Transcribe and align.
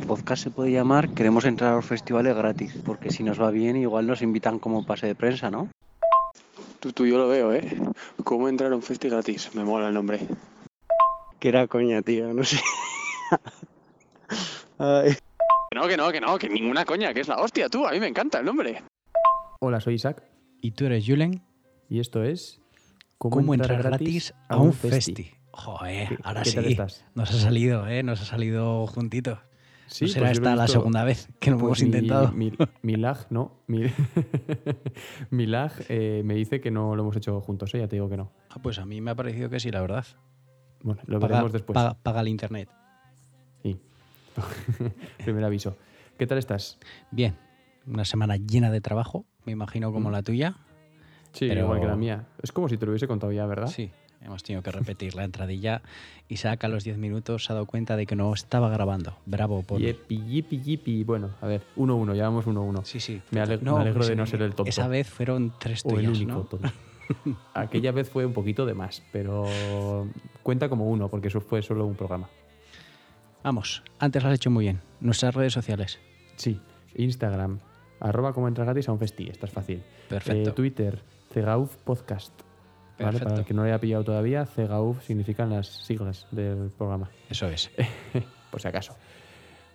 el 0.00 0.06
podcast 0.06 0.42
se 0.42 0.50
puede 0.50 0.72
llamar 0.72 1.10
Queremos 1.10 1.44
entrar 1.44 1.72
a 1.72 1.76
los 1.76 1.84
festivales 1.84 2.34
gratis, 2.34 2.74
porque 2.84 3.10
si 3.10 3.22
nos 3.22 3.40
va 3.40 3.50
bien 3.50 3.76
igual 3.76 4.06
nos 4.06 4.22
invitan 4.22 4.58
como 4.58 4.86
pase 4.86 5.06
de 5.06 5.14
prensa, 5.14 5.50
¿no? 5.50 5.68
Tú, 6.80 6.92
tú, 6.92 7.06
yo 7.06 7.18
lo 7.18 7.28
veo, 7.28 7.52
¿eh? 7.52 7.78
¿Cómo 8.24 8.48
entrar 8.48 8.72
a 8.72 8.76
un 8.76 8.82
festi 8.82 9.10
gratis? 9.10 9.54
Me 9.54 9.64
mola 9.64 9.88
el 9.88 9.94
nombre. 9.94 10.20
Que 11.38 11.50
era 11.50 11.66
coña, 11.66 12.00
tío, 12.00 12.32
no 12.32 12.42
sé. 12.42 12.58
Ay. 14.78 15.12
Que 15.70 15.78
no, 15.78 15.86
que 15.86 15.96
no, 15.98 16.10
que 16.10 16.20
no, 16.20 16.38
que 16.38 16.48
ninguna 16.48 16.86
coña, 16.86 17.12
que 17.12 17.20
es 17.20 17.28
la 17.28 17.36
hostia, 17.36 17.68
tú. 17.68 17.86
A 17.86 17.90
mí 17.92 18.00
me 18.00 18.08
encanta 18.08 18.38
el 18.38 18.46
nombre. 18.46 18.82
Hola, 19.60 19.80
soy 19.80 19.94
Isaac. 19.94 20.22
Y 20.62 20.70
tú 20.70 20.86
eres 20.86 21.04
Julen. 21.06 21.42
Y 21.90 22.00
esto 22.00 22.24
es... 22.24 22.62
¿Cómo, 23.18 23.52
entrar, 23.52 23.82
gratis 23.82 24.32
a 24.48 24.56
un 24.56 24.72
festi? 24.72 25.34
Joder, 25.50 26.18
ahora 26.22 26.42
¿Qué 26.42 26.50
sí. 26.50 26.56
tal 26.56 26.64
estás? 26.64 27.04
Nos 27.14 27.30
ha 27.30 27.38
salido, 27.38 27.86
¿eh? 27.86 28.02
Nos 28.02 28.22
ha 28.22 28.24
salido 28.24 28.86
juntito. 28.86 29.38
Sí, 29.90 30.04
¿No 30.04 30.10
será 30.12 30.26
pues 30.28 30.38
esta 30.38 30.54
la 30.54 30.68
segunda 30.68 31.02
vez 31.04 31.28
que 31.40 31.50
lo 31.50 31.58
Pues 31.58 31.64
hemos 31.66 31.80
mi- 31.80 31.86
intentado? 31.86 32.32
Mi, 32.32 32.52
mi 32.82 32.96
lag, 32.96 33.26
no. 33.30 33.52
Mi, 33.66 33.82
mi 35.30 35.46
lag 35.46 35.72
eh, 35.88 36.22
me 36.24 36.34
dice 36.34 36.60
que 36.60 36.70
no 36.70 36.94
lo 36.94 37.02
hemos 37.02 37.16
hecho 37.16 37.40
juntos, 37.40 37.74
¿eh? 37.74 37.78
ya 37.80 37.88
te 37.88 37.96
digo 37.96 38.08
que 38.08 38.16
no. 38.16 38.30
Ah, 38.50 38.58
pues 38.62 38.78
a 38.78 38.86
mí 38.86 39.00
me 39.00 39.10
ha 39.10 39.14
parecido 39.16 39.50
que 39.50 39.58
sí, 39.60 39.70
la 39.70 39.80
verdad. 39.80 40.04
Bueno, 40.82 41.00
lo 41.06 41.18
Paga, 41.18 41.32
veremos 41.34 41.52
después. 41.52 41.74
paga- 41.74 41.94
paga 42.02 42.20
el 42.20 42.28
internet. 42.28 42.68
Sí. 43.62 43.78
Primer 45.24 45.44
aviso. 45.44 45.76
¿Qué 46.18 46.26
tal 46.26 46.38
estás? 46.38 46.78
Bien, 47.10 47.36
una 47.86 48.04
semana 48.04 48.36
llena 48.36 48.70
de 48.70 48.80
trabajo, 48.80 49.24
me 49.44 49.52
imagino 49.52 49.92
como 49.92 50.08
Mm. 50.08 50.12
la 50.12 50.22
tuya. 50.22 50.54
Sí, 51.32 51.48
Pero- 51.48 51.62
igual 51.62 51.80
que 51.80 51.86
la 51.86 51.96
mía. 51.96 52.26
Es 52.42 52.52
como 52.52 52.68
si 52.68 52.76
te 52.76 52.86
lo 52.86 52.92
hubiese 52.92 53.06
contado 53.08 53.32
ya, 53.32 53.46
¿verdad? 53.46 53.68
Sí, 53.68 53.90
hemos 54.22 54.42
tenido 54.42 54.62
que 54.62 54.70
repetir 54.70 55.14
la 55.14 55.24
entradilla. 55.24 55.82
Isaac 56.28 56.64
a 56.64 56.68
los 56.68 56.84
10 56.84 56.98
minutos 56.98 57.44
se 57.44 57.52
ha 57.52 57.54
dado 57.54 57.66
cuenta 57.66 57.96
de 57.96 58.06
que 58.06 58.16
no 58.16 58.32
estaba 58.34 58.68
grabando. 58.70 59.16
Bravo 59.26 59.62
por... 59.62 59.80
Yipi, 59.80 60.22
yipi, 60.26 60.60
yipi. 60.60 61.04
Bueno, 61.04 61.30
a 61.40 61.46
ver, 61.46 61.62
1-1, 61.76 62.14
ya 62.14 62.24
vamos 62.24 62.46
1-1. 62.46 62.84
Sí, 62.84 63.00
sí. 63.00 63.20
Me, 63.30 63.40
ale- 63.40 63.58
me 63.58 63.70
alegro 63.70 64.00
de 64.00 64.06
ese- 64.12 64.16
no 64.16 64.26
ser 64.26 64.42
el 64.42 64.54
tonto. 64.54 64.68
Esa 64.68 64.86
vez 64.88 65.08
fueron 65.08 65.52
tres 65.58 65.82
o 65.84 65.90
el 65.90 66.06
tuyas, 66.06 66.18
único 66.18 66.48
¿no? 66.60 66.70
Aquella 67.54 67.90
vez 67.92 68.08
fue 68.08 68.24
un 68.24 68.32
poquito 68.32 68.66
de 68.66 68.74
más, 68.74 69.02
pero 69.10 70.06
cuenta 70.44 70.68
como 70.68 70.88
uno, 70.88 71.08
porque 71.08 71.26
eso 71.28 71.40
fue 71.40 71.60
solo 71.62 71.84
un 71.86 71.96
programa. 71.96 72.28
Vamos, 73.42 73.82
antes 73.98 74.22
lo 74.22 74.28
has 74.28 74.36
hecho 74.36 74.50
muy 74.50 74.64
bien. 74.66 74.80
Nuestras 75.00 75.34
redes 75.34 75.52
sociales. 75.52 75.98
Sí, 76.36 76.60
Instagram, 76.94 77.58
arroba 77.98 78.32
como 78.32 78.46
entrar 78.48 78.66
gratis 78.66 78.88
a 78.88 78.92
un 78.92 78.98
festi, 78.98 79.28
esta 79.28 79.46
es 79.46 79.52
fácil. 79.52 79.82
Perfecto. 80.08 80.50
Eh, 80.50 80.52
Twitter, 80.52 81.02
Cegauf 81.32 81.74
Podcast. 81.78 82.32
Para 83.00 83.36
el 83.38 83.44
que 83.44 83.54
no 83.54 83.62
lo 83.62 83.68
haya 83.68 83.78
pillado 83.80 84.04
todavía, 84.04 84.46
Cegauf 84.46 85.02
significan 85.04 85.50
las 85.50 85.66
siglas 85.68 86.26
del 86.30 86.70
programa, 86.76 87.10
Eso 87.28 87.46
es. 87.48 87.70
por 88.50 88.60
si 88.60 88.68
acaso. 88.68 88.94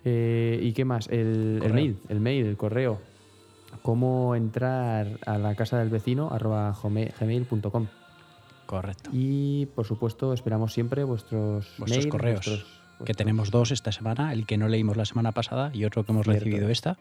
Eh, 0.04 0.60
¿Y 0.62 0.72
qué 0.72 0.84
más? 0.84 1.08
El, 1.08 1.60
mail, 1.72 1.98
el 2.08 2.20
mail, 2.20 2.46
el 2.46 2.56
correo. 2.56 3.00
Cómo 3.82 4.34
entrar 4.36 5.18
a 5.26 5.38
la 5.38 5.54
casa 5.54 5.78
del 5.78 5.90
vecino, 5.90 6.30
arroba 6.30 6.74
gmail.com. 6.82 7.86
Correcto. 8.66 9.10
Y 9.12 9.66
por 9.66 9.84
supuesto, 9.86 10.32
esperamos 10.32 10.72
siempre 10.72 11.04
vuestros, 11.04 11.72
Vuestros 11.78 12.06
correos, 12.06 12.46
vuestros- 12.46 12.80
Que 13.04 13.12
tenemos 13.14 13.50
dos 13.50 13.70
esta 13.72 13.92
semana, 13.92 14.32
el 14.32 14.46
que 14.46 14.56
no 14.56 14.68
leímos 14.68 14.96
la 14.96 15.04
semana 15.04 15.32
pasada 15.32 15.70
y 15.74 15.84
otro 15.84 16.04
que 16.04 16.12
hemos 16.12 16.24
Cierto. 16.24 16.44
recibido 16.44 16.68
esta. 16.70 16.96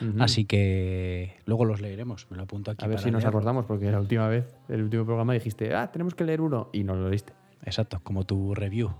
Ujú. 0.00 0.22
Así 0.22 0.44
que 0.46 1.36
luego 1.44 1.64
los 1.64 1.80
leeremos. 1.80 2.26
Me 2.30 2.36
lo 2.36 2.44
apunto 2.44 2.70
aquí. 2.70 2.84
A 2.84 2.88
ver 2.88 2.96
para 2.96 3.04
si 3.04 3.10
nos 3.10 3.24
acordamos, 3.24 3.66
porque 3.66 3.90
la 3.90 4.00
última 4.00 4.26
vez, 4.28 4.56
el 4.68 4.82
último 4.82 5.04
programa 5.04 5.34
dijiste, 5.34 5.74
ah, 5.74 5.92
tenemos 5.92 6.14
que 6.14 6.24
leer 6.24 6.40
uno, 6.40 6.70
y 6.72 6.82
no 6.84 6.94
lo 6.94 7.08
leíste. 7.08 7.32
Exacto, 7.62 8.00
como 8.02 8.24
tu 8.24 8.54
review. 8.54 8.90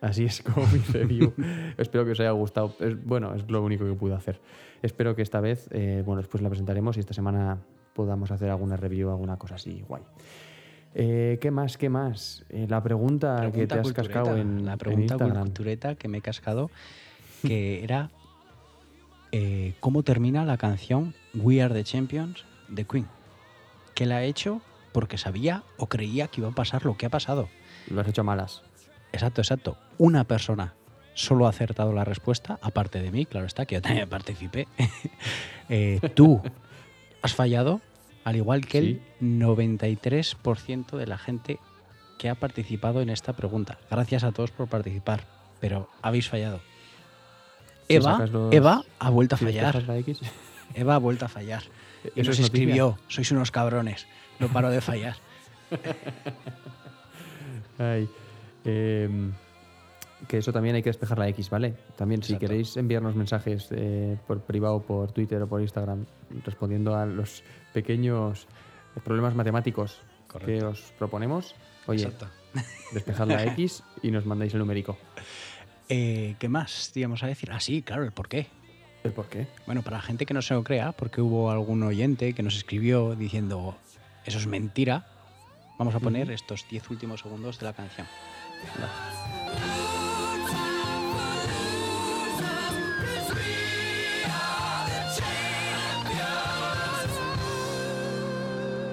Así 0.00 0.24
es 0.24 0.42
como 0.42 0.66
mi 0.66 0.78
review. 0.78 1.32
Espero 1.78 2.04
que 2.04 2.10
os 2.10 2.20
haya 2.20 2.32
gustado. 2.32 2.74
Es- 2.80 3.02
bueno, 3.04 3.34
es 3.34 3.48
lo 3.48 3.62
único 3.62 3.84
que 3.84 3.92
pude 3.94 4.14
hacer. 4.14 4.40
Espero 4.82 5.14
que 5.14 5.22
esta 5.22 5.40
vez, 5.40 5.68
eh, 5.70 6.02
bueno, 6.04 6.20
después 6.20 6.42
la 6.42 6.48
presentaremos 6.48 6.96
y 6.96 7.00
esta 7.00 7.14
semana 7.14 7.58
podamos 7.94 8.32
hacer 8.32 8.50
alguna 8.50 8.76
review, 8.76 9.10
alguna 9.10 9.36
cosa 9.36 9.54
así, 9.54 9.84
guay. 9.86 10.02
Eh, 10.94 11.38
¿Qué 11.40 11.50
más? 11.50 11.78
¿Qué 11.78 11.88
más? 11.88 12.44
Eh, 12.50 12.66
la 12.68 12.82
pregunta, 12.82 13.50
que 13.52 13.66
te 13.66 13.74
has 13.74 13.82
cultureta, 13.82 14.14
cascado 14.14 14.36
en, 14.36 14.64
La 14.64 14.72
en 14.72 14.78
pregunta 14.78 15.14
Instagram. 15.14 15.44
cultureta 15.44 15.94
que 15.94 16.08
me 16.08 16.18
he 16.18 16.20
cascado, 16.20 16.70
que 17.42 17.82
era 17.82 18.10
eh, 19.32 19.72
¿cómo 19.80 20.02
termina 20.02 20.44
la 20.44 20.58
canción 20.58 21.14
We 21.34 21.62
Are 21.62 21.72
the 21.72 21.84
Champions 21.84 22.44
de 22.68 22.84
Queen? 22.84 23.06
Que 23.94 24.04
la 24.04 24.16
ha 24.16 24.24
hecho 24.24 24.60
porque 24.92 25.16
sabía 25.16 25.62
o 25.78 25.86
creía 25.86 26.28
que 26.28 26.42
iba 26.42 26.50
a 26.50 26.54
pasar 26.54 26.84
lo 26.84 26.96
que 26.98 27.06
ha 27.06 27.10
pasado. 27.10 27.48
Lo 27.88 28.02
has 28.02 28.08
hecho 28.08 28.24
malas. 28.24 28.62
Exacto, 29.12 29.40
exacto. 29.40 29.78
Una 29.96 30.24
persona 30.24 30.74
solo 31.14 31.46
ha 31.46 31.50
acertado 31.50 31.92
la 31.94 32.04
respuesta, 32.04 32.58
aparte 32.62 33.00
de 33.00 33.10
mí, 33.10 33.24
claro 33.24 33.46
está, 33.46 33.64
que 33.64 33.76
yo 33.76 33.82
también 33.82 34.08
participé. 34.08 34.68
Eh, 35.68 36.00
tú 36.14 36.42
has 37.22 37.34
fallado, 37.34 37.80
al 38.24 38.36
igual 38.36 38.66
que 38.66 38.80
Sí. 38.80 39.00
el 39.20 39.38
93% 39.38 40.96
de 40.96 41.06
la 41.06 41.18
gente 41.18 41.58
que 42.18 42.28
ha 42.28 42.34
participado 42.34 43.00
en 43.02 43.10
esta 43.10 43.32
pregunta. 43.32 43.78
Gracias 43.90 44.24
a 44.24 44.32
todos 44.32 44.50
por 44.50 44.68
participar, 44.68 45.24
pero 45.60 45.88
habéis 46.02 46.28
fallado. 46.28 46.60
Si 47.88 47.96
Eva, 47.96 48.26
los- 48.26 48.54
Eva 48.54 48.84
ha 48.98 49.10
vuelto 49.10 49.34
a 49.34 49.38
Si 49.38 49.44
fallar. 49.44 49.76
Eva 50.74 50.94
ha 50.94 50.98
vuelto 50.98 51.24
a 51.24 51.28
fallar. 51.28 51.62
Y 52.14 52.20
eso 52.20 52.30
nos 52.30 52.38
es 52.38 52.44
escribió, 52.46 52.98
sois 53.08 53.30
unos 53.32 53.50
cabrones, 53.50 54.06
no 54.38 54.48
paro 54.48 54.70
de 54.70 54.80
fallar. 54.80 55.16
Ay, 57.78 58.08
em, 58.64 59.32
que 60.28 60.38
eso 60.38 60.52
también 60.52 60.76
hay 60.76 60.82
que 60.82 60.90
despejar 60.90 61.18
la 61.18 61.28
X, 61.28 61.50
¿vale? 61.50 61.74
También 61.96 62.22
si 62.22 62.36
queréis 62.36 62.76
enviarnos 62.76 63.16
mensajes 63.16 63.68
eh, 63.70 64.16
por 64.26 64.40
privado, 64.40 64.82
por 64.82 65.12
Twitter 65.12 65.42
o 65.42 65.48
por 65.48 65.60
Instagram, 65.60 66.06
respondiendo 66.44 66.96
a 66.96 67.06
los 67.06 67.42
pequeños 67.72 68.46
problemas 69.04 69.34
matemáticos 69.34 70.00
que 70.44 70.62
os 70.64 70.92
proponemos, 70.98 71.54
oye, 71.86 72.04
Exacto. 72.04 72.28
despejad 72.92 73.28
la 73.28 73.44
X 73.44 73.82
y 74.02 74.10
nos 74.10 74.26
mandáis 74.26 74.52
el 74.54 74.60
numérico. 74.60 74.96
Eh, 75.88 76.36
¿Qué 76.38 76.48
más 76.48 76.94
íbamos 76.96 77.22
a 77.22 77.26
decir? 77.26 77.50
Ah, 77.52 77.60
sí, 77.60 77.82
claro, 77.82 78.04
el 78.04 78.12
por 78.12 78.28
qué. 78.28 78.46
¿El 79.04 79.12
por 79.12 79.26
qué? 79.26 79.48
Bueno, 79.66 79.82
para 79.82 79.96
la 79.96 80.02
gente 80.02 80.26
que 80.26 80.34
no 80.34 80.42
se 80.42 80.54
lo 80.54 80.62
crea, 80.62 80.92
porque 80.92 81.20
hubo 81.20 81.50
algún 81.50 81.82
oyente 81.82 82.34
que 82.34 82.42
nos 82.42 82.56
escribió 82.56 83.16
diciendo 83.16 83.76
eso 84.24 84.38
es 84.38 84.46
mentira, 84.46 85.06
vamos 85.78 85.94
a 85.94 86.00
poner 86.00 86.30
estos 86.30 86.66
10 86.68 86.90
últimos 86.90 87.20
segundos 87.20 87.58
de 87.58 87.66
la 87.66 87.72
canción. 87.72 88.06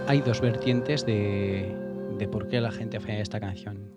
Hay 0.09 0.21
dos 0.21 0.41
vertientes 0.41 1.05
de, 1.05 1.71
de 2.17 2.27
por 2.27 2.47
qué 2.47 2.61
la 2.61 2.71
gente 2.71 2.99
falla 2.99 3.21
esta 3.21 3.39
canción. 3.39 3.93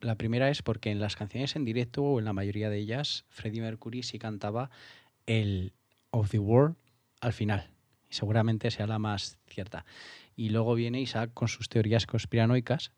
La 0.00 0.16
primera 0.16 0.50
es 0.50 0.62
porque 0.62 0.90
en 0.90 0.98
las 0.98 1.14
canciones 1.14 1.54
en 1.54 1.64
directo 1.64 2.02
o 2.02 2.18
en 2.18 2.24
la 2.24 2.32
mayoría 2.32 2.70
de 2.70 2.78
ellas, 2.78 3.24
Freddie 3.28 3.60
Mercury 3.60 4.02
sí 4.02 4.18
cantaba 4.18 4.68
el 5.26 5.74
of 6.10 6.30
the 6.30 6.40
World 6.40 6.74
al 7.20 7.32
final. 7.32 7.70
Y 8.10 8.14
seguramente 8.14 8.72
sea 8.72 8.88
la 8.88 8.98
más 8.98 9.38
cierta. 9.46 9.84
Y 10.34 10.48
luego 10.48 10.74
viene 10.74 11.00
Isaac 11.00 11.30
con 11.34 11.46
sus 11.46 11.68
teorías 11.68 12.06
conspiranoicas, 12.06 12.90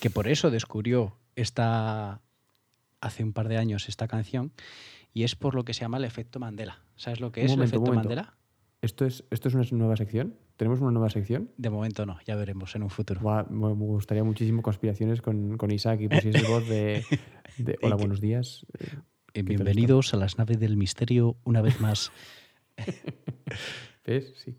que 0.00 0.10
por 0.10 0.28
eso 0.28 0.52
descubrió 0.52 1.16
esta 1.34 2.20
hace 3.00 3.24
un 3.24 3.32
par 3.32 3.48
de 3.48 3.58
años 3.58 3.88
esta 3.88 4.06
canción, 4.06 4.52
y 5.12 5.24
es 5.24 5.34
por 5.34 5.56
lo 5.56 5.64
que 5.64 5.74
se 5.74 5.80
llama 5.80 5.96
el 5.96 6.04
efecto 6.04 6.38
Mandela. 6.38 6.84
¿Sabes 6.94 7.18
lo 7.18 7.32
que 7.32 7.40
Un 7.40 7.46
es 7.46 7.50
momento, 7.50 7.76
el 7.76 7.82
efecto. 7.82 7.94
Mandela? 7.94 8.36
¿Esto 8.82 9.04
es, 9.04 9.24
¿Esto 9.30 9.48
es 9.48 9.54
una 9.54 9.64
nueva 9.72 9.96
sección? 9.96 10.36
¿Tenemos 10.56 10.80
una 10.80 10.90
nueva 10.90 11.10
sección? 11.10 11.50
De 11.58 11.68
momento 11.68 12.06
no, 12.06 12.18
ya 12.24 12.34
veremos 12.36 12.74
en 12.76 12.82
un 12.82 12.88
futuro. 12.88 13.20
Buah, 13.20 13.44
me 13.50 13.68
gustaría 13.74 14.24
muchísimo 14.24 14.62
conspiraciones 14.62 15.20
con, 15.20 15.58
con 15.58 15.70
Isaac 15.70 16.00
y 16.00 16.08
pusiese 16.08 16.48
voz 16.48 16.66
de, 16.66 17.04
de 17.58 17.78
hola, 17.82 17.96
buenos 17.96 18.22
días. 18.22 18.64
Eh, 19.34 19.42
bienvenidos 19.42 20.14
a 20.14 20.16
las 20.16 20.38
naves 20.38 20.58
del 20.58 20.78
misterio 20.78 21.36
una 21.44 21.60
vez 21.60 21.78
más. 21.80 22.10
¿Ves? 24.06 24.32
Sí. 24.42 24.56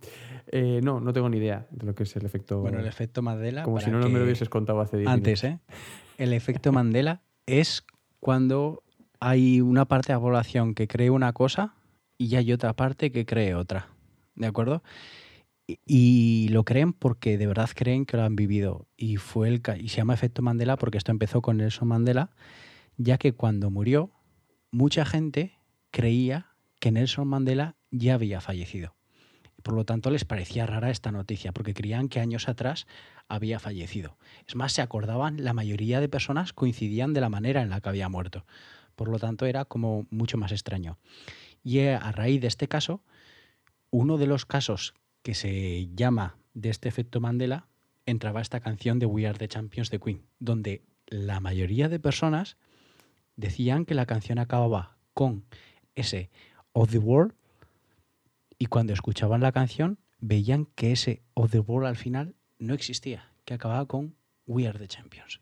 Eh, 0.48 0.82
no, 0.84 1.00
no 1.00 1.14
tengo 1.14 1.28
ni 1.28 1.38
idea 1.38 1.68
de 1.72 1.88
lo 1.88 1.96
que 1.96 2.04
es 2.04 2.16
el 2.16 2.24
efecto. 2.24 2.60
Bueno, 2.60 2.80
el 2.80 2.88
efecto 2.88 3.24
Mandela. 3.24 3.64
Como 3.64 3.80
si 3.80 3.90
no, 3.90 4.00
no 4.00 4.08
me 4.08 4.20
lo 4.20 4.26
hubieses 4.26 4.50
contado 4.50 4.82
hace 4.82 4.98
10 4.98 5.10
Antes, 5.10 5.44
minutos. 5.44 5.68
¿eh? 5.68 5.76
El 6.20 6.34
efecto 6.34 6.72
Mandela 6.72 7.24
es 7.48 7.84
cuando 8.20 8.84
hay 9.20 9.62
una 9.62 9.86
parte 9.86 10.14
de 10.14 10.18
la 10.18 10.22
población 10.22 10.76
que 10.76 10.88
cree 10.88 11.10
una 11.10 11.34
cosa 11.34 11.74
y 12.20 12.36
hay 12.36 12.54
otra 12.54 12.74
parte 12.74 13.12
que 13.12 13.26
cree 13.26 13.56
otra. 13.56 13.88
¿De 14.42 14.48
acuerdo? 14.48 14.82
Y, 15.86 16.50
lo 16.50 16.66
creen 16.66 16.94
porque 16.94 17.38
de 17.38 17.46
verdad 17.46 17.70
creen 17.76 18.08
que 18.08 18.18
lo 18.18 18.24
han 18.24 18.36
vivido. 18.36 18.88
Y 18.98 19.18
fue 19.18 19.48
el 19.48 19.62
y 19.80 19.90
se 19.90 19.98
llama 19.98 20.16
efecto 20.16 20.42
Mandela 20.42 20.78
porque 20.78 20.98
esto 20.98 21.12
empezó 21.12 21.44
con 21.44 21.58
Nelson 21.58 21.88
Mandela, 21.88 22.32
ya 22.98 23.20
que 23.20 23.34
cuando 23.34 23.70
murió, 23.70 24.10
mucha 24.72 25.06
gente 25.06 25.60
creía 25.92 26.48
que 26.80 26.92
Nelson 26.92 27.28
Mandela 27.28 27.76
ya 27.92 28.16
había 28.16 28.42
fallecido. 28.42 28.96
Por 29.62 29.76
lo 29.76 29.86
tanto, 29.86 30.10
les 30.10 30.26
parecía 30.26 30.66
rara 30.66 30.90
esta 30.90 31.12
noticia, 31.12 31.52
porque 31.52 31.76
creían 31.76 32.10
que 32.10 32.20
años 32.20 32.50
atrás 32.50 32.88
había 33.28 33.60
fallecido. 33.60 34.18
Es 34.48 34.56
más, 34.56 34.74
se 34.74 34.82
acordaban, 34.82 35.44
la 35.44 35.54
mayoría 35.54 36.00
de 36.00 36.10
personas 36.10 36.52
coincidían 36.52 37.14
de 37.14 37.22
la 37.22 37.30
manera 37.30 37.62
en 37.62 37.70
la 37.70 37.80
que 37.80 37.90
había 37.90 38.10
muerto. 38.10 38.44
por 38.96 39.08
lo 39.08 39.20
tanto 39.20 39.46
era 39.46 39.66
como 39.66 40.08
mucho 40.10 40.38
más 40.38 40.52
extraño. 40.52 40.98
Y 41.64 41.80
eh, 41.80 41.96
a 41.96 42.12
raíz 42.12 42.42
de 42.42 42.48
este 42.48 42.68
caso, 42.68 43.02
uno 43.92 44.18
de 44.18 44.28
los 44.28 44.46
casos 44.46 44.96
que 45.22 45.36
se 45.36 45.90
llama 45.94 46.38
de 46.54 46.70
este 46.70 46.90
efecto 46.90 47.20
Mandela 47.20 47.68
entraba 48.06 48.42
esta 48.42 48.60
canción 48.60 49.00
de 49.00 49.06
We 49.06 49.28
Are 49.28 49.38
the 49.38 49.48
Champions 49.48 49.92
de 49.92 50.00
Queen, 50.00 50.26
donde 50.40 50.82
la 51.08 51.40
mayoría 51.40 51.90
de 51.90 52.00
personas 52.00 52.58
decían 53.36 53.86
que 53.86 53.94
la 53.94 54.06
canción 54.06 54.40
acababa 54.40 54.98
con 55.14 55.46
ese 55.96 56.30
of 56.74 56.92
the 56.92 56.98
world 56.98 57.34
y 58.58 58.68
cuando 58.68 58.94
escuchaban 58.94 59.42
la 59.42 59.52
canción 59.52 60.00
veían 60.20 60.66
que 60.76 60.92
ese 60.92 61.22
of 61.34 61.52
the 61.52 61.60
world 61.60 61.88
al 61.88 61.98
final 61.98 62.36
no 62.60 62.74
existía, 62.74 63.32
que 63.46 63.54
acababa 63.54 63.86
con 63.88 64.16
We 64.46 64.68
Are 64.68 64.80
the 64.80 64.88
Champions. 64.88 65.42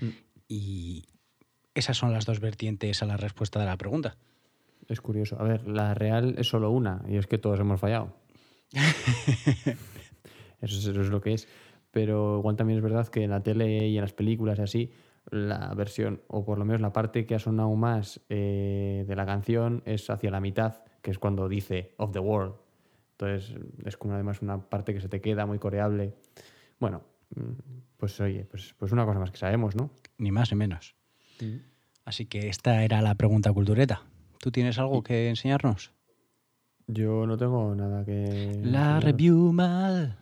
Mm. 0.00 0.08
Y 0.48 1.04
esas 1.74 1.96
son 1.96 2.12
las 2.12 2.26
dos 2.26 2.40
vertientes 2.40 3.02
a 3.02 3.06
la 3.06 3.16
respuesta 3.16 3.58
de 3.60 3.66
la 3.66 3.76
pregunta. 3.76 4.16
Es 4.88 5.00
curioso. 5.00 5.40
A 5.40 5.44
ver, 5.44 5.66
la 5.66 5.94
real 5.94 6.34
es 6.38 6.48
solo 6.48 6.70
una 6.70 7.02
y 7.08 7.16
es 7.16 7.26
que 7.26 7.38
todos 7.38 7.60
hemos 7.60 7.80
fallado. 7.80 8.14
eso, 8.72 9.76
es, 10.60 10.86
eso 10.86 11.00
es 11.00 11.08
lo 11.08 11.20
que 11.20 11.34
es. 11.34 11.48
Pero 11.90 12.38
igual 12.38 12.56
también 12.56 12.78
es 12.78 12.82
verdad 12.82 13.08
que 13.08 13.22
en 13.22 13.30
la 13.30 13.42
tele 13.42 13.88
y 13.88 13.96
en 13.96 14.02
las 14.02 14.14
películas 14.14 14.58
y 14.58 14.62
así, 14.62 14.92
la 15.30 15.72
versión, 15.74 16.22
o 16.26 16.44
por 16.44 16.58
lo 16.58 16.64
menos 16.64 16.80
la 16.80 16.92
parte 16.92 17.26
que 17.26 17.34
ha 17.34 17.38
sonado 17.38 17.74
más 17.76 18.20
eh, 18.28 19.04
de 19.06 19.16
la 19.16 19.26
canción 19.26 19.82
es 19.84 20.08
hacia 20.10 20.30
la 20.30 20.40
mitad, 20.40 20.82
que 21.02 21.10
es 21.10 21.18
cuando 21.18 21.48
dice 21.48 21.94
of 21.98 22.12
the 22.12 22.18
world. 22.18 22.54
Entonces 23.12 23.56
es 23.84 23.96
como 23.96 24.14
además 24.14 24.42
una 24.42 24.68
parte 24.68 24.94
que 24.94 25.00
se 25.00 25.08
te 25.08 25.20
queda 25.20 25.46
muy 25.46 25.58
coreable. 25.58 26.14
Bueno, 26.80 27.02
mm, 27.36 27.52
pues 27.98 28.18
oye, 28.20 28.46
pues, 28.46 28.74
pues 28.78 28.90
una 28.90 29.04
cosa 29.04 29.20
más 29.20 29.30
que 29.30 29.36
sabemos, 29.36 29.76
¿no? 29.76 29.90
Ni 30.18 30.32
más 30.32 30.50
ni 30.50 30.58
menos. 30.58 30.96
Así 32.04 32.26
que 32.26 32.48
esta 32.48 32.82
era 32.84 33.02
la 33.02 33.14
pregunta 33.14 33.52
cultureta. 33.52 34.02
¿Tú 34.42 34.50
tienes 34.50 34.76
algo 34.80 35.04
que 35.04 35.28
enseñarnos? 35.28 35.92
Yo 36.88 37.28
no 37.28 37.38
tengo 37.38 37.76
nada 37.76 38.04
que... 38.04 38.58
La 38.64 38.98
review 38.98 39.52
mal. 39.52 40.18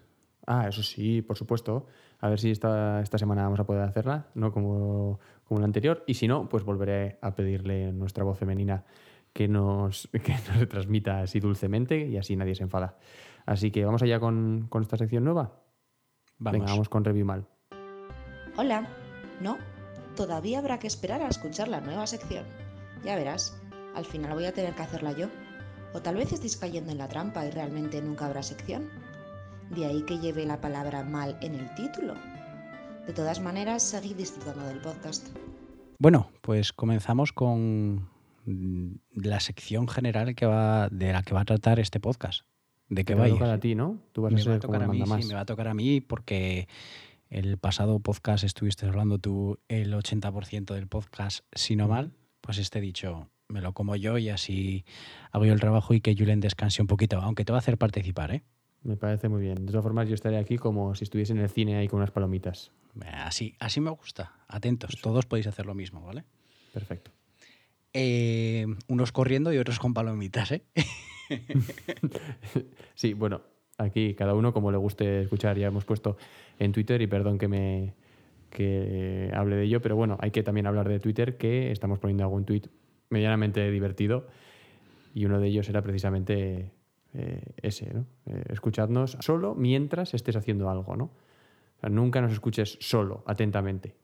Ah, 0.46 0.68
eso 0.68 0.82
sí, 0.82 1.22
por 1.22 1.38
supuesto. 1.38 1.86
A 2.18 2.28
ver 2.28 2.38
si 2.38 2.50
esta, 2.50 3.00
esta 3.00 3.16
semana 3.16 3.44
vamos 3.44 3.60
a 3.60 3.64
poder 3.64 3.80
hacerla, 3.80 4.26
no 4.34 4.52
como, 4.52 5.20
como 5.44 5.60
la 5.60 5.64
anterior. 5.64 6.04
Y 6.06 6.12
si 6.12 6.28
no, 6.28 6.50
pues 6.50 6.64
volveré 6.64 7.18
a 7.22 7.34
pedirle 7.34 7.86
a 7.86 7.92
nuestra 7.92 8.22
voz 8.22 8.36
femenina 8.36 8.84
que 9.32 9.48
nos, 9.48 10.10
que 10.12 10.32
nos 10.32 10.58
retransmita 10.58 11.22
así 11.22 11.40
dulcemente 11.40 12.06
y 12.06 12.18
así 12.18 12.36
nadie 12.36 12.54
se 12.54 12.64
enfada. 12.64 12.98
Así 13.46 13.70
que 13.70 13.86
vamos 13.86 14.02
allá 14.02 14.20
con, 14.20 14.66
con 14.68 14.82
esta 14.82 14.98
sección 14.98 15.24
nueva. 15.24 15.62
Vamos. 16.36 16.60
Venga, 16.60 16.72
vamos 16.72 16.90
con 16.90 17.06
Review 17.06 17.24
Mal. 17.24 17.46
Hola. 18.58 18.86
No, 19.40 19.56
todavía 20.14 20.58
habrá 20.58 20.78
que 20.78 20.88
esperar 20.88 21.22
a 21.22 21.28
escuchar 21.28 21.68
la 21.68 21.80
nueva 21.80 22.06
sección. 22.06 22.44
Ya 23.02 23.16
verás, 23.16 23.58
al 23.94 24.04
final 24.04 24.34
voy 24.34 24.44
a 24.44 24.52
tener 24.52 24.74
que 24.74 24.82
hacerla 24.82 25.12
yo. 25.12 25.28
O 25.92 26.00
tal 26.00 26.16
vez 26.16 26.32
estéis 26.32 26.56
cayendo 26.56 26.92
en 26.92 26.98
la 26.98 27.08
trampa 27.08 27.44
y 27.46 27.50
realmente 27.50 28.00
nunca 28.00 28.26
habrá 28.26 28.42
sección. 28.42 28.88
De 29.70 29.86
ahí 29.86 30.02
que 30.02 30.18
lleve 30.18 30.46
la 30.46 30.60
palabra 30.60 31.02
mal 31.04 31.36
en 31.40 31.54
el 31.54 31.74
título. 31.74 32.14
De 33.06 33.12
todas 33.12 33.40
maneras, 33.40 33.82
seguid 33.82 34.16
disfrutando 34.16 34.64
del 34.66 34.78
podcast. 34.78 35.28
Bueno, 35.98 36.30
pues 36.42 36.72
comenzamos 36.72 37.32
con 37.32 38.08
la 39.14 39.40
sección 39.40 39.88
general 39.88 40.34
que 40.34 40.46
va, 40.46 40.88
de 40.88 41.12
la 41.12 41.22
que 41.22 41.34
va 41.34 41.42
a 41.42 41.44
tratar 41.44 41.78
este 41.80 42.00
podcast. 42.00 42.42
¿De 42.88 43.04
qué 43.04 43.14
va 43.14 43.22
va 43.22 43.26
a 43.26 43.30
tocar 43.30 43.50
a 43.50 43.60
ti, 43.60 43.74
¿no? 43.74 43.98
Tú 44.12 44.22
vas 44.22 44.32
me 44.32 44.40
a 44.40 44.44
va 44.44 44.50
a 44.50 44.54
ser 44.54 44.60
como 44.60 44.72
tocar 44.72 44.82
a 44.82 44.92
mí, 44.92 44.98
mandamás. 44.98 45.24
sí, 45.24 45.28
me 45.28 45.34
va 45.34 45.40
a 45.40 45.46
tocar 45.46 45.68
a 45.68 45.74
mí 45.74 46.00
porque 46.00 46.68
el 47.28 47.58
pasado 47.58 48.00
podcast 48.00 48.42
estuviste 48.42 48.86
hablando 48.86 49.18
tú 49.18 49.58
el 49.68 49.92
80% 49.94 50.74
del 50.74 50.88
podcast, 50.88 51.44
si 51.52 51.76
no 51.76 51.86
mal, 51.86 52.12
pues 52.40 52.58
este 52.58 52.80
dicho, 52.80 53.28
me 53.50 53.60
lo 53.60 53.72
como 53.72 53.96
yo 53.96 54.18
y 54.18 54.28
así 54.28 54.84
hago 55.32 55.44
yo 55.44 55.52
el 55.52 55.60
trabajo 55.60 55.94
y 55.94 56.00
que 56.00 56.14
Julen 56.16 56.40
descanse 56.40 56.80
un 56.80 56.88
poquito, 56.88 57.18
aunque 57.20 57.44
te 57.44 57.52
va 57.52 57.58
a 57.58 57.60
hacer 57.60 57.78
participar, 57.78 58.32
¿eh? 58.34 58.42
Me 58.82 58.96
parece 58.96 59.28
muy 59.28 59.42
bien. 59.42 59.66
De 59.66 59.72
todas 59.72 59.82
formas, 59.82 60.08
yo 60.08 60.14
estaré 60.14 60.38
aquí 60.38 60.56
como 60.56 60.94
si 60.94 61.04
estuviese 61.04 61.32
en 61.32 61.40
el 61.40 61.50
cine 61.50 61.76
ahí 61.76 61.86
con 61.86 61.98
unas 61.98 62.10
palomitas. 62.10 62.72
Así, 63.12 63.54
así 63.58 63.80
me 63.80 63.90
gusta. 63.90 64.32
Atentos, 64.48 64.96
todos 65.02 65.26
podéis 65.26 65.46
hacer 65.46 65.66
lo 65.66 65.74
mismo, 65.74 66.00
¿vale? 66.00 66.24
Perfecto. 66.72 67.10
Eh, 67.92 68.66
unos 68.88 69.12
corriendo 69.12 69.52
y 69.52 69.58
otros 69.58 69.78
con 69.78 69.92
palomitas, 69.92 70.52
¿eh? 70.52 70.62
Sí, 72.94 73.14
bueno, 73.14 73.42
aquí 73.78 74.14
cada 74.14 74.34
uno 74.34 74.52
como 74.52 74.70
le 74.70 74.78
guste 74.78 75.22
escuchar. 75.22 75.58
Ya 75.58 75.68
hemos 75.68 75.84
puesto 75.84 76.16
en 76.58 76.72
Twitter 76.72 77.00
y 77.02 77.06
perdón 77.06 77.38
que 77.38 77.48
me 77.48 77.94
que 78.50 79.30
hable 79.32 79.56
de 79.56 79.64
ello, 79.64 79.80
pero 79.80 79.94
bueno, 79.94 80.18
hay 80.20 80.32
que 80.32 80.42
también 80.42 80.66
hablar 80.66 80.88
de 80.88 80.98
Twitter 80.98 81.36
que 81.36 81.70
estamos 81.70 82.00
poniendo 82.00 82.24
algún 82.24 82.44
tweet 82.44 82.62
medianamente 83.10 83.70
divertido 83.70 84.26
y 85.14 85.26
uno 85.26 85.40
de 85.40 85.48
ellos 85.48 85.68
era 85.68 85.82
precisamente 85.82 86.72
eh, 87.12 87.42
ese, 87.56 87.92
¿no? 87.92 88.06
Eh, 88.26 88.44
escuchadnos 88.50 89.18
solo 89.20 89.54
mientras 89.54 90.14
estés 90.14 90.36
haciendo 90.36 90.70
algo, 90.70 90.96
¿no? 90.96 91.04
O 91.04 91.80
sea, 91.80 91.90
nunca 91.90 92.20
nos 92.20 92.32
escuches 92.32 92.78
solo, 92.80 93.24
atentamente. 93.26 93.96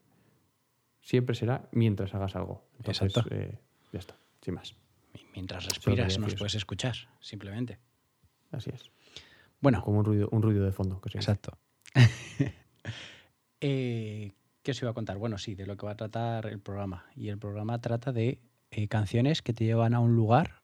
Siempre 1.03 1.37
será 1.37 1.69
mientras 1.71 2.15
hagas 2.15 2.35
algo. 2.35 2.67
Entonces, 2.79 3.03
Exacto. 3.17 3.33
eh, 3.33 3.59
ya 3.93 4.01
está, 4.01 4.17
sin 4.43 4.55
más. 4.55 4.75
Y 5.15 5.21
Mientras 5.35 5.67
respiras 5.67 6.19
nos 6.19 6.35
puedes 6.35 6.57
escuchar, 6.57 6.97
simplemente. 7.21 7.79
Así 8.51 8.71
es. 8.75 8.91
Bueno, 9.61 9.83
Como 9.83 10.01
un 10.01 10.05
ruido, 10.05 10.29
un 10.33 10.43
ruido 10.43 10.65
de 10.65 10.73
fondo. 10.73 11.01
Que 11.01 11.11
se. 11.11 11.19
Exacto. 11.19 11.57
¿Qué 13.61 14.73
os 14.73 14.83
iba 14.83 14.91
a 14.91 14.95
contar? 14.95 15.17
Bueno, 15.17 15.39
sí, 15.39 15.55
de 15.55 15.65
lo 15.65 15.77
que 15.77 15.87
va 15.87 15.93
a 15.93 15.97
tratar 15.97 16.47
el 16.47 16.59
programa. 16.59 17.07
Y 17.15 17.29
el 17.29 17.39
programa 17.39 17.81
trata 17.81 18.13
de 18.13 18.41
eh, 18.77 18.89
canciones 18.89 19.41
que 19.41 19.55
te 19.55 19.65
llevan 19.65 19.95
a 19.95 20.01
un 20.01 20.15
lugar 20.17 20.61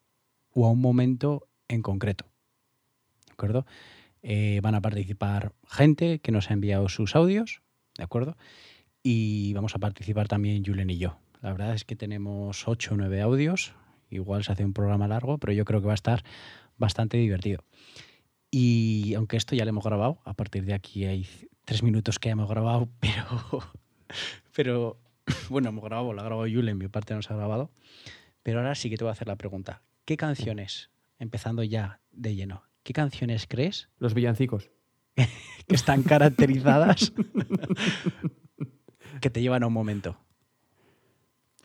o 0.52 0.66
a 0.66 0.70
un 0.70 0.82
momento 0.82 1.48
en 1.66 1.80
concreto. 1.80 2.26
¿De 3.26 3.32
acuerdo? 3.32 3.64
Eh, 4.20 4.60
van 4.62 4.74
a 4.74 4.82
participar 4.82 5.54
gente 5.66 6.18
que 6.18 6.30
nos 6.30 6.50
ha 6.50 6.52
enviado 6.52 6.90
sus 6.90 7.16
audios, 7.16 7.62
¿de 7.96 8.04
acuerdo? 8.04 8.36
Y 9.02 9.54
vamos 9.54 9.74
a 9.74 9.78
participar 9.78 10.28
también 10.28 10.62
Julen 10.62 10.90
y 10.90 10.98
yo. 10.98 11.16
La 11.40 11.52
verdad 11.52 11.72
es 11.72 11.86
que 11.86 11.96
tenemos 11.96 12.68
8 12.68 12.92
o 12.92 12.96
9 12.98 13.22
audios. 13.22 13.74
Igual 14.10 14.44
se 14.44 14.52
hace 14.52 14.66
un 14.66 14.74
programa 14.74 15.08
largo, 15.08 15.38
pero 15.38 15.54
yo 15.54 15.64
creo 15.64 15.80
que 15.80 15.86
va 15.86 15.94
a 15.94 15.94
estar 15.94 16.22
bastante 16.76 17.16
divertido. 17.16 17.64
Y 18.50 19.14
aunque 19.14 19.38
esto 19.38 19.56
ya 19.56 19.64
lo 19.64 19.70
hemos 19.70 19.84
grabado, 19.84 20.18
a 20.26 20.34
partir 20.34 20.66
de 20.66 20.74
aquí 20.74 21.06
hay 21.06 21.26
tres 21.64 21.82
minutos 21.82 22.18
que 22.18 22.28
ya 22.28 22.32
hemos 22.32 22.50
grabado, 22.50 22.90
pero, 23.00 23.72
pero 24.54 25.01
bueno, 25.50 25.68
hemos 25.70 25.84
grabado, 25.84 26.12
la 26.12 26.22
ha 26.22 26.24
grabado 26.24 26.48
Julen, 26.48 26.78
mi 26.78 26.88
parte 26.88 27.14
no 27.14 27.22
se 27.22 27.32
ha 27.32 27.36
grabado. 27.36 27.70
Pero 28.42 28.58
ahora 28.58 28.74
sí 28.74 28.90
que 28.90 28.96
te 28.96 29.04
voy 29.04 29.10
a 29.10 29.12
hacer 29.12 29.28
la 29.28 29.36
pregunta. 29.36 29.82
¿Qué 30.04 30.16
canciones, 30.16 30.90
empezando 31.18 31.62
ya 31.62 32.00
de 32.10 32.34
lleno, 32.34 32.64
qué 32.82 32.92
canciones 32.92 33.46
crees 33.48 33.88
Los 33.98 34.14
villancicos. 34.14 34.70
que 35.16 35.74
están 35.74 36.02
caracterizadas 36.02 37.12
que 39.20 39.30
te 39.30 39.40
llevan 39.42 39.62
a 39.62 39.66
un 39.68 39.72
momento? 39.72 40.16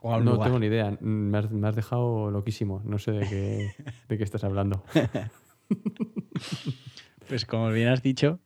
O 0.01 0.13
a 0.13 0.17
un 0.17 0.25
No 0.25 0.33
lugar? 0.33 0.49
tengo 0.49 0.59
ni 0.59 0.67
idea. 0.67 0.95
Me 1.01 1.37
has, 1.39 1.49
me 1.49 1.67
has 1.67 1.75
dejado 1.75 2.29
loquísimo. 2.29 2.81
No 2.85 2.99
sé 2.99 3.11
de 3.13 3.27
qué, 3.27 3.71
de 4.07 4.17
qué 4.17 4.23
estás 4.23 4.43
hablando. 4.43 4.83
Pues 7.27 7.45
como 7.45 7.69
bien 7.71 7.87
has 7.89 8.01
dicho, 8.03 8.39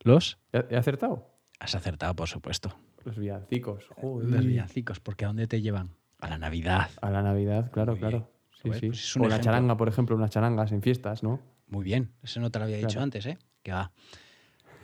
los 0.00 0.38
¿He 0.52 0.64
he 0.70 0.76
acertado? 0.76 1.28
has 1.58 1.74
acertado, 1.74 2.14
por 2.14 2.28
supuesto. 2.28 2.74
Los 3.04 3.18
villancicos. 3.18 3.88
Joder. 3.96 4.28
Los 4.28 4.46
villancicos, 4.46 5.00
porque 5.00 5.24
¿a 5.24 5.28
dónde 5.28 5.46
te 5.46 5.60
llevan? 5.60 5.90
A 6.20 6.28
la 6.28 6.38
Navidad. 6.38 6.90
A 7.00 7.10
la 7.10 7.22
Navidad, 7.22 7.70
claro, 7.70 7.92
Muy 7.92 8.00
claro. 8.00 8.30
Sí, 8.62 8.70
sí. 8.72 8.86
pues 8.88 9.16
o 9.16 9.28
la 9.28 9.40
charanga, 9.40 9.76
por 9.76 9.88
ejemplo, 9.88 10.16
unas 10.16 10.30
charangas 10.30 10.72
en 10.72 10.82
fiestas, 10.82 11.22
¿no? 11.22 11.40
Muy 11.68 11.84
bien, 11.84 12.12
eso 12.22 12.40
no 12.40 12.50
te 12.50 12.58
lo 12.58 12.64
había 12.64 12.78
dicho 12.78 13.00
antes, 13.00 13.26
¿eh? 13.26 13.38
Que 13.62 13.72
va. 13.72 13.92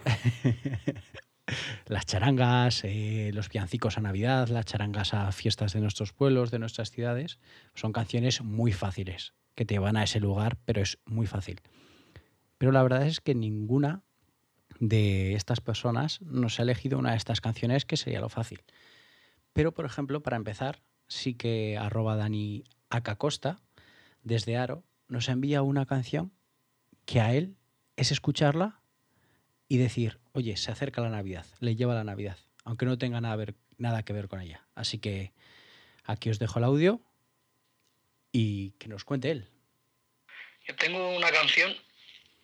las 1.86 2.06
charangas, 2.06 2.82
eh, 2.84 3.30
los 3.34 3.48
villancicos 3.48 3.98
a 3.98 4.00
Navidad, 4.00 4.48
las 4.48 4.64
charangas 4.64 5.14
a 5.14 5.30
fiestas 5.32 5.72
de 5.72 5.80
nuestros 5.80 6.12
pueblos, 6.12 6.50
de 6.50 6.58
nuestras 6.58 6.90
ciudades, 6.90 7.38
son 7.74 7.92
canciones 7.92 8.42
muy 8.42 8.72
fáciles, 8.72 9.34
que 9.54 9.64
te 9.64 9.78
van 9.78 9.96
a 9.96 10.04
ese 10.04 10.20
lugar, 10.20 10.56
pero 10.64 10.82
es 10.82 10.98
muy 11.04 11.26
fácil. 11.26 11.60
Pero 12.58 12.70
la 12.70 12.82
verdad 12.82 13.06
es 13.06 13.20
que 13.20 13.34
ninguna 13.34 14.02
de 14.80 15.34
estas 15.34 15.60
personas 15.60 16.20
nos 16.22 16.58
ha 16.58 16.62
elegido 16.62 16.98
una 16.98 17.12
de 17.12 17.16
estas 17.16 17.40
canciones 17.40 17.84
que 17.84 17.96
sería 17.96 18.20
lo 18.20 18.28
fácil. 18.28 18.62
Pero, 19.52 19.72
por 19.72 19.86
ejemplo, 19.86 20.22
para 20.22 20.36
empezar, 20.36 20.82
sí 21.08 21.34
que 21.34 21.78
arroba 21.78 22.16
Dani 22.16 22.64
Acacosta, 22.90 23.60
desde 24.22 24.56
Aro, 24.56 24.84
nos 25.08 25.28
envía 25.28 25.62
una 25.62 25.86
canción 25.86 26.32
que 27.04 27.20
a 27.20 27.34
él 27.34 27.56
es 27.96 28.10
escucharla 28.10 28.80
y 29.68 29.78
decir, 29.78 30.18
oye, 30.32 30.56
se 30.56 30.72
acerca 30.72 31.00
la 31.00 31.10
Navidad, 31.10 31.46
le 31.60 31.76
lleva 31.76 31.94
la 31.94 32.04
Navidad, 32.04 32.38
aunque 32.64 32.86
no 32.86 32.98
tenga 32.98 33.20
nada, 33.20 33.44
nada 33.78 34.02
que 34.02 34.12
ver 34.12 34.28
con 34.28 34.40
ella. 34.40 34.66
Así 34.74 34.98
que 34.98 35.32
aquí 36.04 36.30
os 36.30 36.38
dejo 36.38 36.58
el 36.58 36.64
audio 36.64 37.00
y 38.32 38.72
que 38.72 38.88
nos 38.88 39.04
cuente 39.04 39.30
él. 39.30 39.48
Yo 40.66 40.74
tengo 40.76 41.16
una 41.16 41.30
canción 41.30 41.72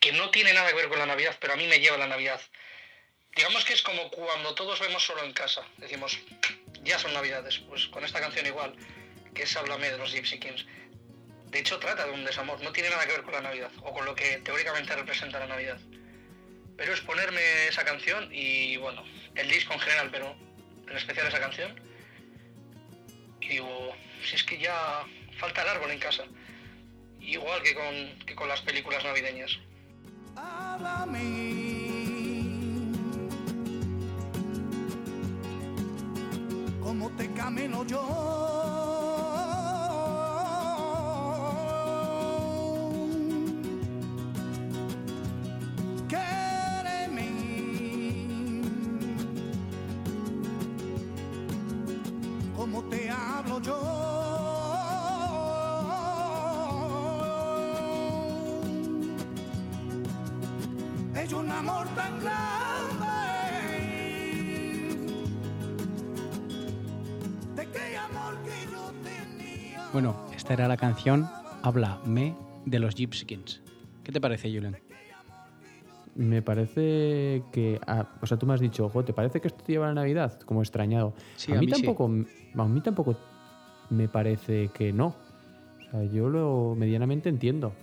que 0.00 0.12
no 0.12 0.30
tiene 0.30 0.52
nada 0.54 0.68
que 0.68 0.74
ver 0.74 0.88
con 0.88 0.98
la 0.98 1.06
Navidad, 1.06 1.36
pero 1.40 1.52
a 1.52 1.56
mí 1.56 1.66
me 1.66 1.78
lleva 1.78 1.98
la 1.98 2.06
Navidad. 2.06 2.40
Digamos 3.36 3.64
que 3.64 3.74
es 3.74 3.82
como 3.82 4.10
cuando 4.10 4.54
todos 4.54 4.80
vemos 4.80 5.04
solo 5.04 5.22
en 5.22 5.32
casa. 5.32 5.62
Decimos, 5.76 6.18
ya 6.82 6.98
son 6.98 7.12
Navidades. 7.12 7.58
Pues 7.68 7.86
con 7.88 8.04
esta 8.04 8.20
canción 8.20 8.46
igual. 8.46 8.74
que 9.34 9.42
es 9.44 9.56
Háblame 9.56 9.90
de 9.90 9.98
los 9.98 10.12
Gypsy 10.12 10.40
Kings. 10.40 10.66
De 11.46 11.58
hecho, 11.58 11.78
trata 11.78 12.06
de 12.06 12.12
un 12.12 12.24
desamor, 12.24 12.60
no 12.62 12.72
tiene 12.72 12.90
nada 12.90 13.06
que 13.06 13.12
ver 13.12 13.22
con 13.22 13.32
la 13.32 13.40
Navidad, 13.40 13.70
o 13.82 13.92
con 13.92 14.04
lo 14.04 14.14
que 14.14 14.38
teóricamente 14.38 14.94
representa 14.94 15.40
la 15.40 15.48
Navidad. 15.48 15.78
Pero 16.76 16.94
es 16.94 17.00
ponerme 17.00 17.66
esa 17.66 17.84
canción 17.84 18.28
y, 18.32 18.76
bueno, 18.76 19.04
el 19.34 19.48
disco 19.48 19.74
en 19.74 19.80
general, 19.80 20.10
pero 20.10 20.36
en 20.88 20.96
especial 20.96 21.26
esa 21.26 21.40
canción. 21.40 21.80
Y 23.40 23.48
digo, 23.48 23.96
si 24.24 24.36
es 24.36 24.44
que 24.44 24.58
ya 24.58 25.04
falta 25.38 25.62
el 25.62 25.68
árbol 25.68 25.90
en 25.90 25.98
casa. 25.98 26.24
Igual 27.20 27.62
que 27.62 27.74
con, 27.74 28.18
que 28.26 28.34
con 28.34 28.48
las 28.48 28.60
películas 28.62 29.04
navideñas. 29.04 29.58
Como 36.82 37.08
te 37.10 37.32
camino 37.32 37.84
yo. 37.86 38.49
Bueno, 70.00 70.16
esta 70.34 70.54
era 70.54 70.66
la 70.66 70.78
canción 70.78 71.28
Háblame 71.62 72.34
de 72.64 72.78
los 72.78 72.94
Gypsy 72.94 73.26
Kings. 73.26 73.60
¿Qué 74.02 74.10
te 74.10 74.18
parece, 74.18 74.50
Julian? 74.50 74.78
Me 76.14 76.40
parece 76.40 77.42
que. 77.52 77.78
ah, 77.86 78.08
o 78.22 78.26
sea, 78.26 78.38
tú 78.38 78.46
me 78.46 78.54
has 78.54 78.60
dicho, 78.60 78.86
ojo, 78.86 79.04
¿te 79.04 79.12
parece 79.12 79.42
que 79.42 79.48
esto 79.48 79.62
te 79.62 79.72
lleva 79.72 79.84
a 79.84 79.88
la 79.88 79.96
Navidad? 79.96 80.40
Como 80.46 80.62
extrañado. 80.62 81.12
Sí, 81.36 81.52
a, 81.52 81.58
a 81.58 81.60
mí 81.60 81.66
sí. 81.66 81.72
tampoco, 81.72 82.06
a 82.06 82.64
mí 82.64 82.80
tampoco 82.80 83.14
me 83.90 84.08
parece 84.08 84.68
que 84.68 84.90
no. 84.90 85.08
O 85.08 85.90
sea, 85.90 86.04
yo 86.04 86.30
lo 86.30 86.74
medianamente 86.78 87.28
entiendo. 87.28 87.74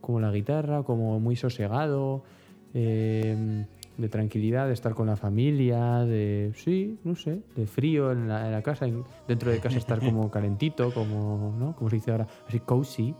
Como 0.00 0.18
la 0.18 0.32
guitarra, 0.32 0.82
como 0.82 1.20
muy 1.20 1.36
sosegado, 1.36 2.24
eh, 2.72 3.66
de 3.96 4.08
tranquilidad, 4.08 4.66
de 4.66 4.74
estar 4.74 4.94
con 4.94 5.06
la 5.06 5.16
familia, 5.16 6.00
de. 6.04 6.52
Sí, 6.56 6.98
no 7.04 7.14
sé, 7.16 7.40
de 7.54 7.66
frío 7.66 8.12
en 8.12 8.28
la, 8.28 8.46
en 8.46 8.52
la 8.52 8.62
casa, 8.62 8.86
en- 8.86 9.04
dentro 9.26 9.50
de 9.50 9.58
casa 9.60 9.78
estar 9.78 10.00
como 10.00 10.30
calentito, 10.30 10.92
como. 10.92 11.54
¿no? 11.58 11.74
Como 11.76 11.88
se 11.90 11.96
dice 11.96 12.10
ahora, 12.10 12.26
así 12.46 12.60
cozy, 12.60 13.14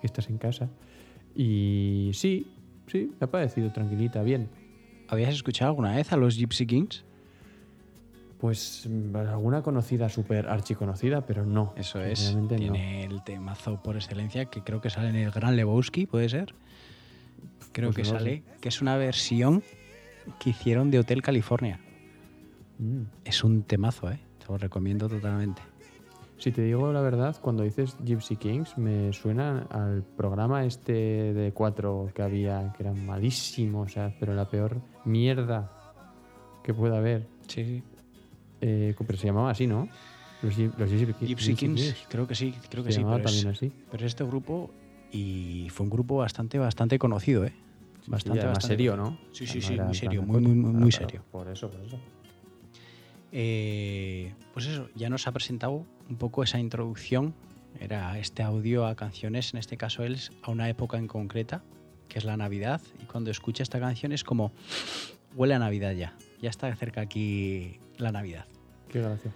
que 0.00 0.06
estás 0.06 0.28
en 0.30 0.38
casa. 0.38 0.68
Y 1.34 2.10
sí, 2.14 2.46
sí, 2.86 3.12
me 3.20 3.24
ha 3.24 3.30
parecido 3.30 3.72
tranquilita, 3.72 4.22
bien. 4.22 4.48
¿Habías 5.08 5.34
escuchado 5.34 5.70
alguna 5.70 5.96
vez 5.96 6.12
a 6.12 6.16
los 6.16 6.36
Gypsy 6.36 6.66
Kings? 6.66 7.04
Pues 8.38 8.88
mm, 8.88 9.14
alguna 9.16 9.62
conocida, 9.62 10.08
súper 10.08 10.48
archiconocida, 10.48 11.26
pero 11.26 11.44
no. 11.44 11.74
Eso 11.76 12.00
es. 12.00 12.22
Realmente 12.22 12.54
no. 12.54 12.60
Tiene 12.60 13.04
el 13.04 13.22
temazo 13.24 13.82
por 13.82 13.96
excelencia 13.96 14.46
que 14.46 14.62
creo 14.62 14.80
que 14.80 14.88
sale 14.90 15.08
en 15.10 15.16
el 15.16 15.30
Gran 15.30 15.56
Lebowski, 15.56 16.06
¿puede 16.06 16.28
ser? 16.28 16.54
Creo 17.72 17.92
Pues 17.92 17.96
que 18.08 18.12
no 18.12 18.18
sale, 18.18 18.42
que 18.60 18.68
es 18.68 18.80
una 18.80 18.96
versión 18.96 19.62
que 20.38 20.50
hicieron 20.50 20.90
de 20.90 20.98
Hotel 20.98 21.22
California. 21.22 21.80
Mm. 22.78 23.02
Es 23.24 23.44
un 23.44 23.62
temazo, 23.62 24.10
¿eh? 24.10 24.20
Te 24.38 24.46
lo 24.48 24.58
recomiendo 24.58 25.08
totalmente. 25.08 25.62
Si 26.38 26.52
te 26.52 26.62
digo 26.62 26.90
la 26.92 27.02
verdad, 27.02 27.36
cuando 27.42 27.62
dices 27.64 27.96
Gypsy 28.02 28.36
Kings, 28.36 28.78
me 28.78 29.12
suena 29.12 29.66
al 29.70 30.02
programa 30.02 30.64
este 30.64 30.92
de 31.34 31.52
cuatro 31.52 32.10
que 32.14 32.22
había, 32.22 32.72
que 32.74 32.82
era 32.84 32.94
malísimo, 32.94 33.82
o 33.82 33.88
sea, 33.88 34.14
pero 34.18 34.32
la 34.34 34.48
peor 34.48 34.80
mierda 35.04 35.70
que 36.64 36.72
pueda 36.72 36.96
haber. 36.96 37.26
Sí, 37.46 37.64
sí. 37.64 37.82
Eh, 38.62 38.94
pero 39.06 39.18
se 39.18 39.26
llamaba 39.26 39.50
así, 39.50 39.66
¿no? 39.66 39.88
Los, 40.42 40.56
Gyp- 40.58 40.72
los 40.78 40.90
Gypsy, 40.90 41.12
Ki- 41.12 41.26
Gypsy 41.26 41.54
Kings, 41.54 42.06
creo 42.08 42.26
que 42.26 42.34
sí, 42.34 42.54
creo 42.70 42.82
que 42.84 42.90
Se 42.92 42.96
sí. 42.96 43.00
llamaba 43.02 43.18
Pero 43.18 43.28
es, 43.28 43.34
también 43.36 43.54
así. 43.54 43.72
pero 43.90 44.06
es 44.06 44.12
este 44.12 44.24
grupo 44.24 44.70
y 45.12 45.68
fue 45.70 45.84
un 45.84 45.90
grupo 45.90 46.16
bastante, 46.16 46.58
bastante 46.58 46.98
conocido, 46.98 47.44
¿eh? 47.44 47.52
Bastante, 48.06 48.44
bastante 48.44 48.66
serio. 48.66 48.96
¿no? 48.96 49.18
Sí, 49.32 49.46
sí, 49.46 49.60
sí, 49.60 49.78
muy 49.78 49.94
serio, 49.94 50.22
muy, 50.22 50.40
muy, 50.40 50.54
muy, 50.54 50.92
serio. 50.92 51.22
Por 51.30 51.48
eso, 51.48 51.70
por 51.70 51.80
eso. 51.80 51.98
Eh, 53.32 54.34
pues 54.52 54.66
eso, 54.66 54.88
ya 54.94 55.08
nos 55.08 55.26
ha 55.26 55.32
presentado 55.32 55.86
un 56.08 56.16
poco 56.16 56.42
esa 56.42 56.58
introducción. 56.58 57.34
Era 57.78 58.18
este 58.18 58.42
audio 58.42 58.86
a 58.86 58.96
canciones, 58.96 59.54
en 59.54 59.60
este 59.60 59.76
caso 59.76 60.02
él, 60.02 60.18
a 60.42 60.50
una 60.50 60.68
época 60.68 60.98
en 60.98 61.06
concreta, 61.06 61.62
que 62.08 62.18
es 62.18 62.24
la 62.24 62.36
Navidad. 62.36 62.80
Y 63.00 63.04
cuando 63.04 63.30
escucha 63.30 63.62
esta 63.62 63.78
canción 63.78 64.12
es 64.12 64.24
como, 64.24 64.52
huele 65.34 65.54
a 65.54 65.58
Navidad 65.58 65.92
ya. 65.92 66.16
Ya 66.40 66.50
está 66.50 66.74
cerca 66.74 67.00
aquí 67.00 67.78
la 67.96 68.10
Navidad. 68.10 68.46
Qué 68.88 69.00
gracia. 69.00 69.32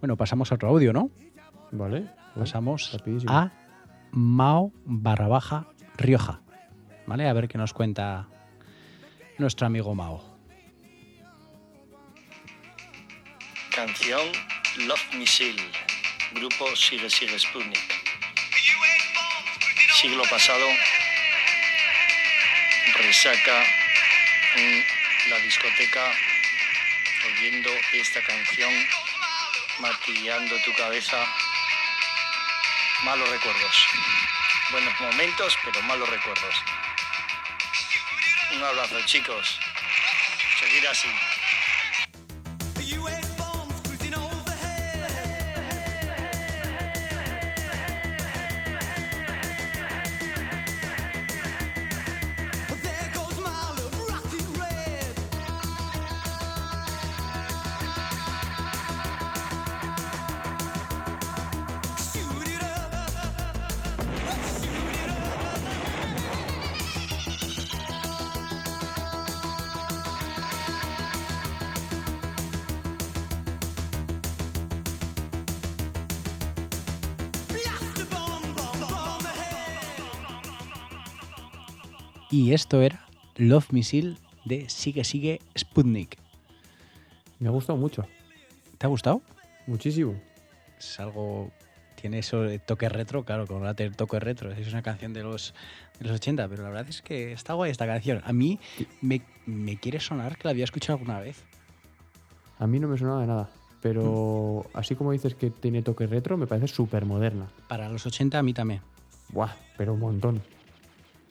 Bueno, 0.00 0.16
pasamos 0.16 0.52
a 0.52 0.54
otro 0.54 0.68
audio, 0.68 0.92
¿no? 0.92 1.10
Vale. 1.72 2.06
Pasamos 2.34 2.92
rapidísimo. 2.92 3.32
a 3.32 3.52
Mao 4.12 4.72
barra 4.84 5.28
baja 5.28 5.66
Rioja. 5.96 6.40
¿Vale? 7.06 7.28
A 7.28 7.32
ver 7.32 7.48
qué 7.48 7.58
nos 7.58 7.72
cuenta 7.72 8.28
nuestro 9.38 9.66
amigo 9.66 9.94
Mao. 9.94 10.22
Canción 13.74 14.30
Love 14.86 15.14
Missile, 15.14 15.62
grupo 16.32 16.76
Sigue 16.76 17.08
Sigue 17.08 17.38
Sputnik. 17.38 17.78
Siglo 19.94 20.22
pasado, 20.30 20.66
resaca 22.96 23.62
en 24.56 24.84
la 25.30 25.36
discoteca 25.38 26.12
oyendo 27.26 27.70
esta 27.92 28.22
canción, 28.22 28.72
martillando 29.80 30.56
tu 30.64 30.72
cabeza. 30.74 31.16
Malos 33.04 33.28
recuerdos. 33.30 33.86
Buenos 34.70 35.00
momentos, 35.00 35.58
pero 35.64 35.82
malos 35.82 36.08
recuerdos. 36.08 36.54
Un 38.52 38.64
abrazo, 38.64 39.00
chicos. 39.06 39.58
Seguir 40.58 40.88
así. 40.88 41.08
Y 82.30 82.52
esto 82.52 82.80
era 82.80 83.06
Love 83.36 83.72
Missile 83.72 84.16
de 84.44 84.68
Sigue 84.68 85.02
Sigue 85.02 85.40
Sputnik. 85.58 86.16
Me 87.40 87.48
ha 87.48 87.50
gustado 87.50 87.76
mucho. 87.76 88.06
¿Te 88.78 88.86
ha 88.86 88.88
gustado? 88.88 89.20
Muchísimo. 89.66 90.14
Es 90.78 91.00
algo. 91.00 91.50
Tiene 92.00 92.20
eso 92.20 92.42
de 92.42 92.58
toque 92.60 92.88
retro, 92.88 93.24
claro, 93.24 93.46
como 93.46 93.64
la 93.64 93.74
toque 93.74 94.20
retro. 94.20 94.52
Es 94.52 94.68
una 94.68 94.82
canción 94.82 95.12
de 95.12 95.22
los, 95.22 95.54
de 95.98 96.06
los 96.06 96.14
80, 96.16 96.48
pero 96.48 96.62
la 96.62 96.70
verdad 96.70 96.88
es 96.88 97.02
que 97.02 97.32
está 97.32 97.54
guay 97.54 97.72
esta 97.72 97.86
canción. 97.86 98.22
A 98.24 98.32
mí 98.32 98.58
me, 99.00 99.22
me 99.44 99.76
quiere 99.76 99.98
sonar 99.98 100.38
que 100.38 100.44
la 100.44 100.52
había 100.52 100.64
escuchado 100.64 100.98
alguna 100.98 101.20
vez. 101.20 101.42
A 102.58 102.66
mí 102.66 102.78
no 102.78 102.86
me 102.88 102.96
sonaba 102.96 103.22
de 103.22 103.26
nada. 103.26 103.50
Pero 103.82 104.66
así 104.72 104.94
como 104.94 105.12
dices 105.12 105.34
que 105.34 105.50
tiene 105.50 105.82
toque 105.82 106.06
retro, 106.06 106.36
me 106.36 106.46
parece 106.46 106.68
súper 106.68 107.06
moderna. 107.06 107.50
Para 107.68 107.88
los 107.88 108.06
80 108.06 108.38
a 108.38 108.42
mí 108.42 108.54
también. 108.54 108.82
Buah, 109.30 109.56
pero 109.76 109.94
un 109.94 110.00
montón. 110.00 110.42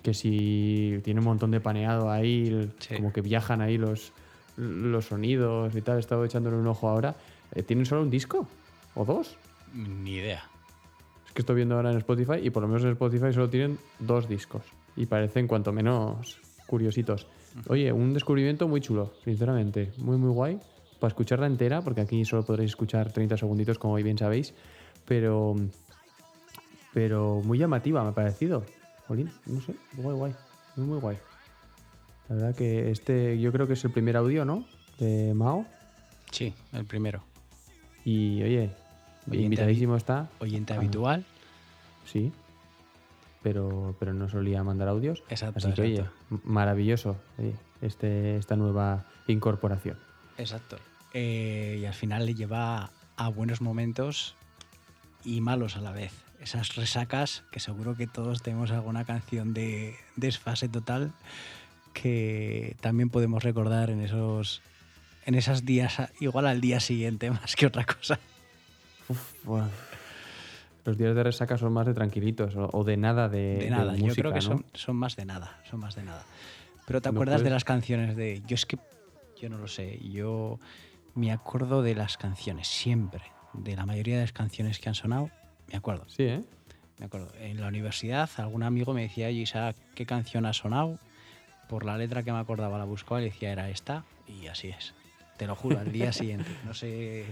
Que 0.01 0.13
si 0.13 0.99
tiene 1.03 1.19
un 1.19 1.25
montón 1.25 1.51
de 1.51 1.59
paneado 1.59 2.09
ahí, 2.09 2.71
Sí. 2.79 2.95
como 2.95 3.11
que 3.11 3.21
viajan 3.21 3.61
ahí 3.61 3.77
los, 3.77 4.13
los 4.57 5.05
sonidos 5.05 5.75
y 5.75 5.81
tal. 5.81 5.97
He 5.97 5.99
estado 5.99 6.23
echándole 6.23 6.55
un 6.57 6.67
ojo 6.67 6.87
ahora. 6.89 7.15
Eh, 7.53 7.63
¿Tienen 7.63 7.85
solo 7.85 8.01
un 8.03 8.09
disco? 8.09 8.47
¿O 8.95 9.03
dos? 9.05 9.35
Ni 9.73 10.15
idea. 10.15 10.43
Es 11.27 11.33
que 11.33 11.41
estoy 11.41 11.57
viendo 11.57 11.75
ahora 11.75 11.91
en 11.91 11.97
Spotify 11.97 12.39
y 12.41 12.49
por 12.49 12.61
lo 12.63 12.67
menos 12.69 12.83
en 12.83 12.91
Spotify 12.91 13.33
solo 13.33 13.49
tienen 13.49 13.77
dos 13.99 14.27
discos. 14.29 14.63
Y 14.95 15.05
parecen 15.05 15.47
cuanto 15.47 15.71
menos 15.73 16.39
curiositos. 16.65 17.27
Oye, 17.67 17.91
un 17.91 18.13
descubrimiento 18.13 18.67
muy 18.67 18.79
chulo, 18.81 19.13
sinceramente. 19.23 19.91
Muy, 19.97 20.17
muy 20.17 20.29
guay. 20.31 20.59
Para 20.99 21.09
escucharla 21.09 21.47
entera, 21.47 21.81
porque 21.81 22.01
aquí 22.01 22.23
solo 22.25 22.43
podréis 22.45 22.71
escuchar 22.71 23.11
30 23.11 23.37
segunditos, 23.37 23.77
como 23.79 23.95
bien 23.95 24.17
sabéis. 24.17 24.53
pero 25.05 25.55
pero 26.93 27.41
muy 27.43 27.57
llamativa 27.59 28.03
me 28.03 28.09
ha 28.09 28.13
parecido. 28.13 28.63
Jolín, 29.09 29.29
no 29.47 29.59
sé, 29.59 29.73
guay, 29.97 30.15
guay, 30.15 30.35
muy, 30.75 30.85
muy 30.85 30.99
guay. 30.99 31.17
La 32.29 32.35
verdad 32.35 32.55
que 32.55 32.91
este, 32.91 33.39
yo 33.39 33.51
creo 33.51 33.65
que 33.67 33.73
es 33.73 33.83
el 33.83 33.89
primer 33.91 34.15
audio, 34.15 34.45
¿no? 34.45 34.63
De 34.99 35.33
Mao. 35.33 35.65
Sí, 36.31 36.53
el 36.73 36.85
primero. 36.85 37.23
Y 38.05 38.41
oye, 38.43 38.69
Oyente 39.27 39.43
invitadísimo 39.45 39.95
está. 39.95 40.29
Oyente 40.39 40.73
Ah, 40.73 40.77
habitual. 40.77 41.25
Sí. 42.05 42.31
Pero, 43.41 43.95
pero 43.99 44.13
no 44.13 44.29
solía 44.29 44.63
mandar 44.63 44.89
audios. 44.89 45.23
Exacto, 45.29 45.57
Así 45.57 45.71
que, 45.73 45.81
oye, 45.81 45.95
exacto. 45.95 46.15
m- 46.29 46.39
maravilloso 46.43 47.15
oye, 47.39 47.55
este, 47.81 48.37
esta 48.37 48.55
nueva 48.55 49.05
incorporación. 49.27 49.97
Exacto. 50.37 50.77
Eh, 51.15 51.79
y 51.81 51.85
al 51.85 51.93
final 51.95 52.27
le 52.27 52.35
lleva 52.35 52.91
a 53.17 53.27
buenos 53.29 53.59
momentos 53.61 54.35
y 55.25 55.41
malos 55.41 55.77
a 55.77 55.81
la 55.81 55.91
vez. 55.93 56.13
Esas 56.41 56.75
resacas 56.75 57.43
que 57.51 57.60
seguro 57.60 57.96
que 57.96 58.08
todos 58.08 58.41
tenemos 58.41 58.72
alguna 58.72 59.05
canción 59.05 59.53
de 59.53 59.96
desfase 60.15 60.69
total 60.69 61.12
que 61.93 62.77
también 62.79 63.10
podemos 63.10 63.43
recordar 63.43 63.89
en 63.89 64.01
esos 64.01 64.62
en 65.25 65.36
esos 65.36 65.65
días 65.65 65.98
igual 66.19 66.48
al 66.48 66.62
día 66.62 66.79
siguiente 66.79 67.29
más 67.31 67.55
que 67.55 67.65
otra 67.65 67.86
cosa. 67.86 68.19
Uf, 69.10 69.34
buah. 69.43 69.67
Los 70.86 70.98
días 70.98 71.13
de 71.13 71.24
resaca 71.24 71.58
son 71.58 71.74
más 71.74 71.86
de 71.86 71.93
tranquilitos 71.93 72.55
o, 72.55 72.84
de 72.84 72.98
nada 72.98 73.27
de, 73.27 73.58
De 73.58 73.63
de 73.65 73.69
nada, 73.69 73.96
yo 73.96 74.13
creo 74.15 74.31
que 74.31 74.39
¿no? 74.39 74.41
son, 74.41 74.65
son 74.74 74.96
más 74.96 75.15
de 75.15 75.25
nada, 75.25 75.60
son 75.69 75.79
más 75.81 75.96
de 75.96 76.03
nada. 76.03 76.24
Pero 76.88 77.01
¿te 77.01 77.12
No 77.12 77.17
acuerdas 77.17 77.43
de 77.43 77.51
las 77.51 77.63
canciones 77.63 78.15
de... 78.15 78.41
Yo 78.48 78.55
es 78.55 78.65
que, 78.65 78.79
yo 79.39 79.50
no 79.50 79.60
lo 79.60 79.67
sé, 79.67 80.00
yo 80.10 80.60
me 81.13 81.31
acuerdo 81.31 81.84
de 81.84 81.93
las 81.93 82.17
canciones, 82.17 82.67
siempre. 82.67 83.22
De 83.53 83.75
la 83.75 83.86
mayoría 83.86 84.15
de 84.15 84.22
las 84.22 84.31
canciones 84.31 84.79
que 84.79 84.89
han 84.89 84.96
sonado, 84.96 85.29
me 85.71 85.77
acuerdo. 85.77 86.05
Sí, 86.07 86.23
¿eh? 86.23 86.43
Me 86.99 87.05
acuerdo. 87.05 87.29
En 87.39 87.61
la 87.61 87.67
universidad 87.67 88.29
algún 88.38 88.63
amigo 88.63 88.93
me 88.93 89.03
decía, 89.03 89.27
oye 89.27 89.39
Isaac, 89.41 89.75
¿qué 89.95 90.05
canción 90.05 90.45
ha 90.45 90.53
sonado? 90.53 90.99
Por 91.69 91.85
la 91.85 91.97
letra 91.97 92.23
que 92.23 92.31
me 92.31 92.39
acordaba 92.39 92.77
la 92.77 92.83
buscaba 92.85 93.21
y 93.21 93.25
decía, 93.25 93.51
era 93.51 93.69
esta, 93.69 94.03
y 94.27 94.47
así 94.47 94.69
es. 94.69 94.93
Te 95.38 95.47
lo 95.47 95.55
juro, 95.55 95.79
al 95.79 95.91
día 95.91 96.11
siguiente. 96.11 96.49
No 96.65 96.73
sé... 96.73 97.25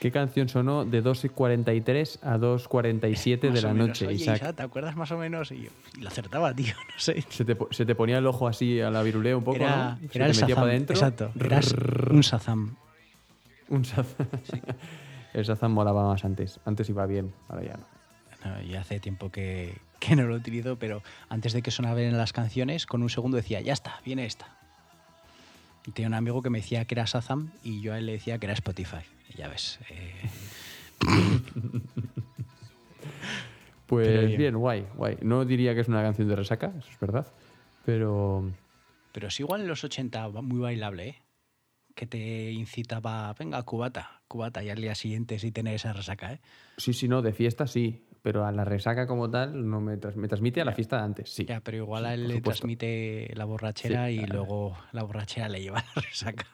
¿Qué 0.00 0.10
canción 0.10 0.48
sonó 0.48 0.84
de 0.84 1.02
2.43 1.02 2.18
a 2.22 2.36
2.47 2.38 3.50
de 3.52 3.62
la 3.62 3.72
menos, 3.72 3.88
noche, 3.88 4.06
Oye, 4.08 4.16
Isaac? 4.16 4.54
¿te 4.56 4.62
acuerdas 4.62 4.96
más 4.96 5.10
o 5.12 5.16
menos? 5.18 5.52
Y, 5.52 5.62
yo, 5.62 5.70
y 5.96 6.00
lo 6.00 6.08
acertaba, 6.08 6.52
tío, 6.54 6.74
no 6.94 6.98
sé. 6.98 7.22
Se 7.28 7.44
te, 7.44 7.54
po- 7.56 7.68
se 7.70 7.86
te 7.86 7.94
ponía 7.94 8.18
el 8.18 8.26
ojo 8.26 8.48
así 8.48 8.80
a 8.80 8.90
la 8.90 9.02
virulea 9.02 9.36
un 9.36 9.44
poco, 9.44 9.56
Era, 9.56 9.92
¿no? 9.92 9.98
Se 9.98 10.04
era 10.04 10.10
te 10.12 10.18
el 10.18 10.28
metía 10.28 10.34
Shazam, 10.48 10.54
para 10.54 10.66
adentro. 10.70 10.94
exacto. 10.96 11.32
Era 11.42 11.60
un 12.10 12.20
Shazam. 12.20 12.76
Un 13.68 13.82
Shazam. 13.82 14.26
el 15.36 15.44
Shazam 15.44 15.72
molaba 15.72 16.06
más 16.08 16.24
antes. 16.24 16.58
Antes 16.64 16.88
iba 16.88 17.06
bien, 17.06 17.32
ahora 17.48 17.62
ya 17.64 17.76
no. 17.76 17.86
No, 18.44 18.62
ya 18.62 18.80
hace 18.80 19.00
tiempo 19.00 19.30
que, 19.30 19.76
que 19.98 20.14
no 20.16 20.24
lo 20.24 20.34
utilizo, 20.34 20.76
pero 20.78 21.02
antes 21.28 21.52
de 21.52 21.62
que 21.62 21.70
sonaran 21.70 22.16
las 22.16 22.32
canciones, 22.32 22.86
con 22.86 23.02
un 23.02 23.10
segundo 23.10 23.36
decía, 23.36 23.60
ya 23.60 23.72
está, 23.72 24.00
viene 24.04 24.24
esta. 24.26 24.56
Y 25.86 25.92
tenía 25.92 26.08
un 26.08 26.14
amigo 26.14 26.42
que 26.42 26.50
me 26.50 26.58
decía 26.58 26.84
que 26.84 26.94
era 26.94 27.04
Shazam 27.04 27.50
y 27.62 27.80
yo 27.80 27.92
a 27.94 27.98
él 27.98 28.06
le 28.06 28.12
decía 28.12 28.38
que 28.38 28.46
era 28.46 28.54
Spotify. 28.54 29.04
Y 29.32 29.38
ya 29.38 29.48
ves. 29.48 29.78
eh, 29.90 30.30
Pues 33.86 34.26
bien. 34.26 34.38
bien. 34.38 34.56
guay, 34.56 34.84
guay. 34.96 35.16
No 35.22 35.44
diría 35.44 35.74
que 35.74 35.80
es 35.80 35.88
una 35.88 36.02
canción 36.02 36.26
de 36.28 36.34
resaca, 36.36 36.72
eso 36.78 36.88
es 36.90 36.98
verdad. 36.98 37.26
Pero 37.84 38.50
pero 39.12 39.28
es 39.28 39.38
igual 39.40 39.60
en 39.62 39.68
los 39.68 39.84
80 39.84 40.26
va 40.28 40.42
muy 40.42 40.58
bailable, 40.58 41.08
¿eh? 41.08 41.22
Que 41.94 42.06
te 42.06 42.50
incitaba, 42.50 43.32
venga, 43.38 43.62
cubata, 43.62 44.15
cubata, 44.26 44.62
y 44.62 44.70
al 44.70 44.80
día 44.80 44.94
siguiente 44.94 45.38
sí 45.38 45.52
tener 45.52 45.74
esa 45.74 45.92
resaca, 45.92 46.32
¿eh? 46.34 46.40
sí, 46.76 46.92
sí, 46.92 47.08
no, 47.08 47.22
de 47.22 47.32
fiesta 47.32 47.66
sí. 47.66 48.02
Pero 48.22 48.44
a 48.44 48.50
la 48.50 48.64
resaca 48.64 49.06
como 49.06 49.30
tal 49.30 49.68
no 49.70 49.80
me, 49.80 49.96
tras- 49.98 50.16
me 50.16 50.26
transmite 50.26 50.60
a 50.60 50.64
la 50.64 50.72
fiesta 50.72 50.96
de 50.98 51.02
antes, 51.04 51.30
sí. 51.30 51.44
Ya, 51.44 51.60
pero 51.60 51.76
igual 51.76 52.06
a 52.06 52.14
él 52.14 52.26
le 52.26 52.40
transmite 52.40 53.30
la 53.36 53.44
borrachera 53.44 54.08
Sí, 54.08 54.14
y 54.14 54.26
luego 54.26 54.76
la 54.90 55.04
borrachera 55.04 55.48
le 55.48 55.62
lleva 55.62 55.78
a 55.78 55.84
la 55.94 56.02
resaca. 56.02 56.44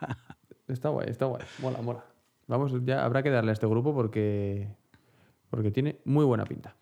Está 0.69 0.91
guay, 0.91 1.09
está 1.09 1.25
guay. 1.25 1.43
Mola, 1.63 1.81
mola. 1.81 2.05
Vamos, 2.47 2.73
ya 2.85 3.03
habrá 3.05 3.23
que 3.23 3.31
darle 3.31 3.53
a 3.53 3.55
este 3.55 3.67
grupo 3.67 3.95
porque, 3.95 4.69
porque 5.49 5.71
tiene 5.71 5.99
muy 6.05 6.27
buena 6.27 6.45
pinta. 6.45 6.77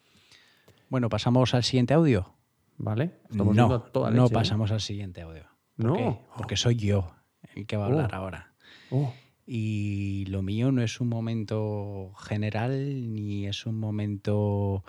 Bueno, 0.88 1.08
pasamos 1.08 1.54
al 1.54 1.62
siguiente 1.62 1.94
audio. 1.94 2.34
¿Vale? 2.76 3.12
Estamos 3.30 3.54
no, 3.54 3.68
no 4.10 4.26
¿eh? 4.26 4.30
pasamos 4.32 4.72
al 4.72 4.80
siguiente 4.80 5.20
audio. 5.22 5.44
¿Por 5.76 5.86
No. 5.86 5.92
qué? 5.94 6.18
Porque 6.36 6.56
soy 6.56 6.74
yo 6.74 7.14
el 7.54 7.64
que 7.66 7.76
va 7.76 7.84
a 7.84 7.86
hablar 7.88 8.10
Oh. 8.12 8.16
ahora. 8.16 8.52
Oh, 8.90 9.14
Y 9.52 10.26
lo 10.26 10.42
mío 10.42 10.70
no 10.70 10.80
es 10.80 11.00
un 11.00 11.08
momento 11.08 12.14
general 12.14 13.12
ni 13.12 13.48
es 13.48 13.66
un 13.66 13.80
momento 13.80 14.84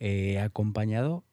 eh, 0.00 0.38
acompañado, 0.38 1.24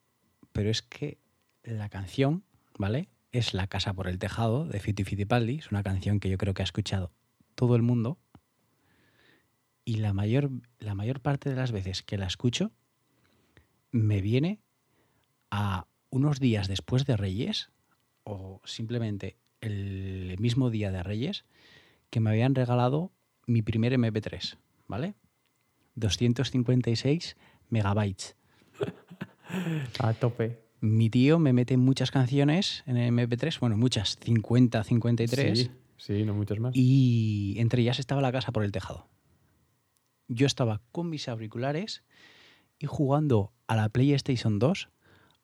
pero 0.53 0.69
es 0.69 0.81
que 0.81 1.17
la 1.65 1.89
canción, 1.89 2.45
¿vale? 2.77 3.09
Es 3.33 3.53
La 3.53 3.67
Casa 3.67 3.93
por 3.93 4.07
el 4.07 4.17
Tejado 4.17 4.65
de 4.65 4.79
Fiti 4.79 5.03
Fitipaldi. 5.03 5.57
Es 5.57 5.71
una 5.71 5.83
canción 5.83 6.21
que 6.21 6.29
yo 6.29 6.37
creo 6.37 6.53
que 6.53 6.61
ha 6.61 6.63
escuchado 6.63 7.11
todo 7.55 7.75
el 7.75 7.81
mundo. 7.81 8.17
Y 9.83 9.97
la 9.97 10.13
mayor, 10.13 10.49
la 10.79 10.95
mayor 10.95 11.19
parte 11.19 11.49
de 11.49 11.57
las 11.57 11.73
veces 11.73 12.01
que 12.01 12.17
la 12.17 12.27
escucho 12.27 12.71
me 13.91 14.21
viene 14.21 14.61
a 15.51 15.85
unos 16.09 16.39
días 16.39 16.69
después 16.69 17.05
de 17.05 17.17
Reyes 17.17 17.73
o 18.23 18.61
simplemente 18.63 19.35
el 19.59 20.37
mismo 20.39 20.69
día 20.69 20.93
de 20.93 21.03
Reyes 21.03 21.43
que 22.13 22.19
me 22.19 22.29
habían 22.29 22.53
regalado 22.53 23.11
mi 23.47 23.63
primer 23.63 23.91
MP3, 23.93 24.55
¿vale? 24.87 25.15
256 25.95 27.35
megabytes. 27.69 28.35
a 29.97 30.13
tope. 30.13 30.61
Mi 30.79 31.09
tío 31.09 31.39
me 31.39 31.53
mete 31.53 31.75
muchas 31.75 32.11
canciones 32.11 32.83
en 32.85 32.97
el 32.97 33.11
MP3, 33.11 33.59
bueno, 33.59 33.77
muchas, 33.77 34.19
50, 34.21 34.83
53, 34.83 35.57
Sí, 35.59 35.71
sí, 35.97 36.23
no 36.23 36.35
muchos 36.35 36.59
más. 36.59 36.75
y 36.75 37.55
entre 37.57 37.81
ellas 37.81 37.97
estaba 37.97 38.21
la 38.21 38.31
casa 38.31 38.51
por 38.51 38.63
el 38.63 38.71
tejado. 38.71 39.07
Yo 40.27 40.45
estaba 40.45 40.83
con 40.91 41.09
mis 41.09 41.27
auriculares 41.27 42.03
y 42.77 42.85
jugando 42.85 43.53
a 43.65 43.75
la 43.75 43.89
PlayStation 43.89 44.59
2 44.59 44.89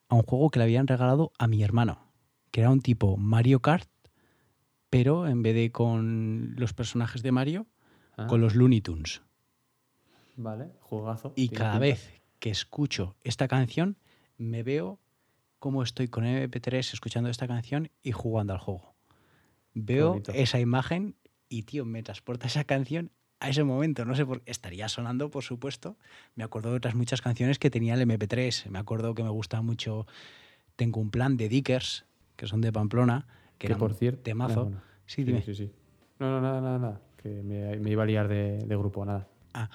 a 0.10 0.16
un 0.16 0.22
juego 0.22 0.52
que 0.52 0.60
le 0.60 0.66
habían 0.66 0.86
regalado 0.86 1.32
a 1.40 1.48
mi 1.48 1.64
hermano, 1.64 2.12
que 2.52 2.62
era 2.62 2.70
un 2.70 2.82
tipo 2.82 3.18
Mario 3.18 3.60
Kart, 3.60 3.90
pero 4.90 5.28
en 5.28 5.42
vez 5.44 5.56
de 5.56 5.72
con 5.72 6.56
los 6.58 6.74
personajes 6.74 7.22
de 7.24 7.32
Mario, 7.32 7.68
Ah, 8.20 8.28
con 8.28 8.42
los 8.42 8.54
Looney 8.54 8.82
Tunes. 8.82 9.22
Vale, 10.36 10.72
jugazo. 10.82 11.32
Y 11.38 11.48
cada 11.50 11.72
pinta. 11.74 11.80
vez 11.80 12.22
que 12.40 12.50
escucho 12.50 13.16
esta 13.24 13.48
canción, 13.48 13.98
me 14.38 14.62
veo 14.62 15.00
cómo 15.60 15.84
estoy 15.84 16.10
con 16.10 16.26
MP3 16.26 16.94
escuchando 16.94 17.30
esta 17.30 17.48
canción 17.48 17.90
y 18.04 18.12
jugando 18.12 18.52
al 18.52 18.60
juego. 18.60 18.94
Veo 19.74 20.10
bonito. 20.10 20.34
esa 20.34 20.60
imagen 20.60 21.16
y, 21.48 21.64
tío, 21.64 21.86
me 21.86 22.04
transporta 22.04 22.48
esa 22.48 22.66
canción 22.66 23.12
a 23.40 23.50
ese 23.50 23.64
momento. 23.64 24.04
No 24.04 24.16
sé 24.16 24.26
por 24.26 24.42
qué. 24.42 24.52
Estaría 24.52 24.90
sonando, 24.90 25.30
por 25.30 25.44
supuesto. 25.44 25.98
Me 26.36 26.44
acuerdo 26.44 26.72
de 26.72 26.78
otras 26.78 26.96
muchas 26.96 27.22
canciones 27.22 27.58
que 27.58 27.70
tenía 27.70 27.94
el 27.94 28.02
MP3. 28.02 28.70
Me 28.70 28.80
acuerdo 28.80 29.14
que 29.16 29.24
me 29.24 29.30
gusta 29.30 29.62
mucho 29.62 30.08
Tengo 30.76 31.00
un 31.00 31.10
plan 31.12 31.38
de 31.38 31.48
Dickers, 31.48 32.06
que 32.36 32.48
son 32.48 32.60
de 32.62 32.72
Pamplona, 32.74 33.28
que, 33.60 33.68
Que 33.68 33.76
por 33.76 33.94
cierto. 33.94 34.24
temazo. 34.24 34.64
bueno. 34.64 34.82
Sí, 35.06 35.24
dime. 35.24 35.44
Sí, 35.44 35.54
sí. 35.54 35.72
No, 36.20 36.32
no, 36.32 36.42
nada, 36.42 36.62
nada, 36.62 36.80
nada. 36.80 37.02
Que 37.18 37.30
me, 37.44 37.78
me 37.78 37.92
iba 37.92 38.02
a 38.04 38.06
liar 38.08 38.28
de, 38.28 38.58
de 38.58 38.76
grupo, 38.78 39.06
nada. 39.06 39.28
Ah, 39.54 39.70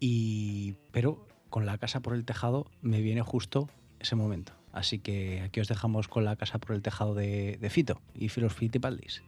y, 0.00 0.76
pero 0.92 1.26
con 1.50 1.66
la 1.66 1.76
casa 1.78 2.00
por 2.00 2.14
el 2.14 2.24
tejado 2.24 2.66
me 2.80 3.00
viene 3.02 3.20
justo 3.22 3.68
ese 4.00 4.14
momento. 4.16 4.52
Así 4.72 4.98
que 4.98 5.40
aquí 5.40 5.60
os 5.60 5.68
dejamos 5.68 6.06
con 6.08 6.24
la 6.24 6.36
casa 6.36 6.58
por 6.58 6.74
el 6.74 6.82
tejado 6.82 7.14
de, 7.14 7.58
de 7.60 7.70
Fito 7.70 8.00
y 8.14 8.28
Filos 8.28 8.52
Fitipaldis. 8.54 9.22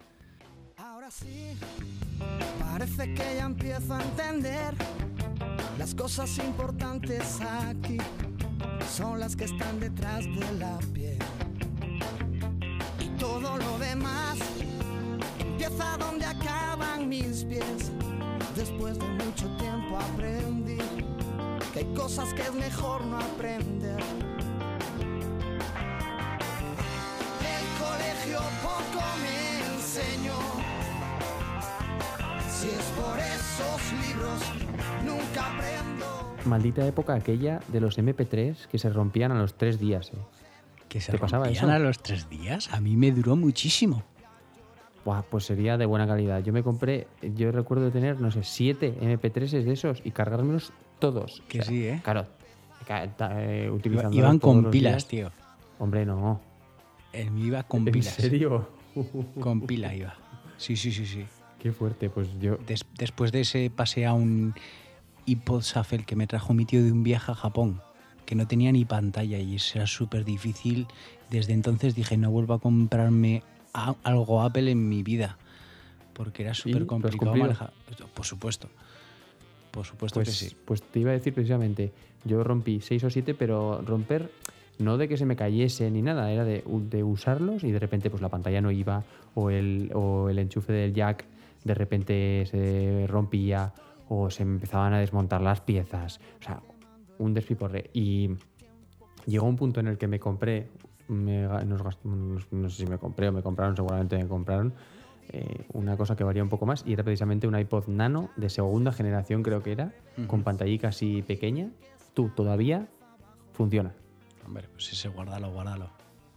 Ahora 0.76 1.10
sí, 1.10 1.54
parece 2.60 3.14
que 3.14 3.34
ya 3.36 3.46
empiezo 3.46 3.94
a 3.94 4.02
entender 4.02 4.74
las 5.78 5.94
cosas 5.94 6.36
importantes 6.38 7.40
aquí 7.40 7.96
son 8.88 9.20
las 9.20 9.36
que 9.36 9.44
están 9.44 9.80
detrás 9.80 10.24
de 10.26 10.58
la 10.58 10.78
piel. 10.92 11.18
Todo 13.40 13.56
lo 13.58 13.78
demás 13.78 14.36
empieza 15.38 15.96
donde 15.96 16.24
acaban 16.24 17.08
mis 17.08 17.44
pies. 17.44 17.92
Después 18.56 18.98
de 18.98 19.06
mucho 19.06 19.46
tiempo 19.58 19.96
aprendí 19.96 20.78
que 21.72 21.78
hay 21.78 21.94
cosas 21.94 22.34
que 22.34 22.42
es 22.42 22.52
mejor 22.52 23.04
no 23.06 23.16
aprender. 23.18 24.00
El 27.54 27.66
colegio 27.78 28.40
poco 28.60 29.04
me 29.22 29.74
enseñó. 29.76 30.38
Si 32.50 32.70
es 32.70 32.86
por 32.96 33.18
esos 33.20 34.08
libros, 34.08 34.40
nunca 35.04 35.54
aprendo. 35.54 36.34
Maldita 36.44 36.84
época 36.84 37.14
aquella 37.14 37.60
de 37.68 37.80
los 37.80 37.98
MP3 37.98 38.66
que 38.66 38.78
se 38.78 38.90
rompían 38.90 39.30
a 39.30 39.36
los 39.36 39.54
tres 39.54 39.78
días. 39.78 40.10
eh. 40.12 40.37
¿Que 40.88 41.00
se 41.00 41.12
¿Te 41.12 41.18
pasaba 41.18 41.48
eso? 41.48 41.70
a 41.70 41.78
los 41.78 41.98
tres 41.98 42.28
días? 42.30 42.72
A 42.72 42.80
mí 42.80 42.96
me 42.96 43.12
duró 43.12 43.36
muchísimo. 43.36 44.02
Buah, 45.04 45.22
pues 45.22 45.44
sería 45.44 45.76
de 45.76 45.86
buena 45.86 46.06
calidad. 46.06 46.42
Yo 46.42 46.52
me 46.52 46.62
compré, 46.62 47.06
yo 47.36 47.52
recuerdo 47.52 47.90
tener, 47.90 48.20
no 48.20 48.30
sé, 48.30 48.42
siete 48.42 48.94
MP3 49.00 49.62
de 49.64 49.72
esos 49.72 50.00
y 50.04 50.10
cargármelos 50.10 50.72
Todos. 50.98 51.42
Que 51.48 51.62
sí, 51.62 51.86
¿eh? 51.86 52.00
Claro. 52.02 52.26
eh, 52.88 53.70
utilizándolos 53.72 54.16
Iban 54.18 54.38
con 54.38 54.70
pilas, 54.70 54.92
días. 54.94 55.06
tío. 55.08 55.30
Hombre, 55.78 56.04
no. 56.04 56.40
El 57.12 57.30
mío 57.30 57.46
iba 57.46 57.62
con 57.62 57.86
¿En 57.86 57.92
pilas. 57.92 58.14
serio? 58.14 58.68
Con 59.40 59.60
pila 59.62 59.94
iba. 59.94 60.14
Sí, 60.56 60.76
sí, 60.76 60.90
sí, 60.90 61.06
sí. 61.06 61.24
Qué 61.60 61.72
fuerte, 61.72 62.10
pues 62.10 62.28
yo. 62.40 62.56
Des- 62.66 62.84
después 62.96 63.30
de 63.32 63.42
ese 63.42 63.70
pasé 63.74 64.06
a 64.06 64.12
un 64.12 64.54
iPod 65.26 65.62
Shuffle 65.62 66.04
que 66.04 66.16
me 66.16 66.26
trajo 66.26 66.52
mi 66.54 66.64
tío 66.64 66.82
de 66.82 66.90
un 66.92 67.02
viaje 67.04 67.30
a 67.32 67.34
Japón, 67.34 67.80
que 68.28 68.34
no 68.34 68.46
tenía 68.46 68.70
ni 68.72 68.84
pantalla 68.84 69.38
y 69.38 69.56
eso 69.56 69.78
era 69.78 69.86
súper 69.86 70.22
difícil. 70.26 70.86
Desde 71.30 71.54
entonces 71.54 71.94
dije, 71.94 72.18
no 72.18 72.30
vuelvo 72.30 72.52
a 72.52 72.58
comprarme 72.58 73.42
a- 73.72 73.94
algo 74.02 74.42
Apple 74.42 74.70
en 74.70 74.86
mi 74.86 75.02
vida, 75.02 75.38
porque 76.12 76.42
era 76.42 76.52
súper 76.52 76.80
¿lo 76.80 76.82
has 76.84 76.88
complicado 76.88 77.34
manejar. 77.36 77.72
Por 78.12 78.26
supuesto. 78.26 78.68
Por 79.70 79.86
supuesto 79.86 80.20
Pues, 80.20 80.28
que 80.28 80.34
sí. 80.50 80.56
pues 80.66 80.82
te 80.82 81.00
iba 81.00 81.10
a 81.10 81.14
decir 81.14 81.32
precisamente, 81.32 81.90
yo 82.26 82.44
rompí 82.44 82.82
6 82.82 83.02
o 83.04 83.08
7, 83.08 83.32
pero 83.32 83.80
romper 83.80 84.30
no 84.78 84.98
de 84.98 85.08
que 85.08 85.16
se 85.16 85.24
me 85.24 85.34
cayese 85.34 85.90
ni 85.90 86.02
nada, 86.02 86.30
era 86.30 86.44
de, 86.44 86.62
de 86.90 87.02
usarlos 87.02 87.64
y 87.64 87.70
de 87.72 87.78
repente 87.78 88.10
pues 88.10 88.20
la 88.20 88.28
pantalla 88.28 88.60
no 88.60 88.70
iba 88.70 89.04
o 89.34 89.48
el, 89.48 89.90
o 89.94 90.28
el 90.28 90.38
enchufe 90.38 90.74
del 90.74 90.92
jack 90.92 91.24
de 91.64 91.72
repente 91.74 92.44
se 92.50 93.06
rompía 93.08 93.72
o 94.10 94.30
se 94.30 94.42
empezaban 94.42 94.92
a 94.92 94.98
desmontar 94.98 95.40
las 95.40 95.62
piezas. 95.62 96.20
O 96.40 96.44
sea, 96.44 96.60
un 97.18 97.34
despiporre. 97.34 97.90
Y 97.92 98.30
llegó 99.26 99.46
un 99.46 99.56
punto 99.56 99.80
en 99.80 99.88
el 99.88 99.98
que 99.98 100.08
me 100.08 100.18
compré, 100.18 100.68
me 101.08 101.42
nos 101.42 101.82
no 102.04 102.70
sé 102.70 102.84
si 102.84 102.86
me 102.86 102.98
compré 102.98 103.28
o 103.28 103.32
me 103.32 103.42
compraron, 103.42 103.76
seguramente 103.76 104.16
me 104.16 104.26
compraron, 104.26 104.74
eh, 105.30 105.66
una 105.74 105.96
cosa 105.96 106.16
que 106.16 106.24
varía 106.24 106.42
un 106.42 106.48
poco 106.48 106.64
más 106.64 106.84
y 106.86 106.94
era 106.94 107.04
precisamente 107.04 107.46
un 107.46 107.58
iPod 107.58 107.86
Nano 107.88 108.30
de 108.36 108.48
segunda 108.48 108.92
generación, 108.92 109.42
creo 109.42 109.62
que 109.62 109.72
era, 109.72 109.92
con 110.26 110.42
pantallita 110.42 110.88
así 110.88 111.22
pequeña. 111.22 111.70
Tú 112.14 112.30
todavía 112.34 112.88
funciona. 113.52 113.92
Hombre, 114.46 114.66
pues 114.72 114.92
ese 114.92 115.08
guárdalo, 115.08 115.52
guárdalo. 115.52 115.90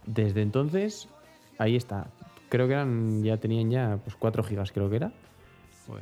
Desde 0.04 0.42
entonces, 0.42 1.08
ahí 1.58 1.76
está. 1.76 2.08
Creo 2.50 2.66
que 2.66 2.74
eran, 2.74 3.22
ya 3.22 3.38
tenían 3.38 3.70
ya 3.70 3.98
pues 4.04 4.14
4 4.16 4.42
gigas, 4.42 4.72
creo 4.72 4.90
que 4.90 4.96
era. 4.96 5.12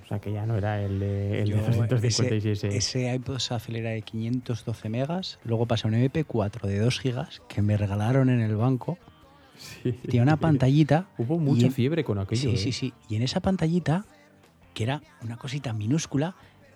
O 0.03 0.07
sea 0.09 0.19
que 0.21 0.33
ya 0.33 0.47
no 0.47 0.57
era 0.57 0.83
el 0.83 0.99
de, 1.01 1.43
el 1.43 1.49
de 1.51 1.57
Yo, 1.57 1.63
256. 1.63 2.45
ese, 2.65 2.77
ese 2.77 3.15
iPod 3.15 3.39
Shuffle 3.39 3.79
era 3.79 3.91
de 3.91 4.03
512 4.03 4.89
megas, 4.89 5.39
luego 5.45 5.67
pasé 5.67 5.87
a 5.87 5.91
un 5.91 5.95
MP4 5.95 6.63
de 6.67 6.79
2 6.79 7.01
gigas 7.01 7.43
que 7.49 7.63
me 7.63 7.77
regalaron 7.77 8.29
en 8.31 8.41
el 8.41 8.57
banco. 8.57 8.99
Sí. 9.57 9.93
Tenía 9.93 10.23
una 10.23 10.37
pantallita. 10.39 11.07
Hubo 11.19 11.39
mucha 11.39 11.67
en- 11.67 11.73
fiebre 11.73 12.03
con 12.05 12.19
aquello. 12.19 12.51
Sí, 12.51 12.55
¿eh? 12.55 12.59
sí, 12.59 12.73
sí. 12.73 12.93
Y 13.09 13.17
en 13.17 13.23
esa 13.23 13.41
pantallita, 13.41 14.07
que 14.75 14.85
era 14.85 15.03
una 15.23 15.37
cosita 15.37 15.73
minúscula, 15.73 16.35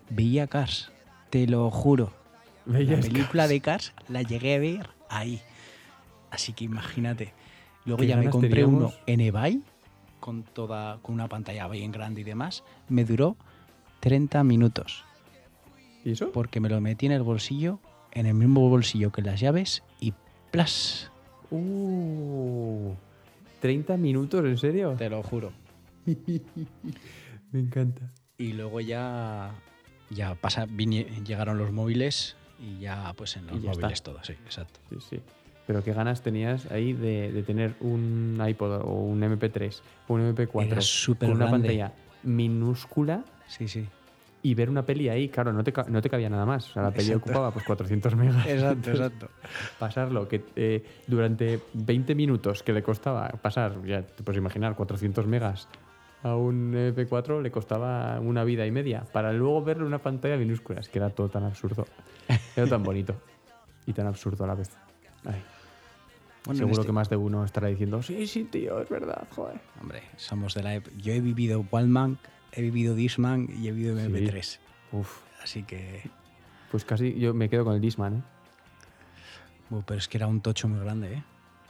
veía 0.09 0.45
Cars. 0.47 0.91
Te 1.31 1.47
lo 1.47 1.71
juro. 1.71 2.13
La 2.67 2.79
película 2.99 3.47
de 3.47 3.59
Cars 3.61 3.93
la 4.07 4.21
llegué 4.21 4.55
a 4.55 4.59
ver 4.59 4.89
ahí. 5.09 5.41
Así 6.31 6.53
que 6.53 6.63
imagínate. 6.65 7.33
Luego 7.85 8.03
ya 8.03 8.17
me 8.17 8.29
compré 8.29 8.49
teníamos. 8.49 8.73
uno 8.75 8.93
en 9.07 9.19
eBay 9.21 9.61
con 10.25 10.41
toda 10.41 10.97
con 11.03 11.13
una 11.13 11.27
pantalla 11.29 11.67
bien 11.67 11.91
grande 11.91 12.21
y 12.21 12.23
demás. 12.23 12.63
Me 12.89 13.05
duró 13.05 13.37
30 13.99 14.43
minutos 14.43 15.03
¿Y 16.03 16.13
eso? 16.13 16.31
porque 16.31 16.59
me 16.59 16.67
lo 16.67 16.81
metí 16.81 17.05
en 17.05 17.11
el 17.11 17.21
bolsillo, 17.21 17.79
en 18.11 18.25
el 18.25 18.33
mismo 18.33 18.67
bolsillo 18.67 19.11
que 19.11 19.21
las 19.21 19.39
llaves 19.39 19.83
y 19.99 20.13
¡plas! 20.49 21.11
Uh, 21.51 22.93
30 23.61 23.97
minutos, 23.97 24.43
¿en 24.45 24.57
serio? 24.57 24.95
Te 24.97 25.09
lo 25.11 25.21
juro. 25.21 25.51
Me 27.51 27.59
encanta. 27.59 28.11
Y 28.39 28.53
luego 28.53 28.81
ya 28.81 29.53
ya 30.09 30.33
pasa, 30.33 30.65
vine- 30.65 31.05
llegaron 31.23 31.59
los 31.59 31.71
móviles 31.71 32.35
y 32.59 32.79
ya 32.79 33.13
pues 33.15 33.37
en 33.37 33.45
los 33.45 33.61
móviles 33.61 33.93
está. 33.93 34.11
todo, 34.11 34.23
sí, 34.23 34.33
exacto. 34.33 34.79
Sí, 34.89 34.97
sí. 35.07 35.19
Pero 35.67 35.83
qué 35.83 35.93
ganas 35.93 36.21
tenías 36.21 36.69
ahí 36.71 36.93
de, 36.93 37.31
de 37.31 37.43
tener 37.43 37.73
un 37.81 38.39
iPod 38.47 38.81
o 38.83 38.91
un 38.93 39.21
MP3 39.21 39.79
o 40.07 40.13
un 40.13 40.35
MP4 40.35 40.65
Era 40.71 40.81
súper 40.81 41.29
con 41.29 41.37
una 41.37 41.47
grande. 41.47 41.67
pantalla 41.67 41.91
minúscula 42.23 43.23
Sí, 43.47 43.67
sí. 43.67 43.87
y 44.43 44.53
ver 44.53 44.69
una 44.69 44.83
peli 44.85 45.09
ahí, 45.09 45.29
claro, 45.29 45.53
no 45.53 45.63
te, 45.63 45.73
no 45.87 46.01
te 46.01 46.09
cabía 46.09 46.29
nada 46.29 46.45
más. 46.45 46.69
O 46.69 46.73
sea, 46.73 46.83
la 46.83 46.91
peli 46.91 47.07
Exacto. 47.07 47.29
ocupaba 47.29 47.51
pues 47.51 47.65
400 47.65 48.15
megas. 48.15 48.45
Exacto, 48.47 48.91
exacto. 48.91 49.29
Pasarlo, 49.79 50.27
que 50.27 50.43
eh, 50.55 50.83
durante 51.07 51.59
20 51.73 52.13
minutos 52.15 52.61
que 52.63 52.71
le 52.73 52.83
costaba 52.83 53.27
pasar, 53.41 53.83
ya 53.85 54.01
te 54.03 54.23
puedes 54.23 54.37
imaginar, 54.39 54.75
400 54.75 55.25
megas 55.27 55.67
a 56.23 56.35
un 56.35 56.73
MP4 56.73 57.41
le 57.43 57.51
costaba 57.51 58.19
una 58.19 58.43
vida 58.43 58.65
y 58.65 58.71
media 58.71 59.03
para 59.13 59.31
luego 59.31 59.63
verlo 59.63 59.83
en 59.83 59.87
una 59.89 59.99
pantalla 59.99 60.37
minúscula. 60.37 60.79
Es 60.79 60.89
que 60.89 60.97
era 60.99 61.09
todo 61.11 61.29
tan 61.29 61.43
absurdo. 61.43 61.85
Era 62.55 62.67
tan 62.67 62.81
bonito 62.83 63.15
y 63.85 63.93
tan 63.93 64.07
absurdo 64.07 64.43
a 64.43 64.47
la 64.47 64.55
vez. 64.55 64.69
Ay, 65.23 65.43
Bueno, 66.45 66.51
en 66.51 66.57
seguro 66.67 66.73
este- 66.81 66.85
que 66.87 66.91
más 66.93 67.09
de 67.09 67.17
uno 67.17 67.43
estará 67.43 67.67
diciendo, 67.67 68.01
sí, 68.03 68.27
sí, 68.27 68.43
tío, 68.45 68.79
es 68.81 68.89
verdad, 68.89 69.27
joder. 69.35 69.59
Hombre, 69.81 70.03
somos 70.17 70.53
de 70.53 70.63
la 70.63 70.77
Yo 70.97 71.13
he 71.13 71.19
vivido 71.21 71.65
Wallman, 71.71 72.19
he 72.51 72.61
vivido 72.61 72.93
Disman 72.95 73.47
y 73.49 73.67
he 73.67 73.71
vivido 73.71 73.97
Sí. 73.97 74.05
MP3. 74.05 74.59
Uf, 74.91 75.21
Así 75.43 75.63
que. 75.63 76.09
pues 76.71 76.85
casi 76.85 77.17
yo 77.19 77.33
me 77.33 77.49
quedo 77.49 77.65
con 77.65 77.73
el 77.75 77.81
Disman, 77.81 78.15
¿eh? 78.17 78.21
Pero 79.85 79.97
es 79.99 80.07
que 80.07 80.17
era 80.17 80.27
un 80.27 80.41
tocho 80.41 80.67
muy 80.67 80.79
grande, 80.79 81.13
¿eh? 81.15 81.23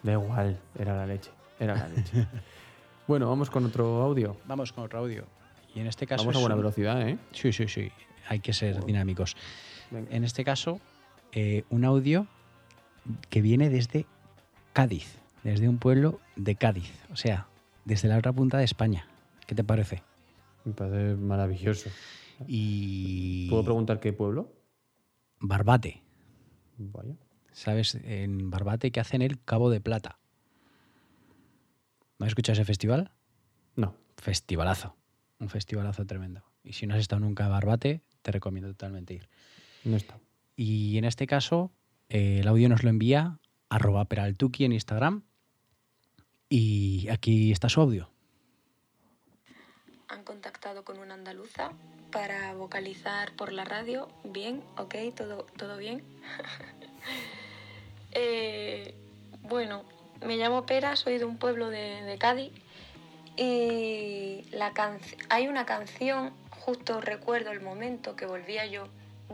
Da 0.04 0.12
igual, 0.14 0.60
era 0.78 0.96
la 0.96 1.06
leche, 1.08 1.32
era 1.60 1.76
la 1.76 1.88
leche. 1.88 2.12
bueno, 3.08 3.28
vamos 3.30 3.50
con 3.50 3.66
otro 3.66 4.02
audio. 4.02 4.38
Vamos 4.46 4.72
con 4.74 4.84
otro 4.84 5.00
audio. 5.00 5.26
Y 5.74 5.80
en 5.80 5.88
este 5.88 6.06
caso. 6.06 6.24
Vamos 6.24 6.36
a 6.36 6.40
buena 6.40 6.56
un- 6.56 6.62
velocidad, 6.62 7.08
¿eh? 7.08 7.18
Sí, 7.32 7.52
sí, 7.54 7.68
sí. 7.68 7.92
Hay 8.28 8.40
que 8.40 8.54
ser 8.54 8.84
dinámicos. 8.86 9.36
Venga. 9.92 10.10
En 10.14 10.24
este 10.24 10.44
caso, 10.44 10.80
eh, 11.32 11.64
un 11.70 11.86
audio 11.86 12.28
que 13.30 13.42
viene 13.42 13.70
desde 13.70 14.06
Cádiz, 14.76 15.16
desde 15.46 15.70
un 15.70 15.78
pueblo 15.78 16.20
de 16.36 16.58
Cádiz, 16.58 16.92
o 17.10 17.16
sea, 17.16 17.48
desde 17.86 18.10
la 18.10 18.18
otra 18.18 18.34
punta 18.34 18.58
de 18.58 18.66
España. 18.66 19.08
¿Qué 19.48 19.56
te 19.56 19.64
parece? 19.64 20.04
Me 20.66 20.74
parece 20.74 21.16
maravilloso. 21.16 21.90
Y 22.46 23.48
¿Puedo 23.50 23.64
preguntar 23.64 24.02
qué 24.02 24.12
pueblo? 24.12 24.52
Barbate, 25.40 26.04
Vaya. 26.78 27.16
¿sabes? 27.54 27.96
En 28.04 28.50
Barbate 28.50 28.92
que 28.92 29.00
hacen 29.00 29.22
el 29.22 29.42
Cabo 29.42 29.70
de 29.70 29.80
Plata. 29.80 30.20
¿Has 32.20 32.28
escuchado 32.28 32.56
ese 32.56 32.66
festival? 32.66 33.12
No. 33.78 33.96
Festivalazo, 34.18 34.98
un 35.40 35.48
festivalazo 35.48 36.06
tremendo. 36.06 36.44
Y 36.66 36.74
si 36.74 36.86
no 36.86 36.96
has 36.96 37.00
estado 37.00 37.22
nunca 37.22 37.46
en 37.46 37.52
Barbate, 37.52 38.02
te 38.22 38.32
recomiendo 38.34 38.70
totalmente 38.72 39.14
ir. 39.14 39.30
No 39.86 39.96
está. 39.96 40.20
Y 40.58 40.98
en 40.98 41.06
este 41.06 41.28
caso, 41.28 41.72
eh, 42.10 42.40
el 42.42 42.48
audio 42.50 42.68
nos 42.68 42.84
lo 42.84 42.90
envía 42.90 43.40
arroba 43.70 44.06
peraltuki 44.06 44.66
en 44.66 44.74
Instagram. 44.74 45.24
Y 46.50 47.08
aquí 47.10 47.52
está 47.52 47.70
su 47.70 47.82
audio. 47.82 48.10
Han 50.08 50.24
contactado 50.24 50.84
con 50.84 51.00
una 51.00 51.16
andaluza 51.16 51.72
para 52.12 52.54
vocalizar 52.54 53.36
por 53.36 53.52
la 53.52 53.66
radio. 53.66 54.08
Bien, 54.24 54.64
ok, 54.78 54.96
todo, 55.16 55.46
todo 55.58 55.78
bien. 55.78 56.04
Eh, 58.18 58.96
bueno, 59.42 59.84
me 60.26 60.38
llamo 60.38 60.66
Pera, 60.66 60.96
soy 60.96 61.18
de 61.18 61.26
un 61.26 61.38
pueblo 61.38 61.70
de, 61.70 62.16
Cádiz 62.18 62.54
y 63.36 64.46
la 64.52 64.74
canc- 64.74 65.18
hay 65.30 65.50
una 65.50 65.66
canción, 65.66 66.32
justo 66.50 67.02
recuerdo 67.02 67.52
el 67.52 67.60
momento 67.60 68.16
que 68.16 68.26
volvía 68.26 68.66
yo 68.68 68.88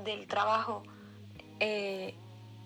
del 0.04 0.26
trabajo 0.26 0.82
eh, 1.60 2.16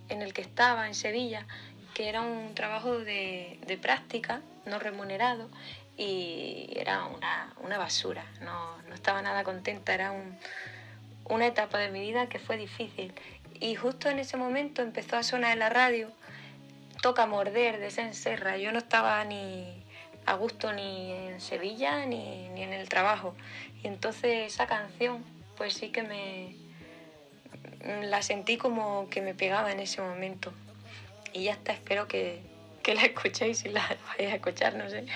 en 0.09 0.21
el 0.21 0.33
que 0.33 0.41
estaba 0.41 0.87
en 0.87 0.95
Sevilla, 0.95 1.45
que 1.93 2.09
era 2.09 2.21
un 2.21 2.53
trabajo 2.55 2.99
de, 2.99 3.59
de 3.65 3.77
práctica, 3.77 4.41
no 4.65 4.79
remunerado, 4.79 5.49
y 5.97 6.67
era 6.75 7.05
una, 7.05 7.53
una 7.61 7.77
basura, 7.77 8.25
no, 8.41 8.77
no 8.89 8.95
estaba 8.95 9.21
nada 9.21 9.43
contenta, 9.43 9.93
era 9.93 10.11
un- 10.11 10.37
una 11.29 11.47
etapa 11.47 11.77
de 11.79 11.89
mi 11.89 12.01
vida 12.01 12.27
que 12.27 12.37
fue 12.39 12.57
difícil. 12.57 13.13
Y 13.59 13.75
justo 13.75 14.09
en 14.09 14.19
ese 14.19 14.35
momento 14.37 14.81
empezó 14.81 15.15
a 15.15 15.23
sonar 15.23 15.53
en 15.53 15.59
la 15.59 15.69
radio 15.69 16.11
Toca 17.01 17.25
Morder 17.25 17.79
de 17.79 17.89
Sen 17.91 18.13
Serra. 18.13 18.57
Yo 18.57 18.71
no 18.71 18.77
estaba 18.79 19.23
ni 19.23 19.83
a 20.25 20.33
gusto 20.35 20.73
ni 20.73 21.11
en 21.13 21.39
Sevilla 21.39 22.05
ni, 22.05 22.49
ni 22.49 22.63
en 22.63 22.73
el 22.73 22.89
trabajo. 22.89 23.35
Y 23.83 23.87
entonces 23.87 24.51
esa 24.53 24.67
canción, 24.67 25.23
pues 25.55 25.73
sí 25.75 25.89
que 25.89 26.03
me 26.03 26.55
la 27.85 28.21
sentí 28.21 28.57
como 28.57 29.07
que 29.09 29.21
me 29.21 29.33
pegaba 29.33 29.71
en 29.71 29.79
ese 29.79 30.01
momento. 30.01 30.51
Y 31.33 31.43
ya 31.43 31.53
está, 31.53 31.73
espero 31.73 32.07
que, 32.07 32.41
que 32.83 32.95
la 32.95 33.03
escuchéis 33.03 33.65
y 33.65 33.69
la 33.69 33.81
vayáis 34.07 34.33
a 34.33 34.35
escuchar, 34.35 34.75
no 34.75 34.89
sé. 34.89 35.05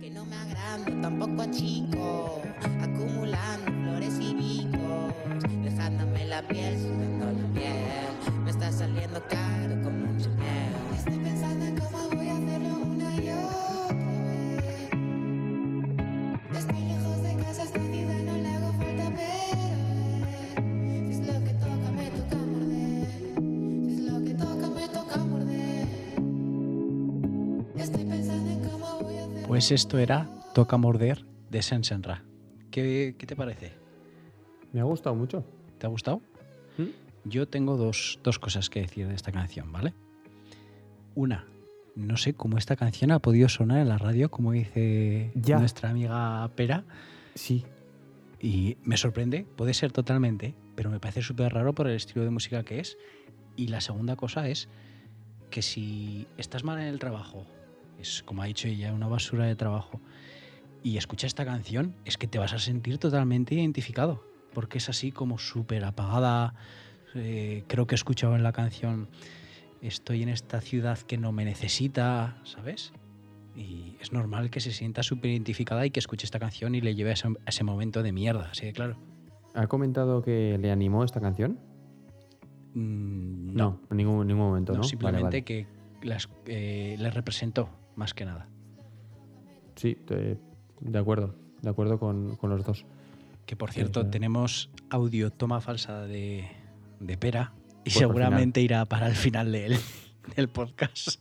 Que 0.00 0.10
no 0.10 0.24
me 0.24 0.34
agrando, 0.34 1.00
tampoco 1.00 1.44
chico, 1.52 2.42
acumulando 2.80 3.70
flores 3.70 4.18
y 4.18 4.34
bicos, 4.34 5.14
dejándome 5.62 6.24
la 6.24 6.42
piel, 6.42 6.76
sudando 6.76 7.26
la 7.26 7.54
piel. 7.54 8.42
Me 8.42 8.50
está 8.50 8.72
saliendo 8.72 9.22
caro 9.28 9.81
Pues 29.52 29.70
esto 29.70 29.98
era 29.98 30.30
Toca 30.54 30.78
Morder 30.78 31.26
de 31.50 31.60
Sensenra. 31.60 32.24
¿Qué, 32.70 33.14
¿Qué 33.18 33.26
te 33.26 33.36
parece? 33.36 33.72
Me 34.72 34.80
ha 34.80 34.84
gustado 34.84 35.14
mucho. 35.14 35.44
¿Te 35.76 35.84
ha 35.84 35.90
gustado? 35.90 36.22
¿Mm? 36.78 37.28
Yo 37.28 37.46
tengo 37.46 37.76
dos, 37.76 38.18
dos 38.24 38.38
cosas 38.38 38.70
que 38.70 38.80
decir 38.80 39.06
de 39.08 39.14
esta 39.14 39.30
canción, 39.30 39.70
¿vale? 39.70 39.92
Una, 41.14 41.44
no 41.96 42.16
sé 42.16 42.32
cómo 42.32 42.56
esta 42.56 42.76
canción 42.76 43.10
ha 43.10 43.18
podido 43.18 43.50
sonar 43.50 43.80
en 43.80 43.90
la 43.90 43.98
radio, 43.98 44.30
como 44.30 44.52
dice 44.52 45.30
Ya. 45.34 45.58
nuestra 45.58 45.90
amiga 45.90 46.50
Pera. 46.56 46.84
Sí. 47.34 47.66
Y 48.40 48.78
me 48.84 48.96
sorprende, 48.96 49.44
puede 49.54 49.74
ser 49.74 49.92
totalmente, 49.92 50.54
pero 50.76 50.88
me 50.88 50.98
parece 50.98 51.20
súper 51.20 51.52
raro 51.52 51.74
por 51.74 51.88
el 51.88 51.96
estilo 51.96 52.24
de 52.24 52.30
música 52.30 52.62
que 52.62 52.80
es. 52.80 52.96
Y 53.56 53.68
la 53.68 53.82
segunda 53.82 54.16
cosa 54.16 54.48
es 54.48 54.70
que 55.50 55.60
si 55.60 56.26
estás 56.38 56.64
mal 56.64 56.78
en 56.80 56.86
el 56.86 56.98
trabajo, 56.98 57.44
es 58.02 58.22
como 58.24 58.42
ha 58.42 58.46
dicho 58.46 58.68
ella, 58.68 58.92
una 58.92 59.06
basura 59.08 59.46
de 59.46 59.56
trabajo, 59.56 60.00
y 60.82 60.96
escuchas 60.96 61.28
esta 61.28 61.44
canción, 61.44 61.94
es 62.04 62.18
que 62.18 62.26
te 62.26 62.38
vas 62.38 62.52
a 62.52 62.58
sentir 62.58 62.98
totalmente 62.98 63.54
identificado, 63.54 64.24
porque 64.52 64.78
es 64.78 64.88
así 64.88 65.12
como 65.12 65.38
súper 65.38 65.84
apagada. 65.84 66.54
Eh, 67.14 67.64
creo 67.68 67.86
que 67.86 67.94
he 67.94 67.96
escuchado 67.96 68.34
en 68.36 68.42
la 68.42 68.52
canción, 68.52 69.08
estoy 69.80 70.22
en 70.22 70.28
esta 70.28 70.60
ciudad 70.60 70.98
que 70.98 71.18
no 71.18 71.30
me 71.32 71.44
necesita, 71.44 72.36
¿sabes? 72.44 72.92
Y 73.54 73.96
es 74.00 74.12
normal 74.12 74.50
que 74.50 74.60
se 74.60 74.72
sienta 74.72 75.02
súper 75.02 75.30
identificada 75.30 75.86
y 75.86 75.90
que 75.90 76.00
escuche 76.00 76.24
esta 76.24 76.38
canción 76.38 76.74
y 76.74 76.80
le 76.80 76.94
lleve 76.94 77.10
a 77.10 77.12
ese, 77.12 77.28
a 77.28 77.32
ese 77.48 77.64
momento 77.64 78.02
de 78.02 78.12
mierda, 78.12 78.48
así 78.50 78.66
de 78.66 78.72
claro. 78.72 78.96
¿Ha 79.54 79.66
comentado 79.66 80.22
que 80.22 80.58
le 80.58 80.70
animó 80.72 81.04
esta 81.04 81.20
canción? 81.20 81.58
Mm, 82.74 83.54
No, 83.54 83.80
en 83.90 83.96
ningún, 83.98 84.26
ningún 84.26 84.46
momento, 84.46 84.72
no, 84.72 84.78
¿no? 84.78 84.84
simplemente 84.84 85.22
Vale, 85.22 85.30
vale. 85.30 85.44
que 85.44 85.66
las, 86.02 86.28
eh, 86.46 86.96
les 86.98 87.12
representó, 87.14 87.68
más 87.96 88.14
que 88.14 88.24
nada. 88.24 88.48
Sí, 89.76 89.96
de 90.80 90.98
acuerdo. 90.98 91.34
De 91.60 91.70
acuerdo 91.70 91.98
con, 91.98 92.36
con 92.36 92.50
los 92.50 92.64
dos. 92.64 92.84
Que 93.46 93.56
por 93.56 93.70
cierto, 93.72 94.02
sea- 94.02 94.10
tenemos 94.10 94.70
audio 94.90 95.30
toma 95.30 95.60
falsa 95.60 96.02
de, 96.02 96.48
de 97.00 97.16
Pera 97.16 97.52
y 97.80 97.84
Pues 97.84 97.94
seguramente 97.94 98.60
irá 98.60 98.84
para 98.84 99.06
el 99.08 99.14
final 99.14 99.50
del, 99.52 99.76
del 100.36 100.48
podcast. 100.48 101.20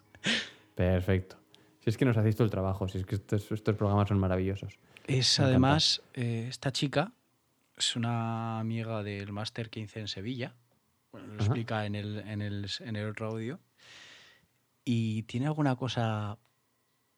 Perfecto. 0.75 1.37
Si 1.79 1.89
es 1.89 1.97
que 1.97 2.05
nos 2.05 2.15
hacéis 2.17 2.35
todo 2.35 2.45
el 2.45 2.51
trabajo, 2.51 2.87
si 2.87 2.99
es 2.99 3.05
que 3.05 3.15
estos, 3.15 3.51
estos 3.51 3.75
programas 3.75 4.07
son 4.07 4.19
maravillosos. 4.19 4.77
Es 5.07 5.39
Me 5.39 5.45
además, 5.45 6.01
eh, 6.13 6.45
esta 6.49 6.71
chica 6.71 7.13
es 7.75 7.95
una 7.95 8.59
amiga 8.59 9.01
del 9.03 9.31
Máster 9.31 9.69
15 9.69 9.99
en 10.01 10.07
Sevilla. 10.07 10.55
Bueno, 11.11 11.27
lo 11.27 11.33
Ajá. 11.35 11.43
explica 11.45 11.85
en 11.87 11.95
el, 11.95 12.19
en, 12.19 12.41
el, 12.41 12.67
en 12.79 12.95
el 12.95 13.09
otro 13.09 13.27
audio. 13.31 13.59
Y 14.85 15.23
tiene 15.23 15.47
alguna 15.47 15.75
cosa 15.75 16.37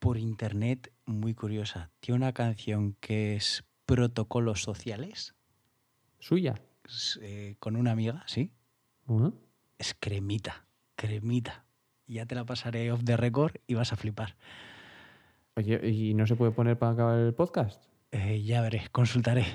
por 0.03 0.17
internet 0.17 0.91
muy 1.05 1.33
curiosa. 1.33 1.89
Tiene 2.01 2.17
una 2.17 2.33
canción 2.33 2.97
que 2.99 3.37
es 3.37 3.63
Protocolos 3.85 4.61
Sociales. 4.61 5.33
¿Suya? 6.19 6.55
Eh, 7.21 7.55
con 7.59 7.77
una 7.77 7.91
amiga, 7.91 8.21
¿sí? 8.27 8.51
Ujú. 9.07 9.33
Es 9.77 9.95
cremita, 9.97 10.67
cremita. 10.97 11.63
Ya 12.05 12.25
te 12.25 12.35
la 12.35 12.43
pasaré 12.43 12.91
off 12.91 13.05
the 13.05 13.15
record 13.15 13.53
y 13.65 13.75
vas 13.75 13.93
a 13.93 13.95
flipar. 13.95 14.35
Oye, 15.55 15.79
¿y 15.89 16.13
no 16.15 16.27
se 16.27 16.35
puede 16.35 16.51
poner 16.51 16.77
para 16.77 16.91
acabar 16.91 17.19
el 17.19 17.33
podcast? 17.33 17.81
Eh, 18.11 18.43
ya 18.43 18.61
veré, 18.61 18.89
consultaré. 18.91 19.45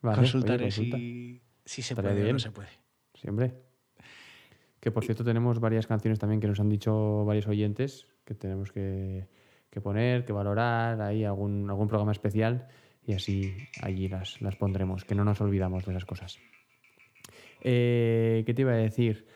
Vale, 0.00 0.16
consultaré 0.16 0.64
oye, 0.64 0.74
consulta. 0.74 0.96
si, 0.96 1.42
si 1.66 1.82
se 1.82 1.94
puede 1.94 2.30
o 2.30 2.32
no 2.32 2.38
se 2.38 2.50
puede. 2.50 2.70
Siempre. 3.12 3.52
Que 4.80 4.90
por 4.90 5.04
cierto 5.04 5.24
tenemos 5.24 5.60
varias 5.60 5.86
canciones 5.86 6.18
también 6.18 6.40
que 6.40 6.48
nos 6.48 6.58
han 6.58 6.70
dicho 6.70 7.26
varios 7.26 7.46
oyentes 7.46 8.06
que 8.24 8.34
tenemos 8.34 8.72
que, 8.72 9.28
que 9.70 9.80
poner, 9.80 10.24
que 10.24 10.32
valorar, 10.32 11.00
ahí 11.00 11.24
algún, 11.24 11.68
algún 11.70 11.88
programa 11.88 12.12
especial 12.12 12.68
y 13.06 13.14
así 13.14 13.54
allí 13.82 14.08
las, 14.08 14.40
las 14.42 14.56
pondremos, 14.56 15.04
que 15.04 15.14
no 15.14 15.24
nos 15.24 15.40
olvidamos 15.40 15.84
de 15.84 15.92
esas 15.92 16.04
cosas. 16.04 16.38
Eh, 17.62 18.42
¿Qué 18.46 18.54
te 18.54 18.62
iba 18.62 18.72
a 18.72 18.76
decir? 18.76 19.26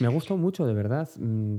Me 0.00 0.06
ha 0.06 0.10
gustado 0.10 0.38
mucho, 0.38 0.66
de 0.66 0.74
verdad. 0.74 1.08
Mm, 1.18 1.56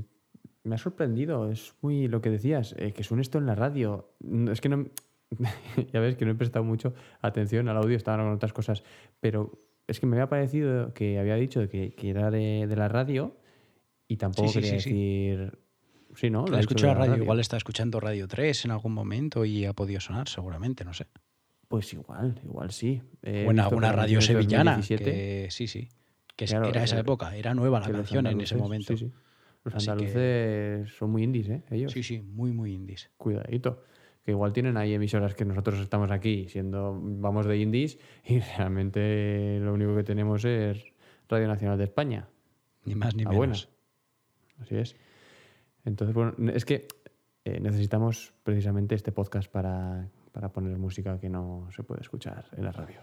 Me 0.64 0.74
ha 0.74 0.78
sorprendido. 0.78 1.50
Es 1.50 1.74
muy 1.82 2.08
lo 2.08 2.20
que 2.20 2.30
decías, 2.30 2.74
eh, 2.78 2.92
que 2.92 3.04
suene 3.04 3.22
esto 3.22 3.38
en 3.38 3.46
la 3.46 3.54
radio. 3.54 4.10
Mm, 4.20 4.48
Es 4.48 4.60
que 4.60 4.68
no. 4.68 4.86
ya 5.92 6.00
ves 6.00 6.16
que 6.16 6.24
no 6.24 6.32
he 6.32 6.34
prestado 6.34 6.64
mucho 6.64 6.94
atención 7.20 7.68
al 7.68 7.76
audio, 7.76 7.96
estaban 7.96 8.24
con 8.24 8.34
otras 8.34 8.52
cosas. 8.52 8.82
Pero 9.20 9.52
es 9.86 10.00
que 10.00 10.06
me 10.06 10.16
había 10.16 10.28
parecido 10.28 10.92
que 10.94 11.18
había 11.18 11.34
dicho 11.36 11.68
que, 11.68 11.94
que 11.94 12.10
era 12.10 12.30
de, 12.30 12.66
de 12.68 12.76
la 12.76 12.88
radio 12.88 13.36
y 14.08 14.16
tampoco 14.16 14.48
sí, 14.48 14.54
quería 14.60 14.80
sí, 14.80 14.80
sí. 14.80 14.90
decir. 14.90 15.58
Sí, 16.16 16.30
¿no? 16.30 16.40
La 16.46 16.58
ha 16.58 16.60
dicho 16.60 16.60
escuchó 16.60 16.86
de 16.88 16.94
la 16.94 16.98
radio, 17.00 17.22
igual 17.22 17.40
está 17.40 17.56
escuchando 17.56 18.00
Radio 18.00 18.28
3 18.28 18.64
en 18.66 18.70
algún 18.70 18.92
momento 18.92 19.44
y 19.44 19.64
ha 19.64 19.72
podido 19.72 20.00
sonar, 20.00 20.28
seguramente, 20.28 20.84
no 20.84 20.92
sé. 20.94 21.06
Pues 21.68 21.92
igual, 21.92 22.40
igual 22.44 22.70
sí. 22.70 23.02
Eh, 23.22 23.44
o 23.48 23.50
en 23.50 23.58
alguna 23.60 23.90
radio 23.92 24.20
sevillana. 24.20 24.76
2017, 24.76 25.04
Que, 25.44 25.50
sí, 25.50 25.66
sí. 25.66 25.88
Que 26.36 26.46
Claro, 26.46 26.66
era 26.66 26.84
esa 26.84 26.96
eh, 26.96 27.00
época, 27.00 27.36
era 27.36 27.54
nueva 27.54 27.80
la 27.80 27.90
canción 27.90 28.26
en 28.26 28.40
ese 28.40 28.56
momento. 28.56 28.96
Sí, 28.96 29.06
sí. 29.06 29.12
Los 29.64 29.74
Así 29.74 29.86
que- 29.86 29.90
andaluces 29.92 30.92
son 30.96 31.10
muy 31.10 31.22
indies, 31.22 31.48
¿eh? 31.48 31.62
Ellos. 31.70 31.92
Sí, 31.92 32.02
sí, 32.02 32.20
muy, 32.20 32.52
muy 32.52 32.72
indies. 32.74 33.10
Cuidadito. 33.16 33.82
Que 34.24 34.30
igual 34.32 34.52
tienen 34.52 34.76
ahí 34.76 34.92
emisoras 34.94 35.34
que 35.34 35.44
nosotros 35.44 35.78
estamos 35.80 36.10
aquí 36.10 36.48
siendo, 36.48 36.98
vamos 37.02 37.46
de 37.46 37.58
indies 37.58 37.98
y 38.24 38.38
realmente 38.58 39.58
lo 39.60 39.72
único 39.74 39.94
que 39.96 40.02
tenemos 40.04 40.44
es 40.44 40.84
Radio 41.28 41.48
Nacional 41.48 41.78
de 41.78 41.84
España. 41.84 42.28
Ni 42.84 42.94
más 42.94 43.14
ni 43.14 43.24
menos. 43.24 43.36
buena. 43.36 43.54
Así 44.60 44.76
es. 44.76 44.96
Entonces, 45.84 46.14
bueno, 46.14 46.34
es 46.52 46.64
que 46.64 46.88
eh, 47.44 47.60
necesitamos 47.60 48.32
precisamente 48.42 48.94
este 48.94 49.12
podcast 49.12 49.50
para, 49.50 50.08
para 50.32 50.50
poner 50.50 50.78
música 50.78 51.18
que 51.18 51.28
no 51.28 51.68
se 51.74 51.82
puede 51.82 52.00
escuchar 52.00 52.46
en 52.56 52.64
la 52.64 52.72
radio. 52.72 53.00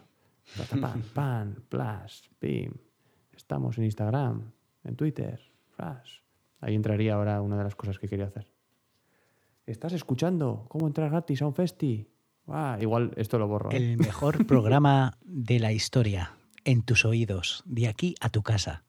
Pan, 0.82 1.04
pan, 1.13 1.63
plas, 1.70 2.30
pim. 2.39 2.74
Estamos 3.36 3.78
en 3.78 3.86
Instagram, 3.86 4.52
en 4.84 4.96
Twitter, 4.96 5.39
flash. 5.70 6.20
Ahí 6.60 6.76
entraría 6.76 7.15
ahora 7.15 7.41
una 7.41 7.58
de 7.58 7.63
las 7.63 7.76
cosas 7.76 8.00
que 8.00 8.08
quería 8.08 8.26
hacer. 8.26 8.52
¿Estás 9.65 9.94
escuchando? 9.94 10.65
¿Cómo 10.70 10.88
entrar 10.88 11.10
gratis 11.10 11.41
a 11.41 11.48
un 11.48 11.54
festi? 11.54 12.08
Ah, 12.48 12.78
igual 12.82 13.12
esto 13.15 13.38
lo 13.38 13.48
borro. 13.48 13.72
¿eh? 13.72 13.78
El 13.78 13.98
mejor 13.98 14.46
programa 14.46 15.17
de 15.24 15.60
la 15.60 15.72
historia 15.72 16.34
en 16.65 16.84
tus 16.84 17.06
oídos, 17.06 17.63
de 17.65 17.88
aquí 17.88 18.15
a 18.20 18.30
tu 18.30 18.44
casa. 18.44 18.84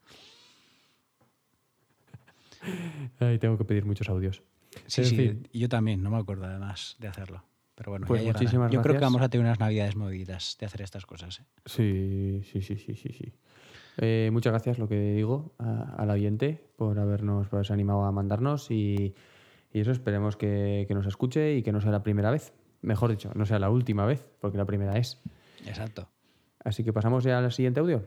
Ay, 3.27 3.39
tengo 3.39 3.57
que 3.57 3.65
pedir 3.65 3.85
muchos 3.85 4.09
audios. 4.09 4.43
Sí, 4.87 5.01
En 5.01 5.07
sí, 5.07 5.41
y 5.51 5.59
yo 5.59 5.69
también, 5.69 6.01
no 6.01 6.09
me 6.09 6.17
acuerdo 6.17 6.45
además 6.45 6.95
de 6.99 7.07
hacerlo. 7.07 7.43
Pero 7.75 7.91
bueno, 7.91 8.07
Pues 8.07 8.23
ya 8.23 8.33
muchísimas 8.33 8.71
yo 8.71 8.81
creo 8.81 8.95
que 8.95 9.01
vamos 9.01 9.21
a 9.21 9.29
tener 9.29 9.45
unas 9.45 9.59
navidades 9.59 9.95
movidas 9.95 10.57
de 10.59 10.65
hacer 10.65 10.81
estas 10.81 11.05
cosas. 11.05 11.39
¿eh? 11.39 11.43
Sí, 11.65 12.41
sí, 12.51 12.61
sí, 12.61 12.77
sí, 12.77 12.95
sí, 12.95 13.09
sí. 13.13 13.33
Eh, 13.97 14.29
muchas 14.31 14.51
gracias, 14.51 14.79
lo 14.79 14.87
que 14.87 15.13
digo, 15.13 15.53
al 15.57 16.09
oyente 16.09 16.63
por 16.77 16.99
habernos 16.99 17.47
por 17.47 17.57
haberse 17.57 17.73
animado 17.73 18.05
a 18.05 18.11
mandarnos 18.11 18.71
y, 18.71 19.13
y 19.71 19.79
eso 19.79 19.91
esperemos 19.91 20.35
que, 20.35 20.85
que 20.87 20.93
nos 20.93 21.05
escuche 21.05 21.55
y 21.55 21.63
que 21.63 21.71
no 21.71 21.81
sea 21.81 21.91
la 21.91 22.03
primera 22.03 22.31
vez. 22.31 22.53
Mejor 22.81 23.11
dicho, 23.11 23.31
no 23.35 23.45
sea 23.45 23.59
la 23.59 23.69
última 23.69 24.05
vez, 24.05 24.27
porque 24.39 24.57
la 24.57 24.65
primera 24.65 24.97
es. 24.97 25.21
Exacto. 25.65 26.09
Así 26.63 26.83
que 26.83 26.93
pasamos 26.93 27.23
ya 27.23 27.39
al 27.39 27.51
siguiente 27.51 27.79
audio. 27.79 28.05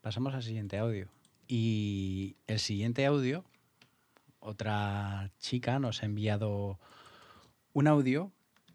Pasamos 0.00 0.34
al 0.34 0.42
siguiente 0.42 0.78
audio. 0.78 1.08
Y 1.46 2.36
el 2.46 2.58
siguiente 2.58 3.06
audio, 3.06 3.44
otra 4.40 5.30
chica 5.38 5.78
nos 5.78 6.02
ha 6.02 6.06
enviado 6.06 6.78
un 7.72 7.86
audio 7.86 8.32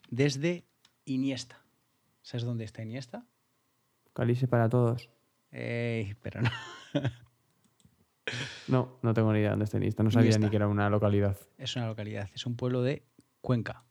desde 0.09 0.65
Iniesta. 1.05 1.63
¿Sabes 2.21 2.45
dónde 2.45 2.63
está 2.63 2.81
Iniesta? 2.81 3.25
Calice 4.13 4.47
para 4.47 4.69
todos. 4.69 5.09
Ey, 5.51 6.15
pero 6.21 6.41
no. 6.41 6.49
No, 8.67 8.99
no 9.01 9.13
tengo 9.13 9.33
ni 9.33 9.39
idea 9.39 9.49
dónde 9.51 9.65
está 9.65 9.77
Iniesta. 9.77 10.03
No 10.03 10.11
sabía 10.11 10.27
Iniesta. 10.27 10.45
ni 10.45 10.49
que 10.49 10.55
era 10.55 10.67
una 10.67 10.89
localidad. 10.89 11.37
Es 11.57 11.75
una 11.75 11.87
localidad, 11.87 12.29
es 12.33 12.45
un 12.45 12.55
pueblo 12.55 12.81
de 12.81 13.03
Cuenca. 13.41 13.83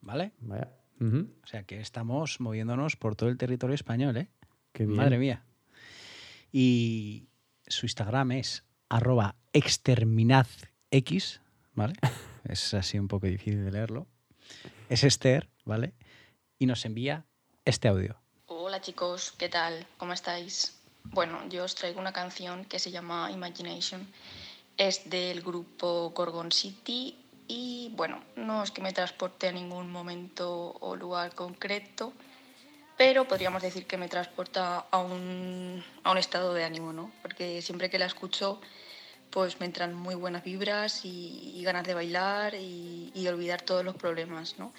¿Vale? 0.00 0.32
Vaya. 0.40 0.72
O 1.00 1.46
sea 1.46 1.64
que 1.64 1.80
estamos 1.80 2.40
moviéndonos 2.40 2.96
por 2.96 3.14
todo 3.16 3.28
el 3.28 3.36
territorio 3.36 3.74
español, 3.74 4.16
¿eh? 4.16 4.30
Qué 4.72 4.84
bien. 4.84 4.96
Madre 4.96 5.18
mía. 5.18 5.44
Y 6.52 7.28
su 7.66 7.86
Instagram 7.86 8.32
es 8.32 8.64
arroba 8.88 9.36
exterminazx, 10.90 11.40
¿vale? 11.74 11.94
es 12.48 12.74
así 12.74 12.98
un 12.98 13.08
poco 13.08 13.26
difícil 13.26 13.64
de 13.64 13.70
leerlo. 13.70 14.06
Es 14.88 15.04
Esther, 15.04 15.48
¿vale? 15.64 15.92
Y 16.58 16.66
nos 16.66 16.84
envía 16.84 17.26
este 17.64 17.88
audio. 17.88 18.20
Hola 18.46 18.80
chicos, 18.80 19.32
¿qué 19.36 19.48
tal? 19.48 19.86
¿Cómo 19.98 20.12
estáis? 20.12 20.78
Bueno, 21.04 21.46
yo 21.48 21.64
os 21.64 21.74
traigo 21.74 22.00
una 22.00 22.12
canción 22.12 22.64
que 22.64 22.78
se 22.78 22.90
llama 22.90 23.30
Imagination. 23.30 24.06
Es 24.76 25.08
del 25.08 25.42
grupo 25.42 26.10
Gorgon 26.10 26.52
City 26.52 27.16
y 27.46 27.92
bueno, 27.94 28.22
no 28.36 28.62
es 28.62 28.70
que 28.70 28.80
me 28.80 28.92
transporte 28.92 29.48
a 29.48 29.52
ningún 29.52 29.90
momento 29.90 30.76
o 30.80 30.96
lugar 30.96 31.34
concreto, 31.34 32.12
pero 32.96 33.26
podríamos 33.26 33.62
decir 33.62 33.86
que 33.86 33.96
me 33.96 34.08
transporta 34.08 34.86
a 34.90 34.98
un, 34.98 35.82
a 36.04 36.10
un 36.10 36.18
estado 36.18 36.54
de 36.54 36.64
ánimo, 36.64 36.92
¿no? 36.92 37.10
Porque 37.22 37.62
siempre 37.62 37.90
que 37.90 37.98
la 37.98 38.06
escucho, 38.06 38.60
pues 39.30 39.60
me 39.60 39.66
entran 39.66 39.94
muy 39.94 40.14
buenas 40.14 40.44
vibras 40.44 41.04
y, 41.04 41.62
ganas 41.64 41.84
de 41.84 41.94
bailar 41.94 42.54
y, 42.54 43.26
olvidar 43.28 43.62
todos 43.62 43.84
los 43.84 43.94
problemas, 43.94 44.58
¿no? 44.58 44.72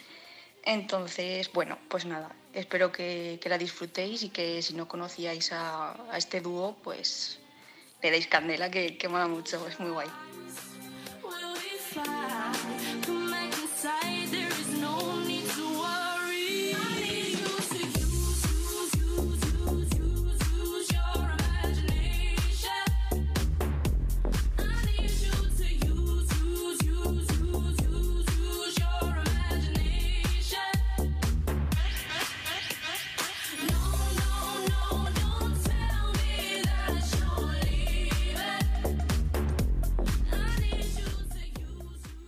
Entonces, 0.64 1.52
bueno, 1.54 1.78
pues 1.88 2.06
nada, 2.06 2.36
espero 2.54 2.92
que, 2.92 3.40
que 3.42 3.50
la 3.50 3.58
disfrutéis 3.58 4.24
y 4.24 4.30
que 4.30 4.62
si 4.62 4.74
no 4.74 4.88
conocíais 4.88 5.52
a, 5.52 5.92
a 6.12 6.18
este 6.18 6.42
dúo, 6.42 6.76
pues 6.84 7.40
le 8.02 8.12
deis 8.12 8.28
candela, 8.28 8.70
que, 8.72 8.98
que 8.98 9.08
mola 9.08 9.28
mucho, 9.28 9.66
es 9.68 9.80
muy 9.80 9.92
guay. 9.92 10.08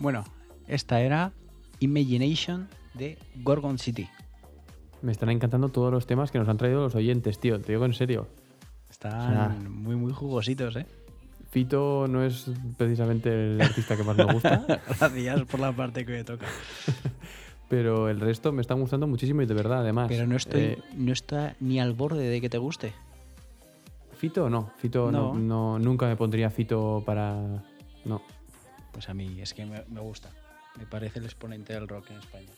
Bueno, 0.02 0.24
esta 0.68 1.00
era 1.00 1.32
Imagination 1.80 2.68
de 2.96 3.20
Gorgon 3.36 3.78
City. 3.78 4.10
Me 5.04 5.12
están 5.12 5.30
encantando 5.30 5.70
todos 5.70 5.92
los 5.92 6.08
temas 6.08 6.32
que 6.32 6.40
nos 6.40 6.50
han 6.50 6.58
traído 6.58 6.82
los 6.82 6.96
oyentes, 6.96 7.40
tío. 7.40 7.62
Te 7.62 7.74
digo 7.74 7.86
en 7.86 7.94
serio. 7.94 8.28
Están 8.90 9.14
O 9.14 9.32
sea, 9.32 9.70
muy, 9.70 9.96
muy 9.96 10.12
jugositos, 10.12 10.76
¿eh? 10.76 10.88
Fito 11.52 12.08
no 12.08 12.24
es 12.24 12.50
precisamente 12.78 13.30
el 13.30 13.62
artista 13.62 13.96
que 13.96 14.04
más 14.04 14.18
me 14.18 14.26
gusta, 14.26 14.66
Gracias 15.00 15.44
por 15.44 15.60
la 15.60 15.72
parte 15.72 16.04
que 16.04 16.14
me 16.14 16.24
toca. 16.24 16.48
pero 17.70 18.10
el 18.10 18.20
resto 18.20 18.52
me 18.52 18.62
están 18.62 18.80
gustando 18.80 19.06
muchísimo 19.06 19.44
y 19.44 19.46
de 19.46 19.54
verdad, 19.54 19.82
además. 19.82 20.08
Pero 20.10 20.26
no 20.26 20.36
estoy, 20.36 20.62
Eh, 20.62 20.84
no 20.96 21.14
está 21.14 21.56
ni 21.60 21.80
al 21.80 21.94
borde 21.94 22.28
de 22.28 22.42
que 22.42 22.50
te 22.50 22.58
guste. 22.58 22.94
Fito 24.18 24.50
no, 24.50 24.72
Fito 24.78 25.12
no. 25.12 25.34
No. 25.34 25.40
no, 25.40 25.80
nunca 25.80 26.08
me 26.08 26.16
pondría 26.16 26.50
Fito 26.50 27.04
para. 27.06 27.64
No. 28.06 28.22
Pues 28.92 29.10
a 29.10 29.14
mí 29.14 29.40
es 29.42 29.54
que 29.54 29.66
me, 29.66 29.84
me 29.90 30.02
gusta. 30.02 30.30
Me 30.78 30.86
parece 30.86 31.20
el 31.20 31.26
exponente 31.26 31.74
del 31.74 31.88
rock 31.88 32.12
en 32.12 32.18
España. 32.18 32.50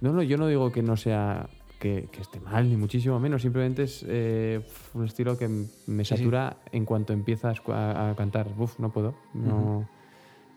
No, 0.00 0.12
no, 0.12 0.22
yo 0.22 0.36
no 0.36 0.46
digo 0.46 0.70
que 0.72 0.82
no 0.82 0.96
sea. 0.96 1.48
Que, 1.78 2.08
que 2.10 2.20
esté 2.22 2.40
mal, 2.40 2.68
ni 2.68 2.76
muchísimo 2.76 3.20
menos. 3.20 3.42
Simplemente 3.42 3.84
es 3.84 4.04
eh, 4.08 4.60
un 4.94 5.04
estilo 5.04 5.38
que 5.38 5.46
me 5.46 6.04
Sí, 6.04 6.16
sí. 6.16 6.16
satura 6.16 6.56
en 6.72 6.84
cuanto 6.84 7.12
empiezas 7.12 7.60
a, 7.68 8.10
a 8.10 8.16
cantar. 8.16 8.48
Uf, 8.58 8.80
no 8.80 8.90
puedo. 8.90 9.14
No, 9.32 9.88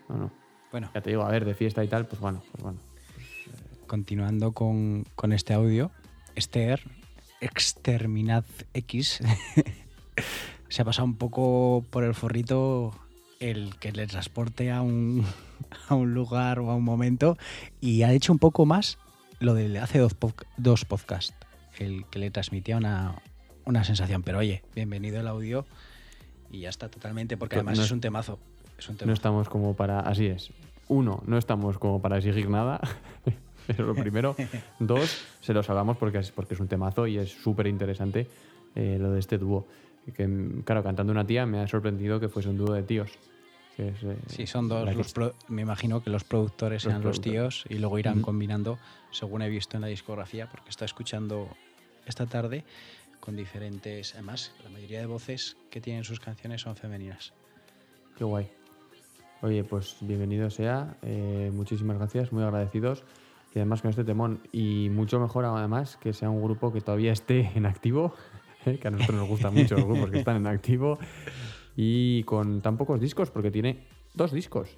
no, 0.08 0.16
no. 0.16 0.30
Bueno. 0.72 0.90
Ya 0.92 1.00
te 1.00 1.10
digo, 1.10 1.22
a 1.22 1.28
ver, 1.30 1.44
de 1.44 1.54
fiesta 1.54 1.84
y 1.84 1.86
tal, 1.88 2.06
pues 2.06 2.20
bueno, 2.20 2.42
pues 2.50 2.62
bueno. 2.64 2.80
Continuando 3.86 4.50
con, 4.52 5.04
con 5.14 5.32
este 5.32 5.54
audio, 5.54 5.92
Esther, 6.34 6.80
Exterminad 7.40 8.44
X, 8.74 9.20
se 10.68 10.82
ha 10.82 10.84
pasado 10.84 11.04
un 11.06 11.16
poco 11.16 11.84
por 11.90 12.02
el 12.02 12.14
forrito 12.14 12.92
el 13.42 13.74
que 13.78 13.92
le 13.92 14.06
transporte 14.06 14.70
a 14.70 14.82
un, 14.82 15.24
a 15.88 15.94
un 15.94 16.14
lugar 16.14 16.58
o 16.60 16.70
a 16.70 16.76
un 16.76 16.84
momento 16.84 17.36
y 17.80 18.02
ha 18.02 18.12
hecho 18.12 18.32
un 18.32 18.38
poco 18.38 18.66
más 18.66 18.98
lo 19.40 19.54
de 19.54 19.78
hace 19.78 19.98
dos, 19.98 20.16
dos 20.56 20.84
podcasts, 20.84 21.34
el 21.78 22.04
que 22.06 22.18
le 22.20 22.30
transmitía 22.30 22.76
una, 22.76 23.16
una 23.64 23.82
sensación. 23.84 24.22
Pero 24.22 24.38
oye, 24.38 24.62
bienvenido 24.74 25.20
el 25.20 25.26
audio 25.26 25.66
y 26.50 26.60
ya 26.60 26.68
está 26.68 26.88
totalmente, 26.88 27.36
porque 27.36 27.56
Pero 27.56 27.60
además 27.62 27.78
no 27.78 27.84
es 27.84 27.90
un 27.90 28.00
temazo. 28.00 28.38
Es 28.78 28.88
un 28.88 28.94
No 28.94 28.98
temazo. 28.98 29.14
estamos 29.14 29.48
como 29.48 29.74
para. 29.74 30.00
Así 30.00 30.26
es. 30.26 30.50
Uno, 30.88 31.22
no 31.26 31.38
estamos 31.38 31.78
como 31.78 32.00
para 32.00 32.18
exigir 32.18 32.48
nada. 32.48 32.80
Eso 33.68 33.82
es 33.82 33.88
lo 33.88 33.94
primero. 33.94 34.36
Dos, 34.78 35.24
se 35.40 35.52
los 35.54 35.68
hablamos 35.70 35.96
porque 35.96 36.18
es, 36.18 36.30
porque 36.30 36.54
es 36.54 36.60
un 36.60 36.68
temazo 36.68 37.06
y 37.06 37.18
es 37.18 37.30
súper 37.30 37.66
interesante 37.66 38.28
eh, 38.74 38.98
lo 39.00 39.10
de 39.12 39.18
este 39.20 39.38
dúo. 39.38 39.66
Que, 40.16 40.28
claro, 40.64 40.82
cantando 40.82 41.12
una 41.12 41.24
tía 41.26 41.46
me 41.46 41.60
ha 41.60 41.66
sorprendido 41.68 42.20
que 42.20 42.28
fuese 42.28 42.48
un 42.48 42.58
dúo 42.58 42.72
de 42.74 42.82
tíos. 42.82 43.10
Que 43.76 43.88
es, 43.88 44.02
eh, 44.02 44.16
Sí, 44.26 44.46
son 44.46 44.68
dos. 44.68 44.94
los 44.94 45.12
pro- 45.12 45.34
me 45.48 45.62
imagino 45.62 46.02
que 46.02 46.10
los 46.10 46.24
productores 46.24 46.84
Los 46.84 46.92
sean 46.92 47.02
los 47.02 47.20
tíos 47.20 47.64
y 47.68 47.78
luego 47.78 47.98
irán 47.98 48.16
Ujú. 48.18 48.26
combinando, 48.26 48.78
según 49.10 49.42
he 49.42 49.48
visto 49.48 49.76
en 49.76 49.80
la 49.80 49.86
discografía, 49.88 50.46
porque 50.48 50.70
está 50.70 50.84
escuchando 50.84 51.56
esta 52.06 52.26
tarde 52.26 52.64
con 53.20 53.34
diferentes. 53.36 54.12
Además, 54.14 54.52
la 54.62 54.68
mayoría 54.70 54.98
de 55.00 55.06
voces 55.06 55.56
que 55.70 55.80
tienen 55.80 56.04
sus 56.04 56.20
canciones 56.20 56.60
son 56.62 56.76
femeninas. 56.76 57.32
Qué 58.16 58.24
guay. 58.24 58.50
Oye, 59.40 59.64
pues 59.64 59.96
bienvenido 60.02 60.50
sea. 60.50 60.96
eh, 61.02 61.50
muchísimas 61.52 61.96
gracias, 61.98 62.32
muy 62.32 62.42
agradecidos. 62.42 63.04
Y 63.54 63.58
además 63.58 63.82
con 63.82 63.90
este 63.90 64.04
temón. 64.04 64.40
Y 64.52 64.88
mucho 64.90 65.18
mejor 65.20 65.44
además 65.44 65.96
que 65.96 66.12
sea 66.12 66.30
un 66.30 66.42
grupo 66.42 66.72
que 66.72 66.80
todavía 66.80 67.12
esté 67.12 67.50
en 67.54 67.66
activo. 67.66 68.14
eh, 68.66 68.78
que 68.78 68.88
a 68.88 68.90
nosotros 68.90 69.18
nos 69.18 69.28
gustan 69.28 69.54
mucho 69.54 69.76
los 69.76 69.84
grupos 69.86 70.10
que 70.10 70.18
están 70.18 70.36
en 70.36 70.46
activo. 70.46 70.98
Y 71.76 72.22
con 72.24 72.60
tan 72.60 72.76
pocos 72.76 73.00
discos, 73.00 73.30
porque 73.30 73.50
tiene 73.50 73.84
dos 74.14 74.32
discos. 74.32 74.76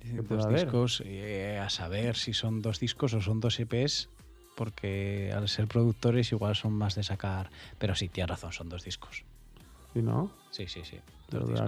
¿Qué 0.00 0.22
puede 0.22 0.42
Dos 0.42 0.52
discos, 0.52 1.02
eh, 1.04 1.58
a 1.58 1.68
saber 1.68 2.16
si 2.16 2.32
son 2.32 2.62
dos 2.62 2.80
discos 2.80 3.14
o 3.14 3.20
son 3.20 3.40
dos 3.40 3.60
EPs, 3.60 4.08
porque 4.56 5.32
al 5.34 5.48
ser 5.48 5.68
productores 5.68 6.32
igual 6.32 6.56
son 6.56 6.72
más 6.72 6.94
de 6.94 7.02
sacar. 7.02 7.50
Pero 7.78 7.94
sí, 7.94 8.08
tienes 8.08 8.30
razón, 8.30 8.52
son 8.52 8.68
dos 8.68 8.84
discos. 8.84 9.24
¿Sí, 9.92 10.02
no? 10.02 10.30
Sí, 10.50 10.66
sí, 10.68 10.82
sí. 10.84 10.98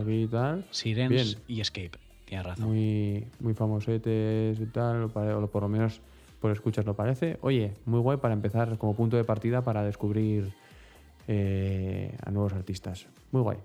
Y 0.06 0.26
tal. 0.26 0.66
Sirens 0.70 1.10
Bien. 1.10 1.44
y 1.46 1.60
Escape. 1.60 1.98
Tienes 2.24 2.46
razón. 2.46 2.66
Muy, 2.66 3.26
muy 3.40 3.54
famosetes 3.54 4.58
y 4.58 4.66
tal, 4.66 5.04
o 5.04 5.46
por 5.48 5.62
lo 5.62 5.68
menos 5.68 6.00
por 6.40 6.50
escuchas 6.50 6.84
lo 6.84 6.94
parece. 6.94 7.38
Oye, 7.42 7.74
muy 7.84 8.00
guay 8.00 8.18
para 8.18 8.34
empezar 8.34 8.76
como 8.78 8.96
punto 8.96 9.16
de 9.16 9.24
partida 9.24 9.62
para 9.62 9.84
descubrir 9.84 10.52
eh, 11.28 12.16
a 12.24 12.30
nuevos 12.30 12.52
artistas. 12.52 13.06
Muy 13.30 13.42
guay. 13.42 13.58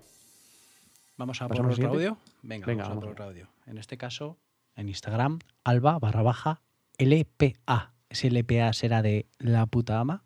Vamos 1.18 1.42
a 1.42 1.48
por 1.48 1.56
¿Pasamos 1.56 1.78
al 1.78 1.84
otro 1.84 1.98
siguiente? 1.98 2.08
audio. 2.08 2.18
Venga, 2.42 2.66
Venga, 2.66 2.84
vamos, 2.84 2.96
a 2.96 3.00
por 3.00 3.10
otro 3.10 3.24
audio. 3.24 3.48
En 3.66 3.76
este 3.76 3.98
caso, 3.98 4.38
en 4.76 4.88
Instagram, 4.88 5.40
alba 5.64 5.98
barra 5.98 6.22
baja 6.22 6.62
LPA. 6.96 7.92
Ese 8.08 8.30
LPA 8.30 8.72
será 8.72 9.02
de 9.02 9.26
la 9.38 9.66
puta 9.66 9.98
ama. 9.98 10.24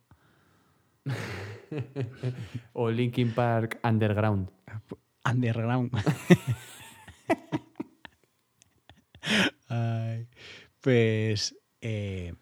o 2.74 2.90
Linkin 2.90 3.32
Park 3.32 3.80
Underground. 3.82 4.50
Underground. 5.24 5.90
Ay, 9.68 10.28
pues 10.82 11.56
eh, 11.80 12.34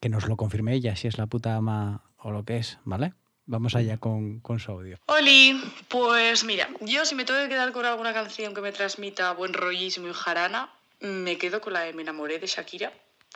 que 0.00 0.08
nos 0.10 0.28
lo 0.28 0.36
confirme 0.36 0.74
ella 0.74 0.96
si 0.96 1.08
es 1.08 1.16
la 1.16 1.26
puta 1.26 1.56
ama 1.56 2.02
o 2.18 2.30
lo 2.30 2.44
que 2.44 2.58
es, 2.58 2.78
¿vale? 2.84 3.14
Vamos 3.46 3.74
allá 3.74 3.98
con, 3.98 4.40
con 4.40 4.58
su 4.58 4.72
audio. 4.72 4.98
Oli, 5.06 5.60
pues 5.88 6.44
mira, 6.44 6.68
yo 6.80 7.04
si 7.04 7.14
me 7.14 7.24
tengo 7.24 7.40
que 7.40 7.48
quedar 7.48 7.72
con 7.72 7.84
alguna 7.84 8.14
canción 8.14 8.54
que 8.54 8.62
me 8.62 8.72
transmita 8.72 9.32
buen 9.32 9.52
rollismo 9.52 10.08
y 10.08 10.12
jarana, 10.14 10.70
me 11.00 11.36
quedo 11.36 11.60
con 11.60 11.74
la 11.74 11.80
de 11.80 11.92
Me 11.92 12.02
enamoré 12.02 12.38
de 12.38 12.46
Shakira, 12.46 12.92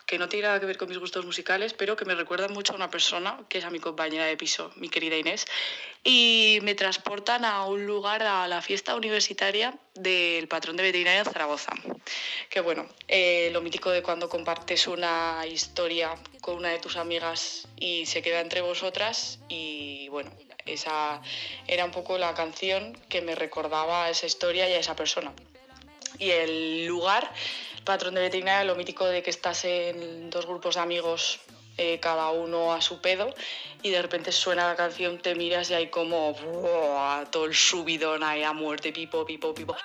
que 0.07 0.19
no 0.19 0.29
tiene 0.29 0.47
nada 0.47 0.61
que 0.61 0.67
ver 0.67 0.79
con 0.79 0.89
mis 0.89 0.99
gustos 0.99 1.25
musicales, 1.25 1.75
pero 1.75 1.97
que 1.97 2.05
me 2.05 2.15
recuerda 2.15 2.49
mucho 2.49 2.73
a 2.73 2.77
una 2.77 2.91
persona, 2.91 3.39
que 3.49 3.59
es 3.59 3.65
a 3.65 3.71
mi 3.71 3.79
compañera 3.79 4.25
de 4.25 4.37
piso, 4.37 4.73
mi 4.77 4.89
querida 4.89 5.17
Inés, 5.17 5.47
y 6.03 6.59
me 6.63 6.75
transportan 6.75 7.45
a 7.45 7.65
un 7.65 7.87
lugar, 7.87 8.23
a 8.23 8.49
la 8.49 8.63
fiesta 8.63 8.95
universitaria 8.95 9.79
del 9.95 10.49
patrón 10.49 10.77
de 10.77 10.85
veterinaria 10.85 11.25
de 11.25 11.31
Zaragoza. 11.31 11.73
Que 12.49 12.61
bueno, 12.61 12.89
eh, 13.07 13.51
lo 13.53 13.61
mítico 13.61 13.91
de 13.91 14.03
cuando 14.03 14.29
compartes 14.29 14.87
una 14.87 15.45
historia 15.47 16.15
con 16.41 16.57
una 16.57 16.71
de 16.71 16.79
tus 16.79 16.97
amigas 16.97 17.69
y 17.79 18.07
se 18.07 18.23
queda 18.23 18.41
entre 18.41 18.61
vosotras 18.61 19.41
y 19.49 20.09
bueno, 20.09 20.31
esa 20.67 21.21
era 21.67 21.85
un 21.85 21.91
poco 21.91 22.19
la 22.19 22.35
canción 22.35 22.95
que 23.09 23.21
me 23.21 23.35
recordaba 23.35 24.05
a 24.05 24.11
esa 24.11 24.27
historia 24.27 24.69
y 24.69 24.75
a 24.75 24.79
esa 24.79 24.97
persona. 24.97 25.33
Y 26.19 26.31
el 26.31 26.87
lugar, 26.87 27.31
patrón 27.85 28.15
de 28.15 28.23
veterinaria, 28.23 28.65
lo 28.65 28.77
mítico 28.77 29.07
de 29.07 29.23
que 29.23 29.31
estás 29.31 29.65
en 29.65 30.31
dos 30.31 30.47
grupos 30.47 30.75
de 30.77 30.81
amigos, 30.81 31.41
eh, 31.77 31.99
cada 32.01 32.31
uno 32.31 32.73
a 32.73 32.81
su 32.81 33.01
pedo, 33.01 33.33
y 33.83 33.91
de 33.91 34.03
repente 34.03 34.33
suena 34.33 34.67
la 34.67 34.77
canción, 34.77 35.19
te 35.19 35.35
miras 35.35 35.71
y 35.71 35.75
hay 35.75 35.89
como 35.89 36.35
todo 37.31 37.47
el 37.47 37.55
subidón 37.55 38.23
ahí 38.23 38.43
a 38.43 38.53
muerte, 38.53 38.93
pipo, 38.93 39.25
pipo, 39.25 39.55
pipo. 39.55 39.77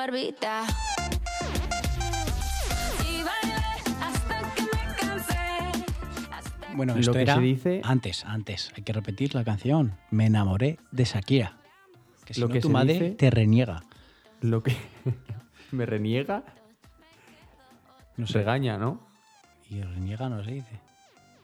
Barbita. 0.00 0.62
Y 3.04 3.22
bailé 3.22 3.54
hasta 4.00 4.54
que 4.54 4.62
me 4.62 4.96
cansé. 4.98 5.84
Bueno, 6.74 6.94
lo 6.94 7.00
esto 7.00 7.12
que 7.12 7.20
era 7.20 7.34
se 7.34 7.40
dice, 7.42 7.80
antes, 7.84 8.24
antes. 8.24 8.72
Hay 8.74 8.82
que 8.82 8.94
repetir 8.94 9.34
la 9.34 9.44
canción. 9.44 9.92
Me 10.10 10.24
enamoré 10.26 10.78
de 10.90 11.04
Shakira. 11.04 11.58
Que 12.24 12.32
si 12.32 12.40
Lo 12.40 12.48
no, 12.48 12.54
que 12.54 12.60
tu 12.60 12.70
madre 12.70 12.94
dice- 12.94 13.10
te 13.10 13.30
reniega. 13.30 13.82
lo 14.40 14.62
que 14.62 14.74
me 15.70 15.84
reniega, 15.84 16.44
No 18.16 18.26
sé. 18.26 18.38
regaña, 18.38 18.78
¿no? 18.78 19.06
Y 19.68 19.82
reniega 19.82 20.30
no 20.30 20.42
se 20.42 20.52
dice. 20.52 20.80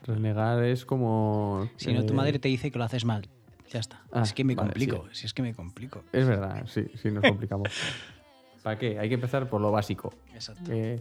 Renegar 0.05 0.65
es 0.65 0.87
como... 0.87 1.69
Si 1.77 1.93
no, 1.93 2.07
tu 2.07 2.15
eh, 2.15 2.17
madre 2.17 2.39
te 2.39 2.49
dice 2.49 2.71
que 2.71 2.79
lo 2.79 2.85
haces 2.85 3.05
mal. 3.05 3.29
Ya 3.71 3.81
está. 3.81 4.01
Ah, 4.13 4.23
es 4.23 4.33
que 4.33 4.45
me 4.45 4.55
vale, 4.55 4.71
complico. 4.71 5.09
sí. 5.13 5.21
Si 5.21 5.27
es 5.27 5.35
que 5.35 5.43
me 5.43 5.53
complico. 5.53 6.05
Es 6.13 6.27
verdad, 6.27 6.65
sí, 6.67 6.87
sí, 7.03 7.11
nos 7.11 7.23
complicamos. 7.23 7.69
¿Para 8.67 8.81
qué? 8.81 8.99
Hay 8.99 9.09
que 9.09 9.15
empezar 9.15 9.49
por 9.49 9.61
lo 9.61 9.71
básico. 9.71 10.13
Exacto. 10.35 10.73
Eh, 10.73 11.01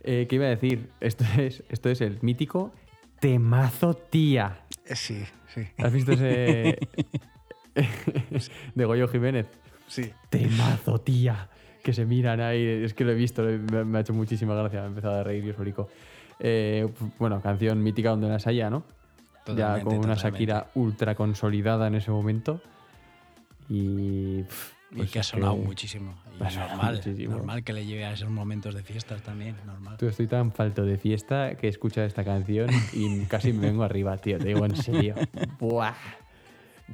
eh, 0.00 0.26
¿Qué 0.26 0.36
iba 0.36 0.46
a 0.46 0.48
decir? 0.48 0.88
Esto 0.98 1.26
es, 1.36 1.62
esto 1.68 1.90
es 1.90 2.00
el 2.00 2.18
mítico 2.22 2.72
temazo 3.20 3.92
tía. 3.92 4.60
Sí, 4.94 5.22
sí. 5.52 5.60
¿Has 5.76 5.92
visto 5.92 6.12
ese 6.12 6.78
de 8.74 8.84
Goyo 8.86 9.08
Jiménez? 9.08 9.46
Sí. 9.86 10.10
Temazo 10.30 10.98
tía. 10.98 11.50
Que 11.82 11.92
se 11.92 12.06
miran 12.06 12.40
ahí. 12.40 12.64
Es 12.64 12.94
que 12.94 13.04
lo 13.04 13.12
he 13.12 13.14
visto, 13.14 13.42
me, 13.42 13.98
ha 13.98 14.00
hecho 14.00 14.14
muchísima 14.14 14.54
gracia. 14.54 14.80
Me 14.80 14.86
he 14.86 14.88
empezado 14.88 15.16
a 15.16 15.22
reír 15.22 15.44
y 15.44 15.50
os 15.50 15.58
brico. 15.58 15.90
Eh, 16.40 16.88
bueno, 17.18 17.42
canción 17.42 17.82
mítica 17.82 18.08
donde 18.08 18.28
las 18.28 18.46
haya, 18.46 18.70
¿no? 18.70 18.84
ya 19.54 19.82
con 19.82 19.98
una 19.98 20.14
totalmente. 20.14 20.22
Shakira 20.22 20.70
ultra 20.74 21.14
consolidada 21.14 21.88
en 21.88 21.96
ese 21.96 22.10
momento. 22.10 22.62
Y. 23.68 24.44
pff, 24.44 24.72
Y 24.92 24.96
pues 24.96 25.10
que 25.10 25.18
ha 25.18 25.22
sonado 25.22 25.56
muchísimo. 25.56 26.14
Sonado 26.38 26.68
normal, 26.70 26.94
muchísimo. 26.96 27.36
normal 27.36 27.64
que 27.64 27.72
le 27.72 27.86
lleve 27.86 28.04
a 28.04 28.12
esos 28.12 28.28
momentos 28.30 28.74
de 28.74 28.82
fiestas 28.82 29.22
también. 29.22 29.56
Normal. 29.66 29.96
Tú 29.98 30.06
estoy 30.06 30.26
tan 30.26 30.52
falto 30.52 30.84
de 30.84 30.96
fiesta 30.98 31.54
que 31.56 31.68
escucho 31.68 32.02
esta 32.02 32.24
canción 32.24 32.68
y 32.92 33.24
casi 33.26 33.52
me 33.52 33.66
vengo 33.68 33.82
arriba, 33.84 34.16
tío. 34.18 34.38
Te 34.38 34.48
digo 34.48 34.64
en 34.66 34.76
serio. 34.76 35.14
Buah. 35.58 35.94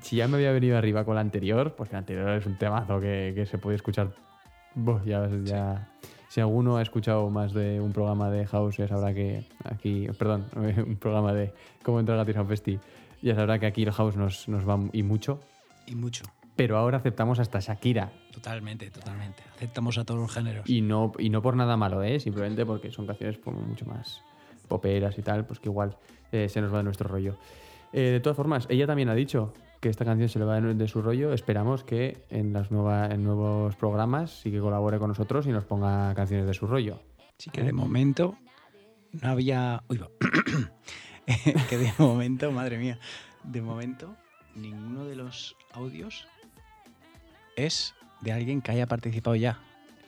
Si 0.00 0.16
ya 0.16 0.26
me 0.28 0.36
había 0.36 0.52
venido 0.52 0.78
arriba 0.78 1.04
con 1.04 1.14
la 1.16 1.20
anterior, 1.20 1.74
pues 1.76 1.92
la 1.92 1.98
anterior 1.98 2.28
es 2.30 2.46
un 2.46 2.56
temazo 2.56 3.00
que, 3.00 3.32
que 3.34 3.44
se 3.46 3.58
puede 3.58 3.76
escuchar. 3.76 4.14
Buah, 4.74 5.04
ya, 5.04 5.28
ya- 5.44 5.88
Si 6.28 6.40
alguno 6.40 6.78
ha 6.78 6.82
escuchado 6.82 7.28
más 7.28 7.52
de 7.52 7.78
un 7.80 7.92
programa 7.92 8.30
de 8.30 8.46
House, 8.46 8.78
ya 8.78 8.88
sabrá 8.88 9.12
que 9.12 9.44
aquí. 9.64 10.06
Perdón, 10.18 10.46
un 10.56 10.96
programa 10.96 11.34
de 11.34 11.52
cómo 11.82 12.00
entrar 12.00 12.16
gratis 12.16 12.36
a 12.36 12.42
un 12.42 12.48
festi. 12.48 12.78
Ya 13.20 13.34
sabrá 13.34 13.58
que 13.58 13.66
aquí 13.66 13.82
el 13.82 13.92
House 13.92 14.16
nos, 14.16 14.48
nos 14.48 14.66
va 14.66 14.78
y 14.92 15.02
mucho. 15.02 15.40
Y 15.86 15.94
mucho. 15.94 16.24
Pero 16.56 16.76
ahora 16.78 16.98
aceptamos 16.98 17.38
hasta 17.38 17.60
Shakira. 17.60 18.12
Totalmente, 18.32 18.90
totalmente. 18.90 19.42
Aceptamos 19.54 19.98
a 19.98 20.04
todos 20.04 20.20
los 20.20 20.32
géneros. 20.32 20.68
Y 20.68 20.80
no, 20.80 21.12
y 21.18 21.30
no 21.30 21.42
por 21.42 21.54
nada 21.54 21.76
malo, 21.76 22.02
¿eh? 22.02 22.18
simplemente 22.18 22.64
porque 22.64 22.90
son 22.90 23.06
canciones 23.06 23.38
mucho 23.44 23.86
más 23.86 24.22
poperas 24.68 25.18
y 25.18 25.22
tal, 25.22 25.46
pues 25.46 25.60
que 25.60 25.68
igual 25.68 25.96
eh, 26.32 26.48
se 26.48 26.60
nos 26.60 26.72
va 26.72 26.78
de 26.78 26.84
nuestro 26.84 27.08
rollo. 27.08 27.36
Eh, 27.92 28.00
de 28.00 28.20
todas 28.20 28.36
formas, 28.36 28.66
ella 28.70 28.86
también 28.86 29.10
ha 29.10 29.14
dicho 29.14 29.52
que 29.80 29.90
esta 29.90 30.04
canción 30.04 30.28
se 30.28 30.38
le 30.38 30.46
va 30.46 30.60
de, 30.60 30.74
de 30.74 30.88
su 30.88 31.02
rollo. 31.02 31.32
Esperamos 31.32 31.84
que 31.84 32.24
en, 32.30 32.52
las 32.52 32.70
nueva, 32.70 33.06
en 33.06 33.22
nuevos 33.22 33.76
programas 33.76 34.30
sí 34.30 34.50
que 34.50 34.60
colabore 34.60 34.98
con 34.98 35.08
nosotros 35.08 35.46
y 35.46 35.50
nos 35.50 35.64
ponga 35.64 36.14
canciones 36.14 36.46
de 36.46 36.54
su 36.54 36.66
rollo. 36.66 37.00
Sí 37.38 37.50
que 37.50 37.62
de 37.62 37.72
momento 37.72 38.36
no 39.20 39.28
había... 39.28 39.82
Uy, 39.88 39.98
va. 39.98 40.08
que 41.68 41.78
de 41.78 41.92
momento, 41.98 42.50
madre 42.50 42.78
mía, 42.78 42.98
de 43.44 43.60
momento 43.60 44.16
ninguno 44.54 45.04
de 45.04 45.16
los 45.16 45.56
audios 45.72 46.26
es 47.56 47.94
de 48.22 48.32
alguien 48.32 48.62
que 48.62 48.72
haya 48.72 48.86
participado 48.86 49.36
ya. 49.36 49.58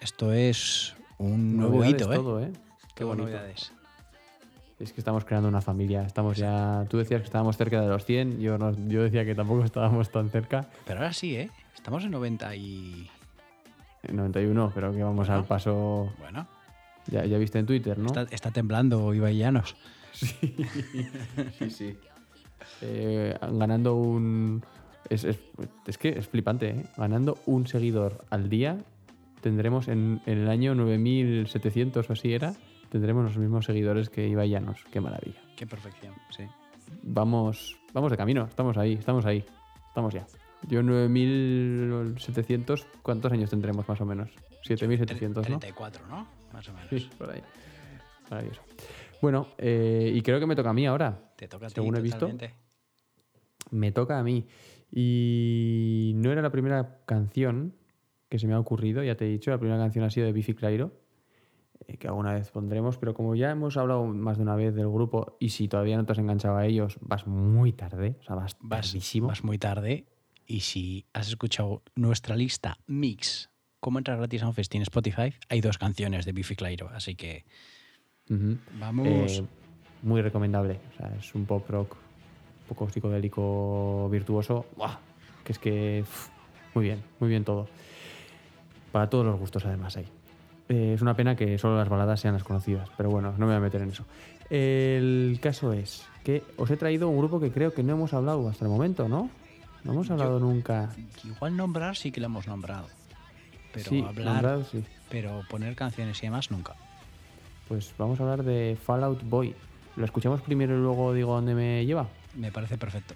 Esto 0.01 0.33
es 0.33 0.95
un 1.19 1.57
nuevo 1.57 1.77
Novedades 1.77 2.03
hito, 2.03 2.13
¿eh? 2.13 2.17
todo, 2.17 2.43
¿eh? 2.43 2.53
Qué 2.95 3.05
bonito. 3.05 3.29
novedades. 3.29 3.73
Es 4.79 4.93
que 4.93 5.01
estamos 5.01 5.25
creando 5.25 5.49
una 5.49 5.61
familia. 5.61 6.03
Estamos 6.03 6.37
ya. 6.37 6.85
Tú 6.89 6.99
decías 6.99 7.21
que 7.21 7.27
estábamos 7.27 7.57
cerca 7.57 7.81
de 7.81 7.89
los 7.89 8.05
100. 8.05 8.41
Yo, 8.41 8.59
no, 8.59 8.73
yo 8.89 9.03
decía 9.03 9.25
que 9.25 9.35
tampoco 9.35 9.65
estábamos 9.65 10.11
tan 10.11 10.31
cerca. 10.31 10.69
Pero 10.85 11.01
ahora 11.01 11.13
sí, 11.13 11.37
¿eh? 11.37 11.51
Estamos 11.75 12.05
en 12.05 12.11
90 12.13 12.57
y... 12.57 13.11
En 14.03 14.17
91, 14.17 14.73
pero 14.75 14.93
que 14.93 15.03
vamos 15.03 15.29
al 15.31 15.45
paso. 15.45 16.13
Bueno. 16.19 16.47
Ya, 17.07 17.25
ya 17.25 17.39
viste 17.39 17.59
en 17.59 17.67
Twitter, 17.67 17.99
¿no? 17.99 18.07
Está, 18.07 18.23
está 18.31 18.51
temblando 18.51 19.13
Ibai 19.15 19.37
Llanos. 19.37 19.77
Sí, 20.15 20.37
sí, 21.59 21.71
sí. 21.71 21.99
Eh, 22.81 23.37
ganando 23.41 23.97
un. 23.97 24.65
Es, 25.15 25.25
es- 25.25 25.41
es 25.87 25.99
que 25.99 26.11
es 26.11 26.29
flipante, 26.29 26.71
¿eh? 26.71 26.85
Ganando 26.97 27.39
un 27.47 27.67
seguidor 27.67 28.25
al 28.31 28.49
día, 28.49 28.79
tendremos 29.41 29.89
en, 29.89 30.21
en 30.27 30.39
el 30.39 30.49
año 30.49 30.75
9700 30.75 32.09
o 32.09 32.13
así 32.13 32.33
era, 32.33 32.55
tendremos 32.91 33.25
los 33.25 33.37
mismos 33.39 33.65
seguidores 33.67 34.09
que 34.11 34.29
Ibai 34.29 34.49
Llanos. 34.51 34.85
Qué 34.93 35.01
maravilla. 35.01 35.41
Qué 35.57 35.67
perfección, 35.67 36.15
sí. 36.31 36.45
Vamos, 37.03 37.77
vamos 37.93 38.11
de 38.11 38.17
camino, 38.17 38.45
estamos 38.45 38.77
ahí, 38.77 38.95
estamos 38.95 39.25
ahí, 39.27 39.45
estamos 39.89 40.15
ya. 40.15 40.27
Yo 40.69 40.83
9700, 40.83 42.87
¿cuántos 43.03 43.33
años 43.33 43.51
tendremos 43.51 43.87
más 43.89 44.01
o 44.01 44.07
menos? 44.07 44.31
7700, 44.63 45.49
¿no? 45.49 45.59
34, 45.59 46.07
¿no? 46.07 46.27
Más 46.53 46.69
o 46.69 46.73
menos. 46.73 46.89
Sí, 46.91 47.11
por 47.19 47.31
ahí. 47.31 47.43
Maravilloso. 48.31 48.63
Bueno, 49.21 49.49
eh, 49.59 50.11
y 50.15 50.23
creo 50.23 50.41
que 50.41 50.47
me 50.47 50.57
toca 50.57 50.71
a 50.71 50.73
mí 50.73 50.87
ahora. 50.87 51.33
Te 51.37 51.49
toca 51.49 51.67
a 51.67 51.69
ti, 51.69 51.75
Según 51.75 51.97
he 51.97 52.01
visto, 52.01 52.21
totalmente. 52.21 52.55
me 53.71 53.93
toca 53.93 54.19
a 54.19 54.23
mí. 54.23 54.47
Y 54.97 56.13
no 56.15 56.31
era 56.31 56.41
la 56.41 56.51
primera 56.51 57.01
canción 57.05 57.75
que 58.29 58.39
se 58.39 58.47
me 58.47 58.55
ha 58.55 58.61
ocurrido, 58.61 59.03
ya 59.03 59.17
te 59.17 59.27
he 59.27 59.29
dicho. 59.29 59.51
La 59.51 59.59
primera 59.59 59.77
canción 59.79 60.05
ha 60.05 60.11
sido 60.11 60.27
de 60.27 60.33
Biffy 60.33 60.55
Clyro, 60.55 60.93
eh, 61.89 61.97
que 61.97 62.07
alguna 62.07 62.33
vez 62.33 62.51
pondremos. 62.53 62.97
Pero 62.99 63.13
como 63.13 63.35
ya 63.35 63.51
hemos 63.51 63.77
hablado 63.77 64.05
más 64.07 64.37
de 64.37 64.45
una 64.45 64.55
vez 64.55 64.73
del 64.75 64.89
grupo, 64.89 65.37
y 65.41 65.49
si 65.49 65.67
todavía 65.67 65.97
no 65.97 66.07
te 66.07 66.13
has 66.13 66.19
enganchado 66.19 66.57
a 66.57 66.65
ellos, 66.67 66.97
vas 67.01 67.27
muy 67.27 67.73
tarde. 67.73 68.17
O 68.21 68.23
sea, 68.23 68.37
vas, 68.37 68.57
Vas, 68.61 68.87
tardísimo. 68.93 69.27
vas 69.27 69.43
muy 69.43 69.59
tarde. 69.59 70.07
Y 70.47 70.61
si 70.61 71.07
has 71.13 71.29
escuchado 71.29 71.83
nuestra 71.97 72.37
lista 72.37 72.77
Mix, 72.87 73.51
cómo 73.81 73.99
entrar 73.99 74.19
gratis 74.19 74.43
a 74.45 74.47
un 74.47 74.55
festín 74.55 74.83
Spotify, 74.83 75.35
hay 75.49 75.61
dos 75.61 75.79
canciones 75.79 76.25
de 76.25 76.33
Biffy 76.33 76.55
Clyro. 76.55 76.89
Así 76.91 77.17
que 77.17 77.45
vamos. 78.79 79.09
Eh, 79.09 79.45
muy 80.03 80.23
recomendable. 80.23 80.79
O 80.93 80.97
sea, 80.99 81.17
es 81.19 81.35
un 81.35 81.47
pop 81.47 81.69
rock 81.69 81.97
poco 82.69 82.89
psicodélico 82.91 84.09
virtuoso. 84.11 84.67
¡Buah! 84.77 84.97
Que 85.45 85.53
es 85.53 85.59
que. 85.59 86.05
muy 86.75 86.85
bien, 86.85 87.03
muy 87.21 87.29
bien 87.29 87.45
todo. 87.45 87.69
Para 88.93 89.11
todos 89.11 89.27
los 89.27 89.39
gustos, 89.39 89.65
además, 89.67 89.97
hay. 89.97 90.07
Eh, 90.69 90.93
es 90.95 91.03
una 91.03 91.15
pena 91.15 91.37
que 91.37 91.59
solo 91.59 91.77
las 91.77 91.89
baladas 91.89 92.21
sean 92.21 92.35
las 92.35 92.45
conocidas, 92.45 92.89
pero 92.97 93.11
bueno, 93.11 93.33
no 93.33 93.39
me 93.41 93.47
voy 93.47 93.55
a 93.57 93.61
meter 93.61 93.83
en 93.83 93.91
eso. 93.91 94.05
El 94.51 95.39
caso 95.43 95.73
es 95.73 96.07
que 96.23 96.43
os 96.57 96.71
he 96.71 96.77
traído 96.77 97.09
un 97.09 97.19
grupo 97.19 97.41
que 97.41 97.51
creo 97.51 97.75
que 97.75 97.83
no 97.83 97.95
hemos 97.95 98.15
hablado 98.15 98.49
hasta 98.49 98.65
el 98.65 98.71
momento, 98.71 99.09
¿no? 99.09 99.29
No 99.83 99.93
hemos 99.93 100.11
hablado 100.11 100.39
nunca. 100.41 100.91
Igual 101.25 101.57
nombrar 101.57 101.97
sí 101.97 102.11
que 102.13 102.21
lo 102.21 102.27
hemos 102.27 102.47
nombrado. 102.47 102.87
Pero 103.73 103.91
Sí, 103.91 104.03
hablar. 104.07 104.65
sí. 104.71 104.83
Pero 105.11 105.43
poner 105.51 105.75
canciones 105.77 106.19
y 106.23 106.27
demás 106.27 106.51
nunca. 106.51 106.75
Pues 107.69 107.93
vamos 107.99 108.19
a 108.21 108.23
hablar 108.23 108.43
de 108.45 108.79
Fallout 108.83 109.23
Boy. 109.25 109.55
¿Lo 109.97 110.05
escuchamos 110.05 110.41
primero 110.41 110.75
y 110.77 110.81
luego 110.81 111.13
digo 111.13 111.35
dónde 111.35 111.55
me 111.55 111.85
lleva? 111.85 112.07
Me 112.37 112.51
parece 112.53 112.77
perfecto. 112.79 113.15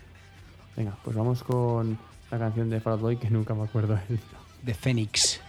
Venga, 0.77 0.97
pues 1.05 1.17
vamos 1.17 1.43
con 1.43 1.99
la 2.31 2.39
canción 2.39 2.71
de 2.71 2.81
Fall 2.81 2.95
Out 2.95 3.03
Boy 3.03 3.17
que 3.17 3.31
nunca 3.31 3.55
me 3.55 3.65
acuerdo. 3.65 3.99
el- 4.09 4.21
De 4.63 4.75
Phoenix. 4.75 5.41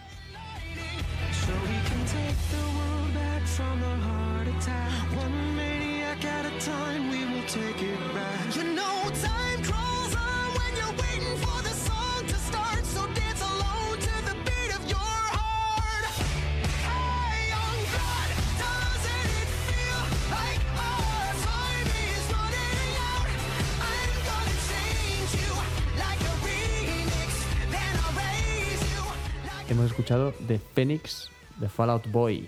Hemos 29.80 29.92
escuchado 29.92 30.34
de 30.40 30.58
Phoenix 30.58 31.30
de 31.58 31.70
Fallout 31.70 32.06
Boy. 32.10 32.46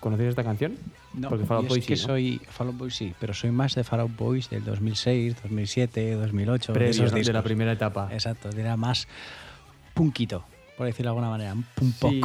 ¿Conocéis 0.00 0.30
esta 0.30 0.42
canción? 0.42 0.76
No, 1.14 1.28
Porque 1.28 1.44
Fall 1.44 1.58
Out 1.58 1.64
yo 1.66 1.68
Boy 1.68 1.78
es 1.78 1.86
que 1.86 1.94
sí, 1.96 2.02
¿no? 2.02 2.08
soy 2.08 2.40
Fall 2.50 2.66
Out 2.68 2.76
Boy 2.76 2.90
sí, 2.90 3.14
pero 3.20 3.34
soy 3.34 3.52
más 3.52 3.76
de 3.76 3.84
Fall 3.84 4.00
Out 4.00 4.16
Boys 4.16 4.50
del 4.50 4.64
2006, 4.64 5.36
2007, 5.44 6.14
2008. 6.16 6.72
Previos, 6.72 6.96
de, 6.98 7.04
esos 7.20 7.26
de 7.28 7.32
la 7.32 7.42
primera 7.44 7.70
etapa. 7.70 8.08
Exacto, 8.12 8.48
era 8.50 8.76
más 8.76 9.06
punkito, 9.94 10.42
por 10.76 10.86
decirlo 10.86 11.10
de 11.12 11.18
alguna 11.18 11.30
manera, 11.30 11.52
un 11.52 11.62
punk 11.62 11.94
pop. 12.00 12.10
Sí, 12.10 12.22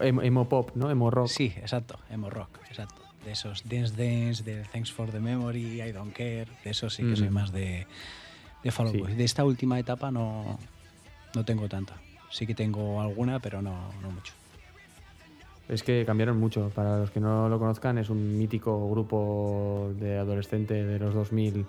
emo, 0.00 0.48
pop, 0.48 0.70
¿no? 0.74 0.90
Emo 0.90 1.10
rock. 1.12 1.28
Sí, 1.28 1.52
exacto, 1.58 2.00
emo 2.10 2.30
rock, 2.30 2.58
exacto. 2.68 3.00
De 3.24 3.30
esos 3.30 3.62
Dance 3.68 3.94
Dance, 3.96 4.42
de 4.42 4.64
Thanks 4.72 4.90
for 4.90 5.08
the 5.12 5.20
Memory, 5.20 5.82
I 5.82 5.92
Don't 5.92 6.12
Care, 6.12 6.48
de 6.64 6.70
esos 6.70 6.94
sí 6.94 7.04
que 7.04 7.14
soy 7.14 7.28
Mm. 7.30 7.32
más 7.32 7.52
de, 7.52 7.86
de 8.64 8.72
Fall 8.72 8.86
Out 8.88 8.96
Sí. 8.96 9.02
Boy. 9.02 9.14
De 9.14 9.22
esta 9.24 9.44
última 9.44 9.78
etapa 9.78 10.10
no, 10.10 10.58
no 11.36 11.44
tengo 11.44 11.68
tanta. 11.68 11.94
Sí 12.30 12.46
que 12.46 12.54
tengo 12.54 13.00
alguna, 13.00 13.40
pero 13.40 13.62
no, 13.62 13.90
no 14.02 14.10
mucho. 14.10 14.32
Es 15.68 15.82
que 15.82 16.04
cambiaron 16.06 16.38
mucho. 16.38 16.70
Para 16.74 16.98
los 16.98 17.10
que 17.10 17.20
no 17.20 17.48
lo 17.48 17.58
conozcan, 17.58 17.98
es 17.98 18.10
un 18.10 18.38
mítico 18.38 18.90
grupo 18.90 19.92
de 19.98 20.18
adolescente 20.18 20.84
de 20.84 20.98
los 20.98 21.14
2000 21.14 21.66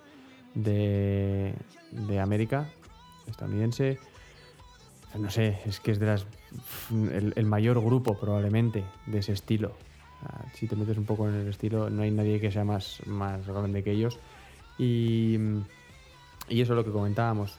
de, 0.55 1.53
de 1.91 2.19
América, 2.19 2.69
estadounidense. 3.27 3.99
No 5.17 5.29
sé, 5.29 5.59
es 5.65 5.79
que 5.79 5.91
es 5.91 5.99
de 5.99 6.05
las, 6.05 6.25
el, 6.91 7.33
el 7.35 7.45
mayor 7.45 7.83
grupo 7.83 8.17
probablemente 8.17 8.83
de 9.07 9.19
ese 9.19 9.33
estilo. 9.33 9.73
Si 10.53 10.67
te 10.67 10.75
metes 10.75 10.97
un 10.97 11.05
poco 11.05 11.27
en 11.29 11.35
el 11.35 11.47
estilo, 11.47 11.89
no 11.89 12.03
hay 12.03 12.11
nadie 12.11 12.39
que 12.39 12.51
sea 12.51 12.63
más, 12.63 13.01
más 13.05 13.45
grande 13.47 13.83
que 13.83 13.91
ellos. 13.91 14.19
Y, 14.77 15.37
y 16.49 16.61
eso 16.61 16.73
es 16.73 16.77
lo 16.77 16.83
que 16.83 16.91
comentábamos. 16.91 17.57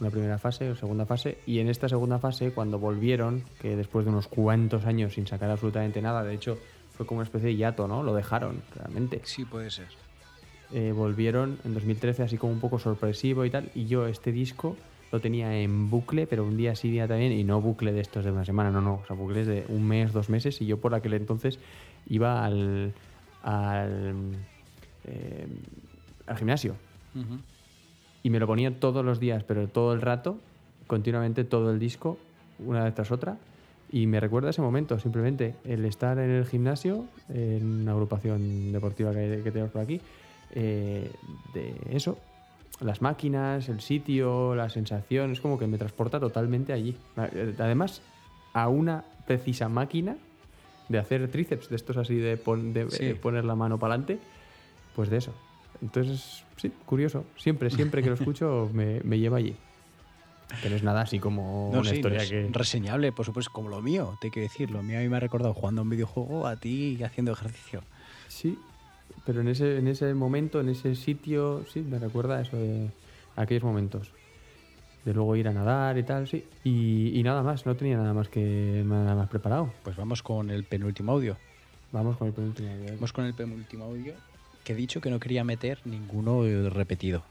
Una 0.00 0.10
primera 0.10 0.38
fase 0.38 0.70
o 0.70 0.76
segunda 0.76 1.06
fase. 1.06 1.38
Y 1.46 1.58
en 1.58 1.68
esta 1.68 1.88
segunda 1.88 2.18
fase, 2.18 2.52
cuando 2.52 2.78
volvieron, 2.78 3.42
que 3.60 3.76
después 3.76 4.04
de 4.04 4.10
unos 4.10 4.28
cuantos 4.28 4.84
años 4.86 5.14
sin 5.14 5.26
sacar 5.26 5.50
absolutamente 5.50 6.00
nada, 6.00 6.22
de 6.22 6.34
hecho 6.34 6.58
fue 6.96 7.06
como 7.06 7.18
una 7.18 7.24
especie 7.24 7.48
de 7.48 7.56
hiato, 7.56 7.88
¿no? 7.88 8.02
Lo 8.02 8.14
dejaron, 8.14 8.62
realmente. 8.74 9.20
Sí, 9.24 9.44
puede 9.44 9.70
ser. 9.70 9.86
Eh, 10.72 10.92
volvieron 10.92 11.58
en 11.64 11.72
2013 11.72 12.24
así 12.24 12.36
como 12.36 12.52
un 12.52 12.60
poco 12.60 12.78
sorpresivo 12.78 13.44
y 13.44 13.50
tal. 13.50 13.70
Y 13.74 13.86
yo 13.86 14.06
este 14.06 14.32
disco 14.32 14.76
lo 15.10 15.20
tenía 15.20 15.58
en 15.58 15.90
bucle, 15.90 16.26
pero 16.26 16.44
un 16.44 16.56
día 16.56 16.76
sí, 16.76 16.90
día 16.90 17.08
también. 17.08 17.32
Y 17.32 17.44
no 17.44 17.60
bucle 17.60 17.92
de 17.92 18.00
estos 18.00 18.24
de 18.24 18.30
una 18.30 18.44
semana, 18.44 18.70
no, 18.70 18.80
no. 18.80 19.00
O 19.02 19.06
sea, 19.06 19.16
bucles 19.16 19.46
de 19.46 19.64
un 19.68 19.86
mes, 19.86 20.12
dos 20.12 20.28
meses. 20.28 20.60
Y 20.60 20.66
yo 20.66 20.78
por 20.78 20.94
aquel 20.94 21.14
entonces 21.14 21.58
iba 22.08 22.44
al, 22.44 22.92
al, 23.42 24.34
eh, 25.04 25.46
al 26.26 26.36
gimnasio. 26.36 26.74
Y 28.28 28.30
me 28.30 28.40
lo 28.40 28.46
ponía 28.46 28.78
todos 28.78 29.02
los 29.02 29.20
días, 29.20 29.42
pero 29.42 29.68
todo 29.68 29.94
el 29.94 30.02
rato, 30.02 30.36
continuamente 30.86 31.44
todo 31.44 31.70
el 31.70 31.78
disco, 31.78 32.18
una 32.58 32.84
vez 32.84 32.94
tras 32.94 33.10
otra. 33.10 33.38
Y 33.90 34.06
me 34.06 34.20
recuerda 34.20 34.50
ese 34.50 34.60
momento, 34.60 34.98
simplemente 34.98 35.54
el 35.64 35.82
estar 35.86 36.18
en 36.18 36.28
el 36.28 36.44
gimnasio, 36.44 37.06
en 37.30 37.64
una 37.64 37.92
agrupación 37.92 38.70
deportiva 38.70 39.12
que, 39.12 39.40
que 39.42 39.50
tenemos 39.50 39.72
por 39.72 39.80
aquí, 39.80 40.02
eh, 40.54 41.10
de 41.54 41.74
eso, 41.88 42.18
las 42.82 43.00
máquinas, 43.00 43.70
el 43.70 43.80
sitio, 43.80 44.54
la 44.54 44.68
sensación, 44.68 45.32
es 45.32 45.40
como 45.40 45.58
que 45.58 45.66
me 45.66 45.78
transporta 45.78 46.20
totalmente 46.20 46.74
allí. 46.74 46.98
Además, 47.16 48.02
a 48.52 48.68
una 48.68 49.04
precisa 49.26 49.70
máquina 49.70 50.18
de 50.90 50.98
hacer 50.98 51.26
tríceps, 51.30 51.70
de 51.70 51.76
estos 51.76 51.96
así 51.96 52.16
de, 52.16 52.36
pon- 52.36 52.74
de, 52.74 52.90
Sí. 52.90 53.04
eh, 53.06 53.14
poner 53.14 53.46
la 53.46 53.54
mano 53.54 53.78
para 53.78 53.94
adelante, 53.94 54.18
pues 54.94 55.08
de 55.08 55.16
eso. 55.16 55.32
Entonces, 55.82 56.44
sí, 56.56 56.70
curioso. 56.86 57.24
Siempre, 57.36 57.70
siempre 57.70 58.02
que 58.02 58.08
lo 58.08 58.14
escucho 58.14 58.70
me, 58.74 59.00
me 59.04 59.18
lleva 59.18 59.38
allí. 59.38 59.56
No 60.68 60.74
es 60.74 60.82
nada 60.82 61.02
así 61.02 61.18
como 61.18 61.70
No, 61.72 61.80
una 61.80 61.90
sí, 61.90 61.96
historia 61.96 62.18
no 62.18 62.24
es 62.24 62.30
que... 62.30 62.48
reseñable, 62.52 63.12
por 63.12 63.26
supuesto, 63.26 63.52
como 63.52 63.68
lo 63.68 63.82
mío, 63.82 64.16
te 64.20 64.28
hay 64.28 64.30
que 64.30 64.40
decir. 64.40 64.70
Lo 64.70 64.82
mío 64.82 64.98
a 64.98 65.02
mí 65.02 65.08
me 65.08 65.18
ha 65.18 65.20
recordado 65.20 65.52
jugando 65.52 65.82
a 65.82 65.84
un 65.84 65.90
videojuego 65.90 66.46
a 66.46 66.56
ti 66.56 67.02
haciendo 67.04 67.32
ejercicio. 67.32 67.82
Sí, 68.28 68.58
pero 69.26 69.42
en 69.42 69.48
ese, 69.48 69.78
en 69.78 69.88
ese 69.88 70.14
momento, 70.14 70.60
en 70.60 70.70
ese 70.70 70.94
sitio, 70.94 71.64
sí, 71.70 71.80
me 71.80 71.98
recuerda 71.98 72.38
a 72.38 72.40
eso 72.42 72.56
de 72.56 72.90
aquellos 73.36 73.64
momentos. 73.64 74.10
De 75.04 75.12
luego 75.12 75.36
ir 75.36 75.48
a 75.48 75.52
nadar 75.52 75.98
y 75.98 76.02
tal, 76.02 76.26
sí. 76.26 76.44
Y, 76.64 77.18
y 77.18 77.22
nada 77.22 77.42
más, 77.42 77.66
no 77.66 77.76
tenía 77.76 77.98
nada 77.98 78.14
más 78.14 78.28
que 78.28 78.82
nada 78.86 79.14
más 79.14 79.28
preparado. 79.28 79.72
Pues 79.82 79.96
vamos 79.96 80.22
con 80.22 80.50
el 80.50 80.64
penúltimo 80.64 81.12
audio. 81.12 81.36
Vamos 81.92 82.16
con 82.16 82.28
el 82.28 82.34
penúltimo 82.34 82.70
audio. 82.70 82.94
Vamos 82.94 83.12
con 83.12 83.24
el 83.26 83.34
penúltimo 83.34 83.84
audio, 83.84 84.14
que 84.68 84.74
he 84.74 84.76
dicho 84.76 85.00
que 85.00 85.08
no 85.08 85.18
quería 85.18 85.44
meter 85.44 85.80
ninguno 85.86 86.44
eh, 86.44 86.68
repetido. 86.68 87.22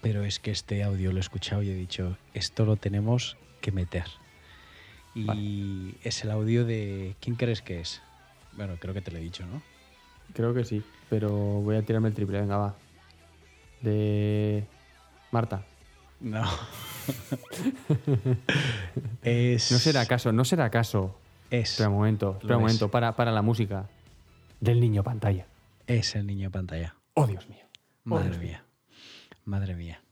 Pero 0.00 0.22
es 0.22 0.38
que 0.38 0.52
este 0.52 0.84
audio 0.84 1.10
lo 1.10 1.16
he 1.16 1.20
escuchado 1.20 1.64
y 1.64 1.70
he 1.70 1.74
dicho, 1.74 2.16
esto 2.34 2.64
lo 2.64 2.76
tenemos 2.76 3.36
que 3.60 3.72
meter. 3.72 4.04
Y 5.16 5.96
es 6.04 6.22
el 6.22 6.30
audio 6.30 6.64
de... 6.64 7.16
¿Quién 7.20 7.34
crees 7.34 7.62
que 7.62 7.80
es? 7.80 8.00
Bueno, 8.52 8.76
creo 8.78 8.94
que 8.94 9.00
te 9.00 9.10
lo 9.10 9.18
he 9.18 9.20
dicho, 9.20 9.44
¿no? 9.44 9.60
Creo 10.34 10.54
que 10.54 10.64
sí, 10.64 10.84
pero 11.10 11.30
voy 11.32 11.74
a 11.74 11.82
tirarme 11.82 12.10
el 12.10 12.14
triple, 12.14 12.40
venga, 12.40 12.58
va. 12.58 12.76
De 13.80 14.62
Marta. 15.32 15.64
No. 16.20 16.44
es... 19.24 19.72
No 19.72 19.78
será 19.78 20.02
acaso, 20.02 20.30
no 20.30 20.44
será 20.44 20.66
acaso. 20.66 21.18
Es. 21.50 21.72
Espera 21.72 21.88
un 21.88 21.96
momento, 21.96 22.36
espera 22.38 22.56
un 22.56 22.62
momento, 22.62 22.88
para, 22.88 23.16
para 23.16 23.32
la 23.32 23.42
música. 23.42 23.88
Del 24.60 24.78
niño 24.78 25.02
pantalla. 25.02 25.46
Es 25.86 26.14
el 26.14 26.26
niño 26.26 26.50
pantalla. 26.50 26.96
Oh, 27.14 27.26
Dios 27.26 27.48
mío. 27.48 27.64
Oh, 28.06 28.10
Madre 28.10 28.28
Dios 28.30 28.38
mío. 28.38 28.48
mía. 28.48 28.64
Madre 29.44 29.74
mía. 29.74 30.02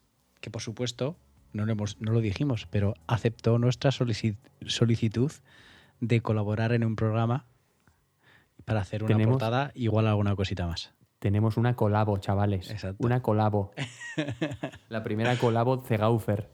Que 0.41 0.51
por 0.51 0.63
supuesto, 0.63 1.17
no 1.53 1.65
lo, 1.67 1.73
hemos, 1.73 2.01
no 2.01 2.13
lo 2.13 2.21
dijimos, 2.21 2.67
pero 2.71 2.95
aceptó 3.07 3.59
nuestra 3.59 3.91
solici- 3.91 4.37
solicitud 4.67 5.33
de 6.01 6.21
colaborar 6.21 6.73
en 6.73 6.85
un 6.85 6.97
programa 6.97 7.47
para 8.65 8.81
hacer 8.81 9.03
una 9.05 9.15
Tenemos- 9.15 9.35
portada 9.35 9.73
igual 9.75 10.07
a 10.07 10.11
alguna 10.11 10.37
cosita 10.37 10.67
más. 10.67 10.93
Tenemos 11.19 11.57
una 11.57 11.77
colabo, 11.77 12.19
chavales. 12.19 12.69
Exacto. 12.71 13.05
Una 13.07 13.23
colabo. 13.23 13.73
la 14.89 15.03
primera 15.05 15.37
colabo 15.37 15.81
Zegaufer. 15.83 16.51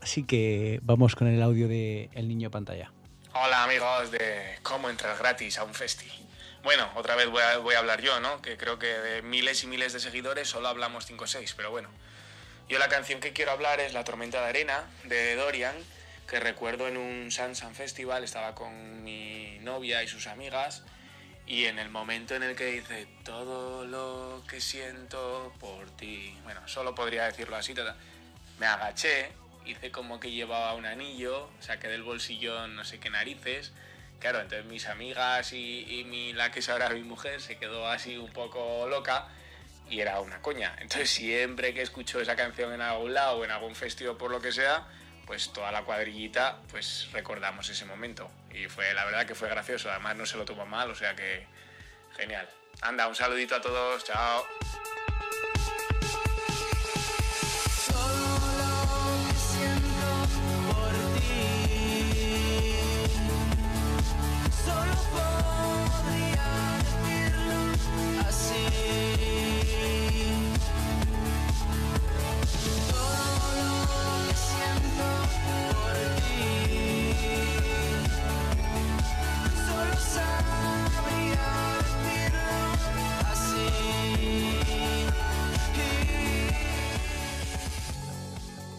Así 0.00 0.24
que 0.24 0.80
vamos 0.82 1.14
con 1.14 1.26
el 1.28 1.42
audio 1.42 1.68
de 1.68 2.08
El 2.14 2.28
niño 2.28 2.50
pantalla. 2.50 2.92
Hola 3.34 3.64
amigos 3.64 4.10
de 4.10 4.56
cómo 4.62 4.88
entrar 4.88 5.18
gratis 5.18 5.58
a 5.58 5.64
un 5.64 5.74
festi. 5.74 6.06
Bueno, 6.62 6.90
otra 6.96 7.14
vez 7.14 7.28
voy 7.28 7.42
a, 7.42 7.78
hablar 7.78 8.00
yo, 8.02 8.20
¿no? 8.20 8.42
Que 8.42 8.56
creo 8.56 8.78
que 8.78 8.86
de 8.86 9.22
miles 9.22 9.62
y 9.62 9.66
miles 9.66 9.92
de 9.92 10.00
seguidores 10.00 10.48
solo 10.48 10.68
hablamos 10.68 11.06
5 11.06 11.24
o 11.24 11.26
6, 11.26 11.54
pero 11.56 11.70
bueno. 11.70 11.88
Yo 12.68 12.78
la 12.78 12.88
canción 12.88 13.20
que 13.20 13.32
quiero 13.32 13.52
hablar 13.52 13.80
es 13.80 13.94
La 13.94 14.04
tormenta 14.04 14.42
de 14.42 14.48
arena 14.48 14.84
de 15.04 15.36
Dorian, 15.36 15.74
que 16.28 16.40
recuerdo 16.40 16.88
en 16.88 16.96
un 16.96 17.30
Sansan 17.30 17.74
Festival, 17.74 18.24
estaba 18.24 18.54
con 18.54 19.02
mi 19.02 19.58
novia 19.60 20.02
y 20.02 20.08
sus 20.08 20.26
amigas, 20.26 20.82
y 21.46 21.64
en 21.64 21.78
el 21.78 21.88
momento 21.88 22.34
en 22.34 22.42
el 22.42 22.56
que 22.56 22.66
dice 22.66 23.06
todo 23.24 23.86
lo 23.86 24.42
que 24.46 24.60
siento 24.60 25.54
por 25.60 25.90
ti, 25.96 26.36
bueno, 26.42 26.60
solo 26.68 26.94
podría 26.94 27.24
decirlo 27.24 27.56
así, 27.56 27.74
me 28.58 28.66
agaché, 28.66 29.30
hice 29.64 29.90
como 29.90 30.20
que 30.20 30.30
llevaba 30.30 30.74
un 30.74 30.84
anillo, 30.84 31.48
saqué 31.60 31.88
del 31.88 32.02
bolsillo 32.02 32.66
no 32.68 32.84
sé 32.84 32.98
qué 33.00 33.08
narices. 33.10 33.72
Claro, 34.18 34.40
entonces 34.40 34.66
mis 34.66 34.86
amigas 34.86 35.52
y, 35.52 36.04
mi, 36.08 36.32
la 36.32 36.50
que 36.50 36.58
es 36.58 36.68
ahora 36.68 36.88
mi 36.90 37.02
mujer 37.02 37.40
se 37.40 37.56
quedó 37.56 37.86
así 37.86 38.16
un 38.16 38.32
poco 38.32 38.86
loca 38.88 39.28
y 39.88 40.00
era 40.00 40.20
una 40.20 40.42
coña. 40.42 40.74
Entonces 40.80 41.10
siempre 41.10 41.72
que 41.72 41.82
escucho 41.82 42.20
esa 42.20 42.34
canción 42.34 42.72
en 42.72 42.80
algún 42.80 43.14
lado 43.14 43.38
o 43.38 43.44
en 43.44 43.50
algún 43.50 43.74
festival 43.74 44.16
por 44.16 44.30
lo 44.30 44.40
que 44.40 44.52
sea, 44.52 44.86
pues 45.26 45.52
toda 45.52 45.70
la 45.70 45.82
cuadrillita 45.82 46.58
pues 46.70 47.08
recordamos 47.12 47.68
ese 47.68 47.84
momento. 47.84 48.30
Y 48.52 48.66
fue 48.66 48.92
la 48.92 49.04
verdad 49.04 49.24
que 49.24 49.34
fue 49.34 49.48
gracioso, 49.48 49.90
además 49.90 50.16
no 50.16 50.26
se 50.26 50.36
lo 50.36 50.44
tomó 50.44 50.66
mal, 50.66 50.90
o 50.90 50.94
sea 50.94 51.14
que 51.14 51.46
genial. 52.16 52.48
Anda, 52.80 53.06
un 53.06 53.14
saludito 53.14 53.54
a 53.54 53.60
todos, 53.60 54.04
chao. 54.04 54.57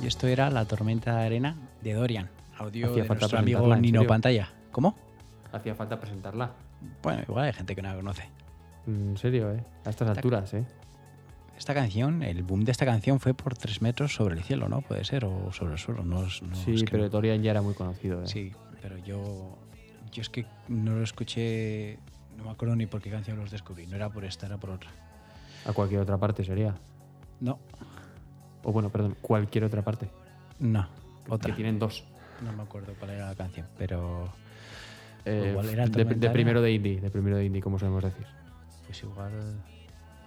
Esto 0.10 0.28
era 0.28 0.50
La 0.50 0.66
tormenta 0.66 1.16
de 1.18 1.26
arena 1.26 1.56
de 1.82 1.94
Dorian. 1.94 2.30
Audio 2.58 2.88
Hacía 2.88 3.04
de 3.04 3.08
falta 3.08 3.22
nuestro 3.22 3.40
amigo 3.40 3.60
presentarla, 3.60 3.76
¿en 3.78 3.82
Nino? 3.82 4.08
Pantalla. 4.08 4.50
¿Cómo? 4.72 4.96
Hacía 5.54 5.76
falta 5.76 6.00
presentarla. 6.00 6.52
Bueno, 7.02 7.22
igual 7.28 7.46
hay 7.46 7.54
gente 7.54 7.76
que 7.76 7.82
no 7.82 7.90
la 7.90 7.96
conoce. 7.96 8.24
En 8.88 9.16
serio, 9.18 9.52
¿eh? 9.52 9.64
A 9.86 9.90
estas 9.92 10.10
alturas, 10.10 10.54
¿eh? 10.56 10.66
Esta 11.58 11.74
canción, 11.74 12.24
el 12.24 12.42
boom 12.44 12.64
de 12.66 12.72
esta 12.72 12.86
canción 12.86 13.20
fue 13.20 13.34
por 13.34 13.56
tres 13.56 13.82
metros 13.82 14.14
sobre 14.16 14.36
el 14.36 14.44
cielo, 14.44 14.68
¿no? 14.68 14.82
Puede 14.82 15.04
ser, 15.04 15.26
o 15.26 15.52
sobre 15.54 15.74
el 15.74 15.78
suelo. 15.80 16.04
No, 16.04 16.22
no, 16.24 16.30
sí, 16.56 16.74
es 16.74 16.84
que 16.84 16.92
pero 16.92 17.04
no- 17.04 17.10
Dorian 17.10 17.44
ya 17.44 17.52
era 17.52 17.62
muy 17.62 17.74
conocido, 17.76 18.24
¿eh? 18.24 18.28
Sí, 18.28 18.52
pero 18.82 18.98
yo, 18.98 19.58
yo 20.12 20.22
es 20.22 20.30
que 20.30 20.46
no 20.70 20.96
lo 20.96 21.04
escuché, 21.04 22.00
no 22.38 22.46
me 22.46 22.50
acuerdo 22.52 22.76
ni 22.76 22.88
por 22.88 23.02
qué 23.02 23.12
canción 23.12 23.38
los 23.38 23.52
descubrí. 23.52 23.86
No 23.88 23.96
era 23.96 24.10
por 24.10 24.26
esta, 24.26 24.48
era 24.48 24.58
por 24.58 24.72
otra. 24.72 24.90
A 25.66 25.74
cualquier 25.74 26.00
otra 26.02 26.18
parte 26.18 26.44
sería. 26.44 26.74
No, 27.42 27.60
O 28.64 28.72
bueno, 28.72 28.90
perdón, 28.90 29.16
cualquier 29.22 29.64
otra 29.64 29.82
parte. 29.82 30.10
no, 30.60 30.88
otra. 31.28 31.52
Que 31.52 31.56
tienen 31.56 31.80
dos. 31.80 32.04
No 32.44 32.52
me 32.54 32.64
acuerdo 32.64 32.94
cuál 32.98 33.12
era 33.12 33.28
la 33.28 33.36
canción, 33.36 33.68
pero 33.78 34.32
Eh, 35.26 35.50
igual 35.52 35.70
era 35.70 35.86
de, 35.88 36.06
de 36.06 36.30
primero 36.30 36.62
de 36.62 36.72
indie, 36.72 37.00
de 37.02 37.10
primero 37.12 37.38
de 37.38 37.46
indie, 37.46 37.62
como 37.62 37.78
solemos 37.78 38.04
decir. 38.04 38.26
Pues 38.86 39.04
igual, 39.04 39.32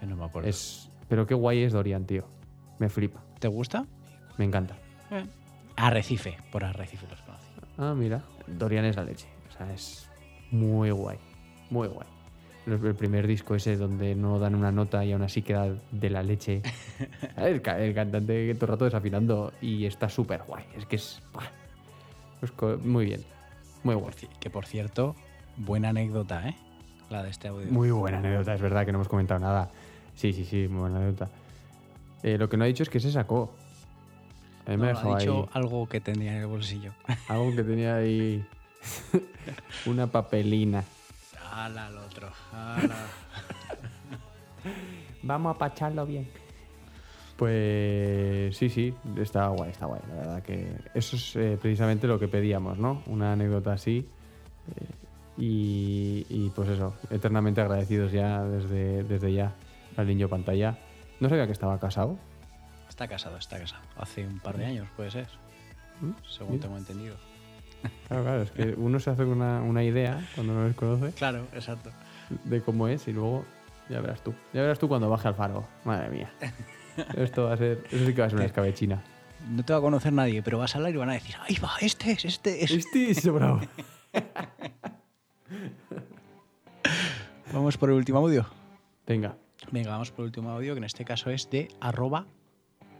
yo 0.00 0.06
no 0.06 0.16
me 0.16 0.24
acuerdo. 0.24 0.48
Es, 0.48 0.90
pero 1.08 1.26
qué 1.26 1.34
guay 1.34 1.62
es 1.62 1.72
Dorian, 1.72 2.04
tío. 2.04 2.24
Me 2.78 2.88
flipa. 2.88 3.20
¿Te 3.38 3.48
gusta? 3.48 3.84
Me 4.38 4.44
encanta. 4.44 4.76
Arrecife, 5.76 6.36
por 6.50 6.64
Arrecife 6.64 7.06
los 7.08 7.20
conocí. 7.22 7.46
Ah, 7.78 7.94
mira. 7.96 8.22
Dorian 8.46 8.84
es 8.84 8.96
la 8.96 9.04
leche. 9.04 9.26
O 9.48 9.52
sea, 9.56 9.72
es 9.72 10.08
muy 10.50 10.90
guay, 10.90 11.18
muy 11.70 11.88
guay. 11.88 12.06
El 12.66 12.94
primer 12.94 13.26
disco 13.26 13.56
ese 13.56 13.76
donde 13.76 14.14
no 14.14 14.38
dan 14.38 14.54
una 14.54 14.70
nota 14.70 15.04
y 15.04 15.10
aún 15.12 15.22
así 15.22 15.42
queda 15.42 15.74
de 15.90 16.10
la 16.10 16.22
leche. 16.22 16.62
el, 17.36 17.60
ca- 17.60 17.78
el 17.80 17.92
cantante 17.94 18.54
todo 18.54 18.66
el 18.66 18.70
rato 18.72 18.84
desafinando 18.84 19.52
y 19.60 19.84
está 19.86 20.08
súper 20.08 20.42
guay. 20.44 20.64
Es 20.76 20.86
que 20.86 20.96
es... 20.96 21.20
muy 22.84 23.04
bien, 23.06 23.24
muy 23.82 23.94
guay. 23.96 24.14
Que 24.38 24.48
por 24.48 24.66
cierto, 24.66 25.16
buena 25.56 25.88
anécdota, 25.88 26.48
¿eh? 26.48 26.56
La 27.10 27.22
de 27.24 27.30
este 27.30 27.48
audio. 27.48 27.66
Muy 27.70 27.90
buena 27.90 28.18
anécdota, 28.18 28.54
es 28.54 28.60
verdad 28.60 28.86
que 28.86 28.92
no 28.92 28.98
hemos 28.98 29.08
comentado 29.08 29.40
nada. 29.40 29.70
Sí, 30.14 30.32
sí, 30.32 30.44
sí, 30.44 30.68
muy 30.68 30.82
buena 30.82 30.98
anécdota. 30.98 31.30
Eh, 32.22 32.38
lo 32.38 32.48
que 32.48 32.56
no 32.56 32.62
ha 32.64 32.68
dicho 32.68 32.84
es 32.84 32.88
que 32.88 33.00
se 33.00 33.10
sacó. 33.10 33.52
Me 34.68 34.90
ha 34.90 34.92
dicho 34.92 35.40
ahí 35.42 35.48
algo 35.52 35.88
que 35.88 36.00
tenía 36.00 36.32
en 36.36 36.42
el 36.42 36.46
bolsillo. 36.46 36.92
algo 37.26 37.50
que 37.56 37.64
tenía 37.64 37.96
ahí 37.96 38.44
una 39.86 40.06
papelina. 40.06 40.84
Ala 41.52 41.86
al 41.86 41.98
otro. 41.98 42.28
ala. 42.52 42.96
Vamos 45.22 45.54
a 45.54 45.58
pacharlo 45.58 46.06
bien. 46.06 46.28
Pues 47.36 48.56
sí, 48.56 48.68
sí, 48.70 48.94
está 49.16 49.48
guay, 49.48 49.70
está 49.70 49.86
guay. 49.86 50.00
La 50.08 50.14
verdad 50.14 50.42
que 50.42 50.76
eso 50.94 51.16
es 51.16 51.36
eh, 51.36 51.58
precisamente 51.60 52.06
lo 52.06 52.18
que 52.18 52.28
pedíamos, 52.28 52.78
¿no? 52.78 53.02
Una 53.06 53.32
anécdota 53.32 53.72
así. 53.72 54.08
eh, 54.76 54.86
y, 55.38 56.26
y, 56.28 56.50
pues 56.54 56.68
eso, 56.68 56.94
eternamente 57.10 57.62
agradecidos 57.62 58.12
ya 58.12 58.44
desde, 58.44 59.02
desde 59.04 59.32
ya 59.32 59.54
al 59.96 60.06
niño 60.06 60.28
pantalla. 60.28 60.78
No 61.20 61.28
sabía 61.30 61.46
que 61.46 61.52
estaba 61.52 61.80
casado. 61.80 62.18
Está 62.88 63.08
casado, 63.08 63.38
está 63.38 63.58
casado. 63.58 63.82
Hace 63.96 64.26
un 64.26 64.40
par 64.40 64.58
de 64.58 64.66
años, 64.66 64.88
puede 64.94 65.10
ser. 65.10 65.26
¿Mm? 66.02 66.10
Según 66.28 66.60
tengo 66.60 66.76
entendido. 66.76 67.16
Claro, 68.08 68.22
claro, 68.24 68.42
es 68.42 68.50
que 68.50 68.74
uno 68.76 69.00
se 69.00 69.10
hace 69.10 69.24
una, 69.24 69.62
una 69.62 69.82
idea 69.82 70.22
cuando 70.34 70.54
no 70.54 70.66
les 70.66 70.76
conoce 70.76 71.12
Claro, 71.12 71.46
exacto. 71.54 71.90
de 72.44 72.60
cómo 72.60 72.88
es 72.88 73.08
y 73.08 73.12
luego 73.12 73.44
ya 73.88 74.00
verás 74.00 74.22
tú. 74.22 74.34
Ya 74.52 74.60
verás 74.62 74.78
tú 74.78 74.88
cuando 74.88 75.08
baje 75.08 75.28
al 75.28 75.34
faro. 75.34 75.66
Madre 75.84 76.10
mía. 76.10 76.30
Esto 77.16 77.44
va 77.44 77.54
a 77.54 77.56
ser, 77.56 77.84
eso 77.90 78.06
sí 78.06 78.14
que 78.14 78.20
va 78.20 78.26
a 78.26 78.30
ser 78.30 78.36
una 78.38 78.46
escabechina. 78.46 79.02
No 79.48 79.64
te 79.64 79.72
va 79.72 79.78
a 79.78 79.82
conocer 79.82 80.12
nadie, 80.12 80.42
pero 80.42 80.58
vas 80.58 80.74
a 80.74 80.78
hablar 80.78 80.94
y 80.94 80.98
van 80.98 81.10
a 81.10 81.14
decir, 81.14 81.34
¡ahí 81.40 81.56
va! 81.56 81.72
Este 81.80 82.12
es, 82.12 82.24
este 82.24 82.62
es. 82.64 82.70
Este 82.70 83.10
es, 83.10 83.32
bravo. 83.32 83.60
Vamos 87.52 87.76
por 87.76 87.90
el 87.90 87.96
último 87.96 88.18
audio. 88.18 88.46
Venga. 89.06 89.36
Venga, 89.70 89.90
vamos 89.90 90.10
por 90.10 90.20
el 90.20 90.26
último 90.26 90.50
audio, 90.50 90.74
que 90.74 90.78
en 90.78 90.84
este 90.84 91.04
caso 91.04 91.30
es 91.30 91.48
de 91.50 91.68
arroba 91.80 92.26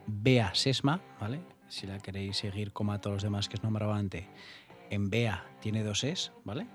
Bea 0.07 0.53
Sesma, 0.53 1.01
¿vale? 1.19 1.41
Si 1.67 1.87
la 1.87 1.97
queréis 1.99 2.37
seguir 2.37 2.71
como 2.71 2.93
a 2.93 3.01
todos 3.01 3.15
los 3.15 3.23
demás 3.23 3.49
que 3.49 3.55
os 3.57 3.63
nombraba 3.63 3.97
antes, 3.97 4.25
en 4.93 5.09
Bea 5.09 5.43
tiene 5.61 5.83
dos 5.83 6.03
es, 6.03 6.31
¿vale? 6.43 6.67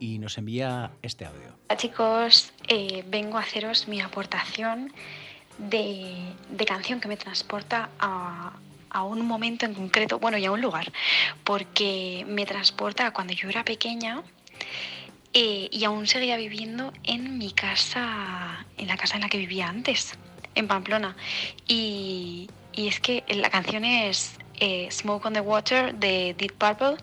Y 0.00 0.18
nos 0.18 0.36
envía 0.38 0.90
este 1.02 1.24
audio. 1.24 1.56
Chicos, 1.76 2.52
Eh, 2.68 3.04
vengo 3.06 3.38
a 3.38 3.42
haceros 3.42 3.88
mi 3.88 4.00
aportación 4.00 4.92
de, 5.58 6.32
de 6.50 6.64
canción 6.64 7.00
que 7.00 7.08
me 7.08 7.16
transporta 7.16 7.90
a, 7.98 8.52
a 8.90 9.02
un 9.04 9.24
momento 9.24 9.66
en 9.66 9.74
concreto, 9.74 10.18
bueno, 10.18 10.38
y 10.38 10.44
a 10.44 10.50
un 10.50 10.60
lugar, 10.60 10.92
porque 11.44 12.24
me 12.26 12.44
transporta 12.46 13.06
a 13.06 13.10
cuando 13.12 13.32
yo 13.34 13.48
era 13.48 13.64
pequeña 13.64 14.22
eh, 15.32 15.68
y 15.70 15.84
aún 15.84 16.06
seguía 16.06 16.36
viviendo 16.36 16.92
en 17.04 17.38
mi 17.38 17.52
casa, 17.52 18.66
en 18.76 18.88
la 18.88 18.96
casa 18.96 19.14
en 19.16 19.22
la 19.22 19.28
que 19.28 19.38
vivía 19.38 19.68
antes, 19.68 20.18
en 20.54 20.66
Pamplona. 20.66 21.16
Y 21.68 22.48
es 22.74 22.98
que 22.98 23.24
la 23.28 23.50
canción 23.50 23.84
es 23.84 24.36
eh, 24.64 24.88
Smoke 24.90 25.26
on 25.26 25.34
the 25.34 25.40
Water 25.40 25.94
de 25.94 26.34
Deep 26.38 26.54
Purple. 26.54 26.96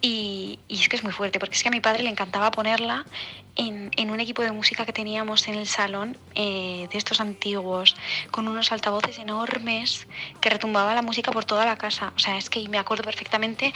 Y, 0.00 0.58
es 0.68 0.88
que 0.88 0.96
es 0.96 1.04
muy 1.04 1.12
fuerte, 1.12 1.38
porque 1.38 1.54
es 1.54 1.62
que 1.62 1.68
a 1.68 1.70
mi 1.70 1.80
padre 1.80 2.02
le 2.02 2.10
encantaba 2.10 2.50
ponerla 2.50 3.06
en, 3.54 3.92
en 3.96 4.10
un 4.10 4.18
equipo 4.18 4.42
de 4.42 4.50
música 4.50 4.84
que 4.84 4.92
teníamos 4.92 5.46
en 5.46 5.54
el 5.54 5.68
salón, 5.68 6.16
eh, 6.34 6.88
de 6.90 6.98
estos 6.98 7.20
antiguos, 7.20 7.94
con 8.32 8.48
unos 8.48 8.72
altavoces 8.72 9.20
enormes 9.20 10.08
que 10.40 10.50
retumbaba 10.50 10.92
la 10.96 11.02
música 11.02 11.30
por 11.30 11.44
toda 11.44 11.64
la 11.64 11.76
casa. 11.76 12.12
O 12.16 12.18
sea, 12.18 12.36
es 12.36 12.50
que 12.50 12.68
me 12.68 12.78
acuerdo 12.78 13.04
perfectamente 13.04 13.72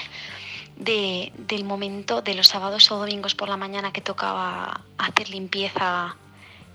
de, 0.76 1.32
del 1.38 1.64
momento 1.64 2.22
de 2.22 2.34
los 2.34 2.48
sábados 2.48 2.90
o 2.90 2.98
domingos 2.98 3.36
por 3.36 3.48
la 3.48 3.57
mañana 3.57 3.92
que 3.92 4.00
tocaba 4.00 4.80
hacer 4.98 5.28
limpieza 5.28 6.16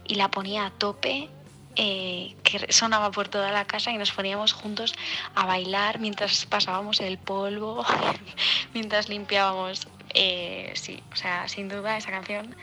y 0.08 0.16
la 0.16 0.32
ponía 0.32 0.68
a 0.68 0.72
tope, 0.72 1.30
eh, 1.76 2.36
que 2.44 2.72
sonaba 2.72 3.12
por 3.12 3.28
toda 3.28 3.52
la 3.52 3.66
casa 3.66 3.92
y 3.92 3.98
nos 3.98 4.12
poníamos 4.12 4.54
juntos 4.54 4.94
a 5.36 5.46
bailar 5.46 6.00
mientras 6.00 6.46
pasábamos 6.46 7.00
el 7.00 7.18
polvo, 7.18 7.86
mientras 8.74 9.10
limpiábamos. 9.10 9.88
Eh, 10.14 10.72
sí, 10.76 11.02
o 11.14 11.16
sea, 11.16 11.48
sin 11.48 11.70
duda 11.70 11.98
esa 11.98 12.12
canción 12.12 12.56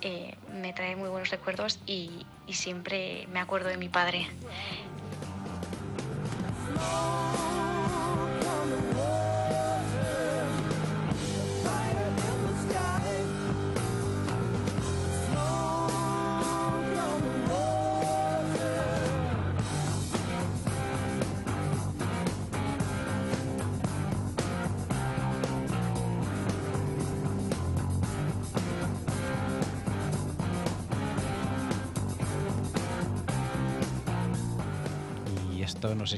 eh, 0.00 0.36
me 0.52 0.72
trae 0.72 0.94
muy 0.94 1.08
buenos 1.08 1.30
recuerdos 1.30 1.80
y, 1.86 2.26
y 2.46 2.54
siempre 2.54 3.26
me 3.32 3.40
acuerdo 3.40 3.68
de 3.68 3.76
mi 3.76 3.88
padre. 3.88 4.28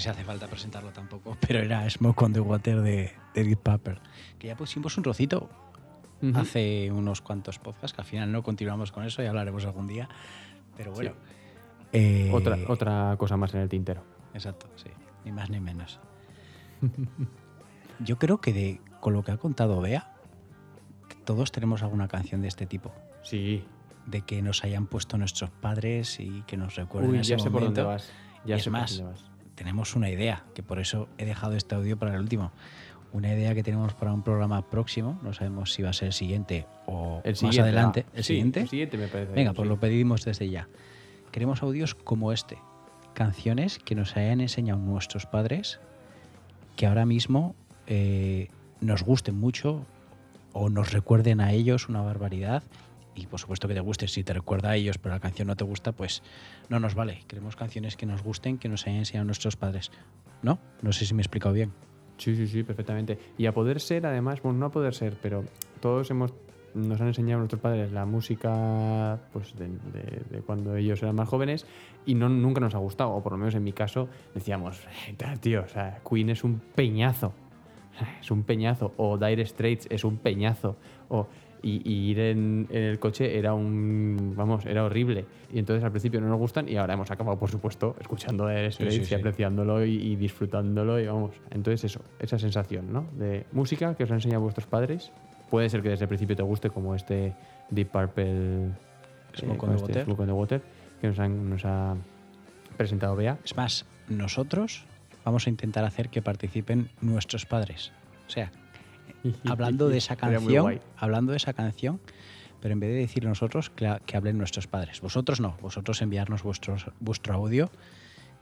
Si 0.05 0.09
hace 0.11 0.23
falta 0.25 0.47
presentarlo 0.47 0.91
tampoco, 0.93 1.37
pero 1.47 1.59
era 1.61 1.89
Smoke 1.91 2.23
on 2.25 2.33
the 2.33 2.41
Water 2.41 2.81
de, 2.83 3.13
de 3.35 3.45
Deep 3.45 3.59
Purple. 3.59 3.99
Que 4.39 4.47
ya 4.49 4.57
pusimos 4.57 4.97
un 4.97 5.03
trocito 5.03 5.51
Ujú. 6.23 6.39
hace 6.39 6.91
unos 6.93 7.21
cuantos 7.21 7.59
podcasts, 7.59 7.95
que 7.95 8.01
al 8.03 8.07
final 8.07 8.31
no 8.33 8.43
continuamos 8.43 8.93
con 8.93 9.05
eso 9.05 9.23
y 9.23 9.27
hablaremos 9.27 9.65
algún 9.67 9.87
día. 9.89 10.09
Pero 10.77 10.93
bueno. 10.93 11.11
Sí. 11.13 11.17
Eh, 11.97 12.31
Otra, 12.33 12.59
otra 12.69 13.15
cosa 13.19 13.37
más 13.37 13.55
en 13.55 13.61
el 13.61 13.69
tintero. 13.69 14.03
Exacto, 14.33 14.67
sí. 14.77 14.89
Ni 15.25 15.31
más 15.33 15.49
ni 15.51 15.61
menos. 15.61 16.01
Yo 18.01 18.19
creo 18.19 18.39
que 18.41 18.53
de, 18.53 18.81
con 19.01 19.13
lo 19.13 19.23
que 19.23 19.33
ha 19.33 19.37
contado 19.37 19.81
Bea, 19.81 20.13
todos 21.25 21.53
tenemos 21.53 21.83
alguna 21.83 22.09
canción 22.09 22.43
de 22.43 22.49
este 22.49 22.67
tipo. 22.67 22.93
Sí. 23.23 23.65
De 24.07 24.23
que 24.23 24.43
nos 24.43 24.65
hayan 24.65 24.87
puesto 24.87 25.17
nuestros 25.17 25.51
padres 25.51 26.19
y 26.21 26.43
que 26.47 26.57
nos 26.57 26.75
recuerden 26.75 27.13
Uy, 27.13 27.19
ese 27.19 27.31
ya 27.31 27.39
sé 27.39 27.45
por 27.51 27.61
momento. 27.63 27.83
dónde 27.83 27.95
vas. 27.95 28.11
Ya 28.45 28.57
Y 28.57 28.59
es 28.59 28.65
sé 28.65 28.71
por 28.71 28.81
más, 28.81 28.97
dónde 28.99 29.13
vas. 29.13 29.31
Tenemos 29.55 29.95
una 29.97 30.11
idea, 30.11 30.45
que 30.55 30.63
por 30.63 30.79
eso 30.79 31.09
he 31.19 31.25
dejado 31.25 31.55
este 31.55 31.75
audio 31.75 31.97
para 31.99 32.15
el 32.15 32.21
último. 32.21 32.53
Una 33.13 33.33
idea 33.33 33.55
que 33.55 33.63
tenemos 33.63 33.95
para 33.95 34.13
un 34.13 34.23
programa 34.23 34.69
próximo, 34.69 35.19
no 35.23 35.33
sabemos 35.33 35.73
si 35.73 35.83
va 35.83 35.91
a 35.91 35.93
ser 35.93 36.07
el 36.09 36.13
siguiente 36.13 36.67
o 36.87 37.21
El 37.25 37.31
más 37.33 37.39
siguiente, 37.39 37.61
adelante. 37.63 38.03
va. 38.03 38.09
¿El 38.17 38.25
Sí, 38.25 38.29
siguiente? 38.35 38.61
el 38.63 38.69
siguiente 38.69 38.99
me 38.99 39.07
parece 39.09 39.33
Venga, 39.33 39.53
pues 39.53 39.67
sí. 39.67 39.69
lo 39.69 39.79
pedimos 39.79 40.25
desde 40.25 40.49
ya. 40.51 40.69
Queremos 41.31 41.63
audios 41.63 41.95
como 41.95 42.33
este. 42.33 42.59
Canciones 43.15 43.79
que 43.79 43.95
nos 43.95 44.17
hayan 44.17 44.41
enseñado 44.41 44.81
nuestros 44.81 45.27
padres, 45.27 45.79
que 46.77 46.87
ahora 46.87 47.07
mismo 47.07 47.55
eh, 47.87 48.49
nos 48.81 49.05
gusten 49.05 49.39
mucho 49.39 49.87
o 50.53 50.69
nos 50.69 50.93
recuerden 50.93 51.41
a 51.41 51.53
ellos 51.53 51.89
una 51.89 52.03
barbaridad. 52.03 52.65
Y 53.15 53.27
por 53.27 53.39
supuesto 53.41 53.69
que 53.69 53.75
te 53.75 53.81
guste, 53.81 54.09
si 54.09 54.25
te 54.25 54.33
recuerda 54.33 54.71
a 54.71 54.77
ellos, 54.77 54.99
pero 54.99 55.15
la 55.15 55.21
canción 55.21 55.49
no 55.49 55.57
te 55.57 55.65
gusta, 55.65 55.93
pues 55.93 56.23
no 56.69 56.81
nos 56.81 56.95
vale. 56.95 57.23
Queremos 57.29 57.57
canciones 57.57 57.97
que 57.97 58.07
nos 58.07 58.23
gusten, 58.23 58.59
que 58.59 58.69
nos 58.69 58.87
hayan 58.87 59.01
enseñado 59.01 59.25
nuestros 59.27 59.57
padres. 59.57 59.91
¿No? 60.43 60.59
No 60.83 60.93
sé 60.93 61.07
si 61.07 61.15
me 61.15 61.21
he 61.21 61.25
explicado 61.25 61.55
bien. 61.55 61.73
Sí, 62.19 62.37
sí, 62.37 62.47
sí, 62.47 62.63
perfectamente. 62.63 63.19
Y 63.39 63.47
a 63.47 63.53
poder 63.53 63.81
ser, 63.81 64.07
además, 64.07 64.43
bueno, 64.43 64.59
no 64.59 64.67
a 64.67 64.71
poder 64.71 64.95
ser, 64.95 65.17
pero 65.21 65.45
todos 65.81 66.11
hemos 66.11 66.33
nos 66.75 67.01
han 67.01 67.07
enseñado 67.07 67.39
nuestros 67.39 67.63
padres 67.63 67.93
la 67.93 68.05
música 68.05 69.19
pues 69.33 69.55
de, 69.57 70.41
cuando 70.45 70.77
ellos 70.77 71.01
eran 71.03 71.15
más 71.15 71.29
jóvenes 71.29 71.67
y 72.05 72.15
no, 72.15 72.29
nunca 72.29 72.61
nos 72.61 72.75
ha 72.75 72.79
gustado, 72.79 73.11
o 73.11 73.23
por 73.23 73.33
lo 73.33 73.39
menos 73.39 73.55
en 73.55 73.63
mi 73.63 73.73
caso 73.73 74.09
decíamos, 74.35 74.81
"Eh, 75.09 75.15
tío, 75.41 75.63
o 75.63 75.69
sea, 75.69 76.01
Queen 76.09 76.31
es 76.31 76.43
un 76.43 76.61
peñazo, 76.75 77.33
es 78.21 78.31
un 78.31 78.43
peñazo, 78.43 78.93
o 78.97 79.17
Dire 79.19 79.47
Straits 79.47 79.87
es 79.91 80.05
un 80.05 80.19
peñazo, 80.19 80.77
o 81.09 81.29
y, 81.65 81.81
y 81.91 82.11
ir 82.11 82.21
en, 82.21 82.67
en 82.71 82.83
el 82.83 82.99
coche 82.99 83.39
era 83.39 83.55
un, 83.55 84.35
vamos, 84.37 84.67
era 84.67 84.85
horrible. 84.85 85.25
Y 85.53 85.59
entonces 85.59 85.83
al 85.83 85.91
principio 85.91 86.21
no 86.21 86.29
nos 86.29 86.39
gustan 86.39 86.69
y 86.69 86.77
ahora 86.77 86.95
hemos 86.95 87.11
acabado, 87.11 87.39
por 87.39 87.51
supuesto, 87.51 87.97
escuchando 88.01 88.47
Dire 88.47 88.71
Sí, 88.71 88.75
Straits 88.77 88.95
sí, 88.97 89.01
y 89.03 89.05
sí. 89.07 89.15
apreciándolo 89.15 89.85
y, 89.85 89.95
y 89.97 90.17
disfrutándolo 90.17 91.01
y 91.01 91.07
vamos. 91.07 91.31
Entonces 91.51 91.85
eso, 91.85 92.01
esa 92.19 92.39
sensación, 92.39 92.93
¿no? 92.93 93.07
De 93.19 93.47
música 93.53 93.95
que 93.95 94.05
os 94.05 94.11
han 94.11 94.17
enseñado 94.19 94.43
vuestros 94.43 94.67
padres. 94.67 95.11
Puede 95.51 95.69
ser 95.71 95.83
que 95.83 95.89
desde 95.89 96.05
el 96.05 96.09
principio 96.09 96.37
te 96.37 96.43
guste 96.43 96.71
como 96.71 96.95
este 96.95 97.33
Deep 97.71 97.89
Purple 97.91 98.71
Smoke 99.37 99.63
o 99.63 99.67
on 99.67 99.71
the 99.71 99.77
este 99.77 99.87
Water. 99.93 100.05
Smoke 100.05 100.21
on 100.21 100.27
the 100.27 100.33
Water 100.33 100.63
que 101.01 101.07
nos, 101.09 101.19
han- 101.19 101.49
nos 101.51 101.65
ha 101.65 101.97
presentado 102.77 103.17
Bea. 103.17 103.39
Es 103.45 103.57
más, 103.57 103.87
nosotros 104.09 104.85
vamos 105.25 105.47
a 105.47 105.51
intentar 105.51 105.85
hacer 105.85 106.09
que 106.09 106.21
participen 106.23 106.89
nuestros 107.01 107.47
padres. 107.47 107.93
O 108.27 108.31
sea, 108.31 108.51
hablando 109.49 109.89
de 109.89 109.99
esa 109.99 110.17
canción, 110.17 110.81
hablando 110.97 111.33
de 111.33 111.37
esa 111.37 111.53
canción, 111.53 112.01
pero 112.61 112.73
en 112.73 112.81
vez 112.81 112.91
de 112.91 112.97
decir 112.97 113.25
nosotros, 113.25 113.71
que, 113.71 113.99
que 114.07 114.17
hablen 114.17 114.39
nuestros 114.39 114.67
padres. 114.67 115.01
Vosotros 115.01 115.41
no, 115.41 115.57
vosotros 115.61 116.01
enviarnos 116.03 116.43
vuestros, 116.43 116.87
vuestro 117.01 117.35
audio 117.35 117.71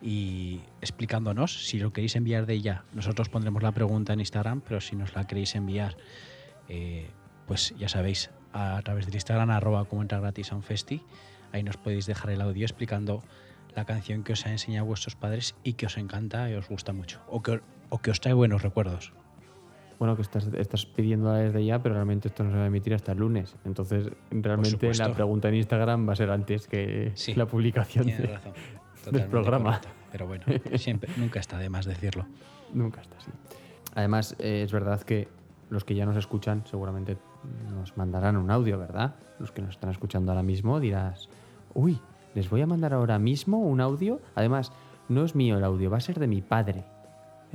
y 0.03 0.61
explicándonos 0.81 1.67
si 1.67 1.79
lo 1.79 1.93
queréis 1.93 2.17
enviar 2.17 2.47
de 2.47 2.61
ya. 2.61 2.85
Nosotros 2.93 3.29
pondremos 3.29 3.63
la 3.63 3.73
pregunta 3.73 4.13
en 4.13 4.21
Instagram, 4.21 4.61
pero 4.61 4.81
si 4.81 4.97
nos 4.97 5.15
la 5.15 5.27
queréis 5.27 5.55
enviar, 5.55 5.97
eh, 6.69 7.09
pues 7.47 7.75
ya 7.79 7.89
sabéis, 7.89 8.31
a 8.53 8.81
través 8.83 9.07
del 9.07 9.15
Instagram, 9.15 9.51
arroba 9.51 9.85
como 9.85 10.03
entra 10.03 10.21
gratis 10.21 10.53
a 10.53 10.57
un 10.57 10.63
festi, 10.63 11.03
ahí 11.53 11.63
nos 11.63 11.77
podéis 11.77 12.07
dejar 12.07 12.31
el 12.31 12.41
audio 12.41 12.65
explicando 12.65 13.23
la 13.75 13.85
canción 13.85 14.23
que 14.23 14.35
os 14.35 14.45
han 14.45 14.53
enseñado 14.53 14.87
vuestros 14.87 15.17
padres 15.17 15.55
y 15.63 15.75
que 15.75 15.87
os 15.87 15.97
encanta 15.97 16.51
y 16.51 16.55
os 16.55 16.69
gusta 16.69 16.93
mucho, 16.93 17.21
o 17.29 17.43
que, 17.43 17.61
o 17.89 17.99
que 17.99 18.11
os 18.11 18.21
trae 18.21 18.35
buenos 18.35 18.63
recuerdos. 18.63 19.13
Bueno, 20.03 20.17
que 20.17 20.23
estás, 20.23 20.49
estás 20.55 20.85
pidiendo 20.85 21.31
desde 21.33 21.65
ya, 21.65 21.81
pero 21.81 21.95
realmente 21.95 22.27
esto 22.27 22.43
no 22.43 22.51
se 22.51 22.57
va 22.57 22.65
a 22.65 22.67
emitir 22.67 22.93
hasta 22.93 23.13
el 23.13 23.19
lunes. 23.19 23.55
Entonces, 23.65 24.11
realmente 24.33 24.93
la 24.95 25.15
pregunta 25.15 25.49
en 25.49 25.55
Instagram 25.55 26.09
va 26.09 26.15
a 26.15 26.17
ser 26.17 26.29
antes 26.33 26.67
que 26.67 27.13
Sí, 27.15 27.37
la 27.37 27.47
publicación 27.47 28.07
tienes 28.07 28.23
de- 28.23 28.35
razón, 28.35 28.53
del 29.13 29.27
programa. 29.27 29.79
correcto. 29.79 29.89
Pero 30.11 30.27
bueno, 30.27 30.45
siempre, 30.75 31.09
nunca 31.17 31.39
está 31.39 31.57
de 31.57 31.69
más 31.69 31.87
decirlo. 31.87 32.27
Nunca 32.75 33.01
está 33.01 33.17
así. 33.19 33.31
Además, 33.95 34.35
eh, 34.41 34.63
es 34.65 34.73
verdad 34.73 35.01
que 35.03 35.29
los 35.71 35.85
que 35.85 35.95
ya 35.95 36.05
nos 36.05 36.17
escuchan 36.17 36.65
seguramente 36.67 37.17
nos 37.73 37.97
mandarán 37.97 38.37
un 38.37 38.51
audio, 38.51 38.81
¿verdad? 38.81 39.15
Los 39.39 39.53
que 39.53 39.63
nos 39.63 39.71
están 39.71 39.91
escuchando 39.91 40.33
ahora 40.33 40.43
mismo 40.43 40.81
dirás, 40.81 41.29
uy, 41.75 42.01
les 42.35 42.51
voy 42.51 42.61
a 42.63 42.67
mandar 42.67 42.93
ahora 42.93 43.21
mismo 43.21 43.61
un 43.61 43.81
audio. 43.81 44.21
Además, 44.35 44.73
no 45.09 45.25
es 45.25 45.37
mío 45.37 45.59
el 45.59 45.63
audio, 45.65 45.91
va 45.91 45.99
a 45.99 46.01
ser 46.01 46.19
de 46.19 46.27
mi 46.27 46.43
padre. 46.43 46.87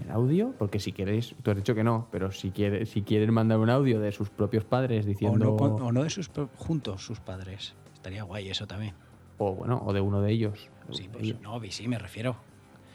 El 0.04 0.12
audio, 0.12 0.54
porque 0.58 0.80
si 0.80 0.92
queréis, 0.92 1.36
tú 1.42 1.52
has 1.52 1.58
dicho 1.58 1.74
que 1.74 1.84
no, 1.84 2.08
pero 2.12 2.32
si, 2.32 2.52
quiere, 2.52 2.86
si 2.86 3.02
quieren 3.02 3.34
mandar 3.34 3.58
un 3.58 3.70
audio 3.70 4.00
de 4.00 4.12
sus 4.12 4.30
propios 4.30 4.64
padres 4.64 5.06
O 5.06 5.08
diciendo... 5.08 5.46
no, 5.46 5.56
o 5.56 5.92
no 5.92 6.04
de 6.04 6.10
sus 6.10 6.30
juntos 6.56 7.04
sus 7.04 7.20
padres. 7.20 7.74
Estaría 7.94 8.24
guay 8.24 8.50
eso 8.50 8.68
también. 8.68 8.94
o 9.40 9.54
bueno, 9.54 9.82
o 9.86 9.94
de 9.94 10.02
uno 10.02 10.22
de 10.22 10.32
ellos. 10.32 10.70
Sí, 10.92 11.10
pues, 11.12 11.40
no, 11.42 11.60
sí, 11.70 11.88
me 11.88 11.98
refiero. 11.98 12.36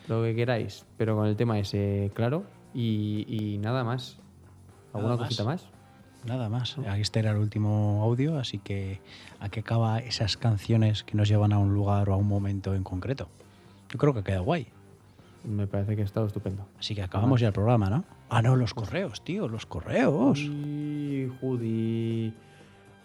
Lo 0.09 0.23
que 0.23 0.35
queráis, 0.35 0.87
pero 0.97 1.17
con 1.17 1.27
el 1.27 1.37
tema 1.37 1.59
ese 1.59 2.11
claro 2.15 2.45
y, 2.75 3.27
y 3.29 3.59
nada 3.59 3.85
más. 3.85 4.19
¿Alguna 4.93 5.15
Nada 5.15 5.27
cosita 5.27 5.45
más? 5.45 5.67
Nada 6.25 6.49
más. 6.49 6.77
Este 6.99 7.19
era 7.19 7.33
el 7.33 7.39
último 7.39 8.01
audio, 8.03 8.39
así 8.39 8.59
que 8.59 9.01
aquí 9.41 9.61
acaba 9.61 9.99
esas 9.99 10.37
canciones 10.37 11.03
que 11.03 11.17
nos 11.17 11.29
llevan 11.29 11.53
a 11.53 11.59
un 11.59 11.75
lugar 11.75 12.09
o 12.11 12.15
a 12.15 12.17
un 12.17 12.29
momento 12.29 12.75
en 12.75 12.85
concreto. 12.85 13.29
Yo 13.91 13.99
creo 13.99 14.13
que 14.13 14.21
ha 14.21 14.25
quedado 14.25 14.45
guay. 14.45 14.69
Me 15.45 15.67
parece 15.67 15.97
que 15.97 16.03
ha 16.03 16.05
estado 16.05 16.27
estupendo. 16.27 16.67
Así 16.79 16.95
que 16.95 17.03
acabamos 17.03 17.41
ya 17.41 17.49
el 17.49 17.53
programa, 17.53 17.91
¿no? 17.91 18.05
Ah, 18.31 18.43
no, 18.43 18.57
los 18.57 18.75
correos, 18.75 19.25
tío, 19.25 19.49
los 19.49 19.67
correos. 19.67 20.39
Uy, 20.39 21.33
Judy. 21.41 22.33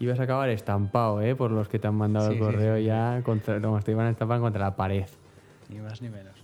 Ibas 0.00 0.20
a 0.20 0.22
acabar 0.22 0.48
estampado, 0.50 1.20
¿eh? 1.22 1.34
Por 1.34 1.50
los 1.50 1.68
que 1.68 1.78
te 1.78 1.88
han 1.88 1.96
mandado 1.96 2.28
Sí, 2.30 2.34
el 2.34 2.40
correo 2.40 2.76
sí. 2.76 2.84
ya. 2.84 3.20
Contra, 3.24 3.58
no, 3.58 3.80
te 3.80 3.90
iban 3.90 4.06
a 4.06 4.10
estampar 4.10 4.38
contra 4.40 4.60
la 4.60 4.76
pared. 4.76 5.06
Ni 5.68 5.80
más 5.80 6.00
ni 6.00 6.08
menos. 6.08 6.34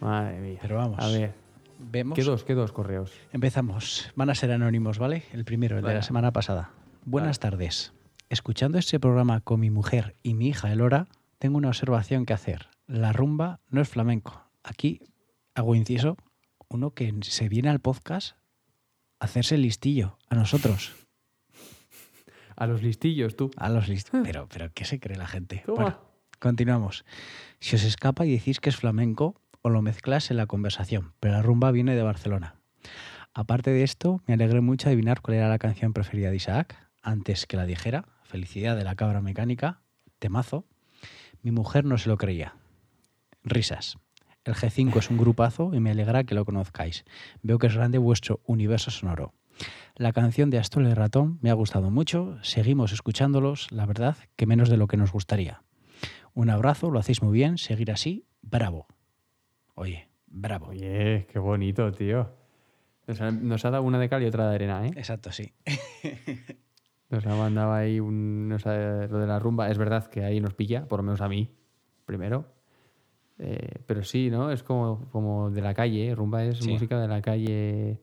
Madre 0.00 0.38
mía. 0.40 0.58
Pero 0.62 0.76
vamos. 0.76 0.98
A 1.00 1.08
ver. 1.08 1.34
Vemos. 1.80 2.14
¿Qué 2.14 2.22
dos, 2.22 2.44
qué 2.44 2.54
dos 2.54 2.72
correos? 2.72 3.12
Empezamos. 3.32 4.10
Van 4.14 4.30
a 4.30 4.34
ser 4.34 4.52
anónimos, 4.52 4.98
¿vale? 4.98 5.24
El 5.32 5.44
primero, 5.44 5.78
el 5.78 5.84
de 5.84 5.94
la 5.94 6.02
semana 6.02 6.30
pasada. 6.32 6.70
Buenas 7.04 7.40
tardes. 7.40 7.92
Escuchando 8.28 8.78
este 8.78 9.00
programa 9.00 9.40
con 9.40 9.58
mi 9.60 9.70
mujer 9.70 10.14
y 10.22 10.34
mi 10.34 10.48
hija 10.48 10.70
Elora, 10.70 11.08
tengo 11.38 11.56
una 11.58 11.68
observación 11.68 12.26
que 12.26 12.32
hacer. 12.34 12.68
La 12.86 13.12
rumba 13.12 13.58
no 13.70 13.80
es 13.80 13.88
flamenco. 13.88 14.42
Aquí 14.62 15.00
hago 15.60 15.74
inciso, 15.74 16.16
uno 16.68 16.92
que 16.92 17.14
se 17.22 17.48
viene 17.48 17.68
al 17.68 17.80
podcast 17.80 18.36
a 19.18 19.26
hacerse 19.26 19.58
listillo, 19.58 20.18
a 20.28 20.34
nosotros. 20.34 20.94
A 22.56 22.66
los 22.66 22.82
listillos, 22.82 23.36
tú. 23.36 23.50
A 23.56 23.68
los 23.68 23.88
listillos. 23.88 24.26
Pero, 24.26 24.48
pero, 24.48 24.72
¿qué 24.72 24.84
se 24.84 25.00
cree 25.00 25.16
la 25.16 25.26
gente? 25.26 25.62
Toma. 25.64 25.82
Bueno, 25.82 26.00
continuamos. 26.38 27.04
Si 27.58 27.76
os 27.76 27.84
escapa 27.84 28.26
y 28.26 28.32
decís 28.32 28.60
que 28.60 28.70
es 28.70 28.76
flamenco, 28.76 29.40
o 29.62 29.70
lo 29.70 29.82
mezclas 29.82 30.30
en 30.30 30.36
la 30.36 30.46
conversación, 30.46 31.12
pero 31.20 31.34
la 31.34 31.42
rumba 31.42 31.70
viene 31.70 31.94
de 31.94 32.02
Barcelona. 32.02 32.56
Aparte 33.32 33.70
de 33.70 33.82
esto, 33.82 34.22
me 34.26 34.34
alegré 34.34 34.60
mucho 34.60 34.88
adivinar 34.88 35.20
cuál 35.20 35.36
era 35.36 35.48
la 35.48 35.58
canción 35.58 35.92
preferida 35.92 36.30
de 36.30 36.36
Isaac, 36.36 36.76
antes 37.02 37.46
que 37.46 37.56
la 37.56 37.66
dijera. 37.66 38.06
Felicidad 38.24 38.76
de 38.76 38.84
la 38.84 38.94
cabra 38.94 39.20
mecánica, 39.20 39.82
temazo. 40.18 40.66
Mi 41.42 41.50
mujer 41.50 41.84
no 41.84 41.98
se 41.98 42.08
lo 42.08 42.16
creía. 42.16 42.56
Risas. 43.42 43.98
El 44.50 44.56
G5 44.56 44.96
es 44.98 45.10
un 45.10 45.16
grupazo 45.16 45.72
y 45.72 45.78
me 45.78 45.92
alegra 45.92 46.24
que 46.24 46.34
lo 46.34 46.44
conozcáis. 46.44 47.04
Veo 47.44 47.58
que 47.58 47.68
es 47.68 47.76
grande 47.76 47.98
vuestro 47.98 48.40
universo 48.46 48.90
sonoro. 48.90 49.32
La 49.94 50.12
canción 50.12 50.50
de 50.50 50.58
Astol 50.58 50.86
el 50.86 50.96
Ratón 50.96 51.38
me 51.40 51.50
ha 51.50 51.54
gustado 51.54 51.88
mucho. 51.92 52.36
Seguimos 52.42 52.90
escuchándolos, 52.92 53.70
la 53.70 53.86
verdad, 53.86 54.16
que 54.34 54.46
menos 54.46 54.68
de 54.68 54.76
lo 54.76 54.88
que 54.88 54.96
nos 54.96 55.12
gustaría. 55.12 55.62
Un 56.34 56.50
abrazo, 56.50 56.90
lo 56.90 56.98
hacéis 56.98 57.22
muy 57.22 57.32
bien, 57.32 57.58
seguir 57.58 57.92
así, 57.92 58.24
bravo. 58.42 58.88
Oye, 59.76 60.08
bravo. 60.26 60.66
Oye, 60.70 61.28
qué 61.30 61.38
bonito, 61.38 61.92
tío. 61.92 62.30
Nos 63.06 63.20
ha, 63.20 63.30
nos 63.30 63.64
ha 63.64 63.70
dado 63.70 63.84
una 63.84 64.00
de 64.00 64.08
cal 64.08 64.20
y 64.24 64.26
otra 64.26 64.48
de 64.48 64.54
arena, 64.56 64.84
¿eh? 64.84 64.90
Exacto, 64.96 65.30
sí. 65.30 65.52
Nos 67.08 67.24
ha 67.26 67.34
mandado 67.36 67.72
ahí 67.72 67.98
un, 67.98 68.48
nos 68.48 68.66
ha- 68.66 69.06
lo 69.08 69.18
de 69.18 69.26
la 69.26 69.38
rumba. 69.40 69.68
Es 69.68 69.78
verdad 69.78 70.06
que 70.06 70.24
ahí 70.24 70.40
nos 70.40 70.54
pilla, 70.54 70.86
por 70.86 71.00
lo 71.00 71.02
menos 71.02 71.20
a 71.20 71.28
mí, 71.28 71.50
primero. 72.04 72.46
Eh, 73.42 73.78
pero 73.86 74.04
sí, 74.04 74.28
¿no? 74.30 74.50
Es 74.50 74.62
como, 74.62 75.08
como 75.10 75.50
de 75.50 75.62
la 75.62 75.72
calle. 75.72 76.14
Rumba 76.14 76.44
es 76.44 76.58
Sí. 76.58 76.70
música 76.70 77.00
de 77.00 77.08
la 77.08 77.22
calle. 77.22 77.98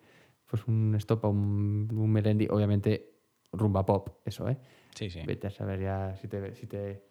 Pues 0.49 0.65
un 0.67 0.95
estopa, 0.95 1.27
un, 1.27 1.87
un 1.93 2.11
melendi. 2.11 2.47
Obviamente, 2.49 3.11
rumba 3.51 3.85
pop, 3.85 4.09
eso, 4.25 4.49
¿eh? 4.49 4.57
Sí, 4.95 5.09
sí. 5.11 5.19
Vete 5.27 5.47
a 5.47 5.51
saber 5.51 5.79
ya 5.81 6.15
si 6.15 6.27
te, 6.27 6.55
si 6.55 6.65
te, 6.65 7.03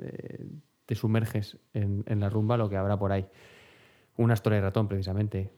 eh, 0.00 0.46
te 0.84 0.94
sumerges 0.96 1.56
en, 1.72 2.02
en 2.08 2.20
la 2.20 2.28
rumba 2.28 2.56
lo 2.56 2.68
que 2.68 2.76
habrá 2.76 2.98
por 2.98 3.12
ahí. 3.12 3.26
Una 4.16 4.34
historia 4.34 4.58
de 4.58 4.62
ratón, 4.64 4.88
precisamente. 4.88 5.50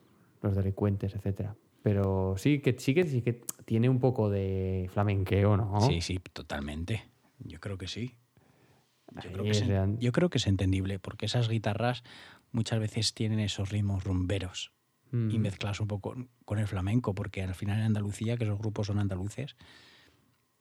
Los 0.43 0.55
delincuentes, 0.55 1.15
etcétera. 1.15 1.57
Pero 1.83 2.35
sí 2.37 2.59
que, 2.61 2.77
sí 2.79 2.93
que 2.95 3.05
sí 3.05 3.23
que 3.23 3.43
tiene 3.65 3.89
un 3.89 4.01
poco 4.01 4.29
de 4.29 4.87
flamenqueo, 4.93 5.57
¿no? 5.57 5.81
Sí, 5.81 6.01
sí, 6.03 6.19
totalmente. 6.33 7.05
Yo 7.39 7.59
creo 7.61 7.79
que 7.79 7.87
sí. 7.87 8.13
Yo 9.23 9.31
creo 9.33 9.45
que, 9.45 9.51
es, 9.51 9.65
yo 10.01 10.13
creo 10.13 10.29
que 10.31 10.39
es 10.39 10.47
entendible, 10.47 10.99
porque 10.99 11.27
esas 11.27 11.49
guitarras 11.49 12.03
muchas 12.53 12.79
veces 12.81 13.15
tienen 13.15 13.39
esos 13.41 13.71
ritmos 13.71 14.05
rumberos 14.05 14.73
y 15.13 15.39
Mm. 15.39 15.41
mezclas 15.41 15.81
un 15.81 15.87
poco 15.87 16.17
con 16.45 16.59
el 16.59 16.67
flamenco, 16.67 17.15
porque 17.15 17.43
al 17.43 17.55
final 17.55 17.79
en 17.79 17.85
Andalucía, 17.87 18.37
que 18.37 18.45
esos 18.45 18.59
grupos 18.59 18.89
son 18.89 18.99
andaluces, 18.99 19.57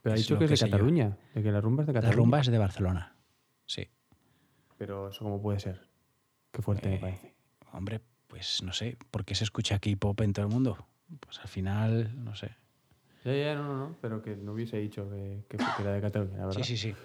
Pero 0.02 0.14
ha 0.14 0.18
dicho 0.18 0.38
que 0.38 0.46
es 0.46 0.52
de. 0.52 0.58
Cataluña, 0.70 1.18
de 1.34 1.42
que 1.42 1.52
la 1.52 1.60
rumba 1.62 1.82
es 1.82 1.88
de 1.88 1.94
La 1.94 2.00
Cataluña. 2.02 2.16
rumba 2.18 2.40
es 2.42 2.48
de 2.48 2.58
Barcelona. 2.60 3.16
Sí. 3.66 3.90
Pero 4.78 5.10
eso 5.10 5.24
cómo 5.24 5.42
puede 5.42 5.60
ser. 5.60 5.88
Qué 6.52 6.62
fuerte 6.62 6.90
me 6.90 6.96
Eh, 6.96 7.00
parece. 7.00 7.34
Hombre, 7.74 8.02
pues 8.28 8.62
no 8.62 8.72
sé, 8.72 8.98
¿por 9.10 9.26
qué 9.26 9.34
se 9.34 9.44
escucha 9.44 9.80
K-pop 9.80 10.22
en 10.22 10.34
todo 10.34 10.46
el 10.46 10.52
mundo? 10.52 10.86
Pues 11.20 11.40
al 11.40 11.48
final, 11.48 12.24
no 12.24 12.36
sé. 12.36 12.52
Ya, 13.24 13.34
ya, 13.34 13.56
no, 13.56 13.64
no, 13.64 13.78
no, 13.90 13.98
pero 14.02 14.22
que 14.22 14.36
no 14.36 14.54
hubiese 14.54 14.78
dicho 14.78 15.10
que, 15.10 15.44
que, 15.50 15.58
que 15.58 15.64
era 15.82 15.94
de 15.94 16.02
Cataluña, 16.02 16.38
la 16.38 16.46
verdad. 16.46 16.62
Sí, 16.62 16.78
sí, 16.78 16.92
sí. 16.92 16.96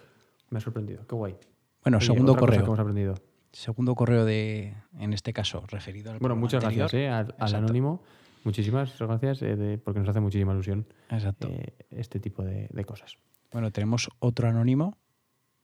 Me 0.50 0.58
ha 0.58 0.60
sorprendido, 0.60 1.06
qué 1.06 1.14
guay. 1.14 1.36
Bueno, 1.84 1.98
Oye, 1.98 2.06
segundo 2.06 2.36
correo. 2.36 2.60
que 2.60 2.66
hemos 2.66 2.78
aprendido. 2.78 3.14
Segundo 3.52 3.94
correo 3.94 4.24
de, 4.24 4.74
en 4.98 5.12
este 5.12 5.32
caso, 5.32 5.64
referido 5.68 6.12
al 6.12 6.18
Bueno, 6.18 6.36
muchas 6.36 6.62
anterior. 6.62 6.90
gracias 6.90 7.02
¿eh? 7.02 7.08
al, 7.38 7.54
anónimo. 7.54 8.02
Muchísimas 8.44 8.96
gracias 8.98 9.42
eh, 9.42 9.56
de- 9.56 9.78
porque 9.78 10.00
nos 10.00 10.08
hace 10.08 10.20
muchísima 10.20 10.52
ilusión 10.52 10.86
Exacto. 11.10 11.48
eh, 11.50 11.74
este 11.90 12.20
tipo 12.20 12.42
de, 12.44 12.68
de 12.70 12.84
cosas. 12.84 13.16
Bueno, 13.52 13.70
tenemos 13.72 14.08
otro 14.18 14.48
anónimo. 14.48 14.96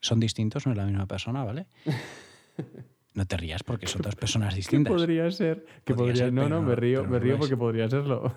Son 0.00 0.20
distintos, 0.20 0.66
no 0.66 0.72
es 0.72 0.78
la 0.78 0.84
misma 0.84 1.06
persona, 1.06 1.44
¿vale? 1.44 1.66
No 3.14 3.24
te 3.24 3.36
rías 3.38 3.62
porque 3.62 3.86
son 3.86 4.02
dos 4.02 4.14
personas 4.14 4.50
¿Qué 4.52 4.56
distintas. 4.56 4.92
podría 4.92 5.30
ser? 5.30 5.64
Que 5.86 5.94
Podría 5.94 6.16
ser, 6.16 6.32
no, 6.34 6.50
no, 6.50 6.60
me 6.60 6.74
río, 6.76 7.02
me 7.06 7.18
río 7.18 7.38
porque 7.38 7.56
podría 7.56 7.88
serlo. 7.88 8.34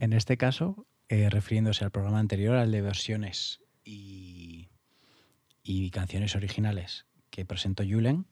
En 0.00 0.12
este 0.12 0.36
caso, 0.36 0.86
eh, 1.08 1.30
refiriéndose 1.30 1.82
al 1.86 1.90
programa 1.90 2.18
anterior, 2.18 2.56
al 2.56 2.70
de 2.72 2.82
versiones 2.82 3.62
y, 3.82 4.39
y 5.70 5.90
canciones 5.90 6.34
originales 6.34 7.06
que 7.30 7.44
presentó 7.44 7.84
Julen, 7.84 8.26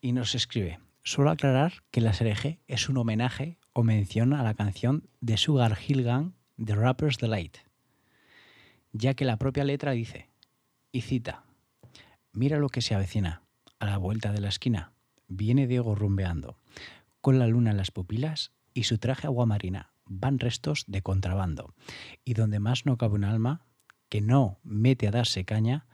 y 0.00 0.12
nos 0.12 0.36
escribe, 0.36 0.78
suelo 1.02 1.30
aclarar 1.30 1.82
que 1.90 2.00
la 2.00 2.12
SRG 2.12 2.60
es 2.68 2.88
un 2.88 2.96
homenaje 2.96 3.58
o 3.72 3.82
mención 3.82 4.32
a 4.32 4.44
la 4.44 4.54
canción 4.54 5.08
de 5.20 5.36
Sugar 5.36 5.76
Hill 5.84 6.04
Gang 6.04 6.34
de 6.56 6.76
Rapper's 6.76 7.18
Delight, 7.18 7.58
ya 8.92 9.14
que 9.14 9.24
la 9.24 9.36
propia 9.36 9.64
letra 9.64 9.90
dice, 9.92 10.30
y 10.92 11.00
cita, 11.00 11.44
mira 12.32 12.58
lo 12.58 12.68
que 12.68 12.82
se 12.82 12.94
avecina, 12.94 13.42
a 13.80 13.86
la 13.86 13.98
vuelta 13.98 14.30
de 14.32 14.40
la 14.40 14.48
esquina, 14.48 14.92
viene 15.26 15.66
Diego 15.66 15.96
rumbeando, 15.96 16.60
con 17.20 17.40
la 17.40 17.48
luna 17.48 17.72
en 17.72 17.76
las 17.76 17.90
pupilas 17.90 18.52
y 18.74 18.84
su 18.84 18.98
traje 18.98 19.26
aguamarina, 19.26 19.92
van 20.04 20.38
restos 20.38 20.84
de 20.86 21.02
contrabando, 21.02 21.74
y 22.24 22.34
donde 22.34 22.60
más 22.60 22.86
no 22.86 22.96
cabe 22.96 23.14
un 23.14 23.24
alma, 23.24 23.66
que 24.08 24.20
no 24.20 24.60
mete 24.62 25.08
a 25.08 25.10
darse 25.10 25.44
caña, 25.44 25.86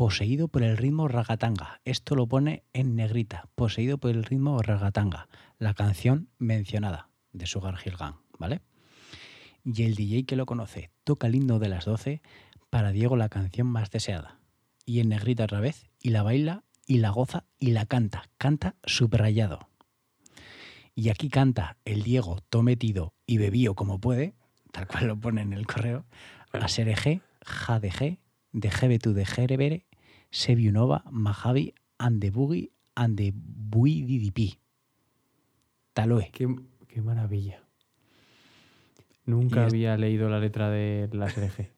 poseído 0.00 0.48
por 0.48 0.62
el 0.62 0.78
ritmo 0.78 1.08
ragatanga. 1.08 1.82
Esto 1.84 2.14
lo 2.14 2.26
pone 2.26 2.64
en 2.72 2.96
negrita, 2.96 3.50
poseído 3.54 3.98
por 3.98 4.12
el 4.12 4.24
ritmo 4.24 4.62
ragatanga, 4.62 5.28
la 5.58 5.74
canción 5.74 6.30
mencionada 6.38 7.10
de 7.34 7.44
Sugar 7.44 7.76
Hill 7.84 7.98
Gang, 7.98 8.14
¿vale? 8.38 8.62
Y 9.62 9.82
el 9.82 9.96
DJ 9.96 10.24
que 10.24 10.36
lo 10.36 10.46
conoce 10.46 10.90
toca 11.04 11.26
el 11.26 11.34
himno 11.34 11.58
de 11.58 11.68
las 11.68 11.84
12 11.84 12.22
para 12.70 12.92
Diego 12.92 13.14
la 13.14 13.28
canción 13.28 13.66
más 13.66 13.90
deseada. 13.90 14.40
Y 14.86 15.00
en 15.00 15.10
negrita 15.10 15.44
otra 15.44 15.60
vez, 15.60 15.84
y 16.00 16.08
la 16.08 16.22
baila, 16.22 16.64
y 16.86 16.96
la 16.96 17.10
goza, 17.10 17.44
y 17.58 17.72
la 17.72 17.84
canta. 17.84 18.22
Canta 18.38 18.76
subrayado. 18.84 19.68
Y 20.94 21.10
aquí 21.10 21.28
canta 21.28 21.76
el 21.84 22.04
Diego, 22.04 22.38
todo 22.48 22.62
metido 22.62 23.12
y 23.26 23.36
bebío 23.36 23.74
como 23.74 24.00
puede, 24.00 24.32
tal 24.72 24.86
cual 24.86 25.08
lo 25.08 25.20
pone 25.20 25.42
en 25.42 25.52
el 25.52 25.66
correo, 25.66 26.06
a 26.52 26.68
Sereje, 26.68 27.20
Ja 27.44 27.80
de 27.80 27.92
G, 27.92 28.18
de 28.52 28.70
Gebetu 28.70 29.12
de 29.12 29.26
Jerebere, 29.26 29.89
Sebiunova, 30.30 31.04
Majavi, 31.10 31.74
Boogie, 32.32 32.70
Ande 32.94 33.32
Bui 33.34 34.02
Didipi. 34.02 34.58
Taloe. 35.92 36.30
Qué, 36.32 36.48
qué 36.88 37.02
maravilla. 37.02 37.62
Nunca 39.26 39.66
es- 39.66 39.72
había 39.72 39.96
leído 39.96 40.28
la 40.28 40.38
letra 40.38 40.70
de 40.70 41.08
la 41.12 41.28
SRG. 41.28 41.70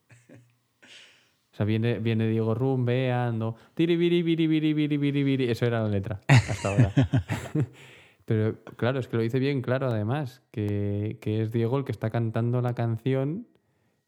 O 1.53 1.55
sea, 1.55 1.67
viene, 1.67 1.99
viene 1.99 2.27
Diego 2.29 2.55
rumbeando. 2.55 3.57
Tiribiri, 3.75 4.23
biri, 4.23 4.47
biri, 4.47 4.73
biri, 4.73 4.97
biri, 4.97 5.23
biri. 5.23 5.51
Eso 5.51 5.67
era 5.67 5.83
la 5.83 5.89
letra 5.89 6.21
hasta 6.27 6.69
ahora. 6.71 6.93
Pero 8.25 8.63
claro, 8.77 9.01
es 9.01 9.09
que 9.09 9.17
lo 9.17 9.23
dice 9.23 9.39
bien 9.39 9.61
claro 9.61 9.89
además, 9.89 10.43
que, 10.51 11.19
que 11.21 11.43
es 11.43 11.51
Diego 11.51 11.77
el 11.77 11.85
que 11.85 11.93
está 11.93 12.09
cantando 12.11 12.63
la 12.63 12.75
canción 12.75 13.47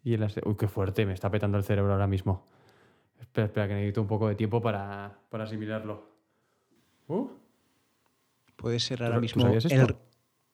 y 0.03 0.14
el 0.14 0.22
Uy, 0.47 0.57
qué 0.59 0.68
fuerte, 0.68 1.05
me 1.05 1.12
está 1.12 1.30
petando 1.30 1.59
el 1.59 1.64
cerebro 1.64 1.92
ahora 1.92 2.07
mismo. 2.07 2.47
Espera, 3.25 3.47
espera, 3.47 3.68
que 3.68 3.75
necesito 3.75 4.01
un 4.03 4.07
poco 4.09 4.29
de 4.29 4.35
tiempo 4.35 4.61
para, 4.62 5.18
para 5.31 5.45
asimilarlo. 5.45 6.09
Uh, 7.09 7.29
Puede 8.57 8.81
ser 8.81 8.99
¿Tú- 8.99 9.05
ahora 9.05 9.16
tú 9.16 9.20
mismo 9.22 9.43
sabías 9.43 9.64
el, 9.66 9.97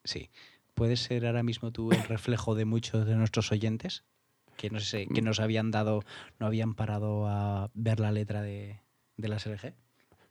sí. 0.03 0.29
Puede 0.73 0.95
ser 0.97 1.25
ahora 1.25 1.43
mismo 1.43 1.71
tú 1.71 1.91
el 1.91 2.03
reflejo 2.03 2.55
de 2.55 2.65
muchos 2.65 3.05
de 3.05 3.15
nuestros 3.15 3.51
oyentes 3.51 4.03
que 4.57 4.69
no 4.69 4.79
sé, 4.79 5.07
Mm. 5.09 5.13
que 5.13 5.21
nos 5.21 5.39
habían 5.39 5.71
dado, 5.71 6.01
no 6.39 6.45
habían 6.45 6.73
parado 6.75 7.27
a 7.27 7.69
ver 7.73 7.99
la 7.99 8.11
letra 8.11 8.41
de, 8.41 8.79
de 9.17 9.27
la 9.27 9.37
SRG. 9.39 9.73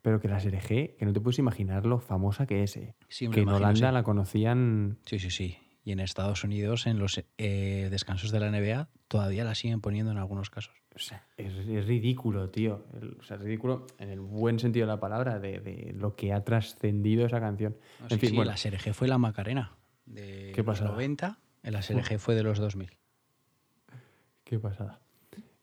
pero 0.02 0.20
que 0.20 0.28
la 0.28 0.38
SRG, 0.40 0.96
que 0.96 1.04
no 1.04 1.12
te 1.12 1.20
puedes 1.20 1.38
imaginar 1.38 1.84
lo 1.86 1.98
famosa 2.00 2.46
que 2.46 2.62
es. 2.62 2.76
eh. 2.76 2.94
Sí, 3.08 3.28
que 3.28 3.40
en 3.40 3.42
imagino, 3.44 3.56
Holanda 3.56 3.88
sí. 3.88 3.94
la 3.94 4.02
conocían 4.02 4.98
Sí, 5.06 5.18
sí, 5.18 5.30
sí. 5.30 5.58
Y 5.84 5.92
en 5.92 6.00
Estados 6.00 6.44
Unidos, 6.44 6.86
en 6.86 6.98
los 6.98 7.22
eh, 7.38 7.88
descansos 7.90 8.30
de 8.30 8.40
la 8.40 8.50
NBA, 8.50 8.88
todavía 9.08 9.44
la 9.44 9.54
siguen 9.54 9.80
poniendo 9.80 10.10
en 10.12 10.18
algunos 10.18 10.48
casos. 10.50 10.79
O 10.94 10.98
sea, 10.98 11.24
es, 11.36 11.52
es 11.54 11.86
ridículo, 11.86 12.50
tío. 12.50 12.84
El- 13.00 13.16
o 13.20 13.22
sea, 13.22 13.36
es 13.36 13.42
ridículo 13.42 13.86
en 13.98 14.08
el 14.10 14.20
buen 14.20 14.58
sentido 14.58 14.86
de 14.86 14.92
la 14.92 15.00
palabra, 15.00 15.38
de, 15.38 15.60
de 15.60 15.92
lo 15.96 16.16
que 16.16 16.32
ha 16.32 16.42
trascendido 16.44 17.24
esa 17.26 17.40
canción. 17.40 17.76
No, 18.00 18.06
en 18.06 18.10
sí, 18.10 18.18
fin, 18.18 18.30
sí, 18.30 18.36
bueno, 18.36 18.50
la 18.50 18.56
SRG 18.56 18.92
fue 18.92 19.06
la 19.08 19.16
Macarena 19.18 19.76
de 20.06 20.50
Qué 20.54 20.62
los 20.62 20.66
pasada. 20.66 20.90
90, 20.92 21.38
la 21.62 21.82
SRG 21.82 22.18
fue 22.18 22.34
de 22.34 22.42
los 22.42 22.58
2000. 22.58 22.90
qué 24.44 24.58
pasada. 24.58 25.00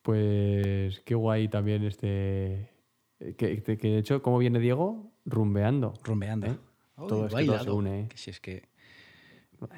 Pues 0.01 1.01
qué 1.01 1.15
guay 1.15 1.49
también 1.49 1.83
este... 1.83 2.71
Que, 3.19 3.61
que- 3.61 3.77
que 3.77 3.87
de 3.89 3.97
hecho, 3.97 4.21
¿cómo 4.21 4.37
viene 4.37 4.59
Diego? 4.59 5.11
Rumbeando. 5.25 5.93
Rumbeando. 6.03 6.47
¿eh? 6.47 6.57
Todo, 6.95 7.27
es 7.27 7.33
que 7.35 7.45
todo 7.45 7.59
se 7.59 7.71
une. 7.71 7.99
¿eh? 8.01 8.07
Que 8.07 8.17
si 8.17 8.29
es 8.31 8.39
que 8.39 8.69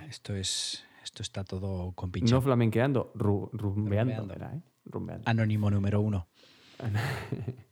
esto 0.10 0.36
es 0.36 0.86
esto 1.04 1.24
está 1.24 1.44
todo 1.44 1.94
con 1.94 2.12
pinche. 2.12 2.34
No 2.34 2.42
flamenqueando, 2.42 3.12
ru- 3.16 3.50
rumbeando. 3.54 4.18
Rumbeando. 4.18 4.34
era, 4.36 4.54
¿eh? 4.56 4.62
Rumbeando. 4.86 5.30
Anónimo 5.30 5.70
número 5.70 6.02
uno. 6.02 6.28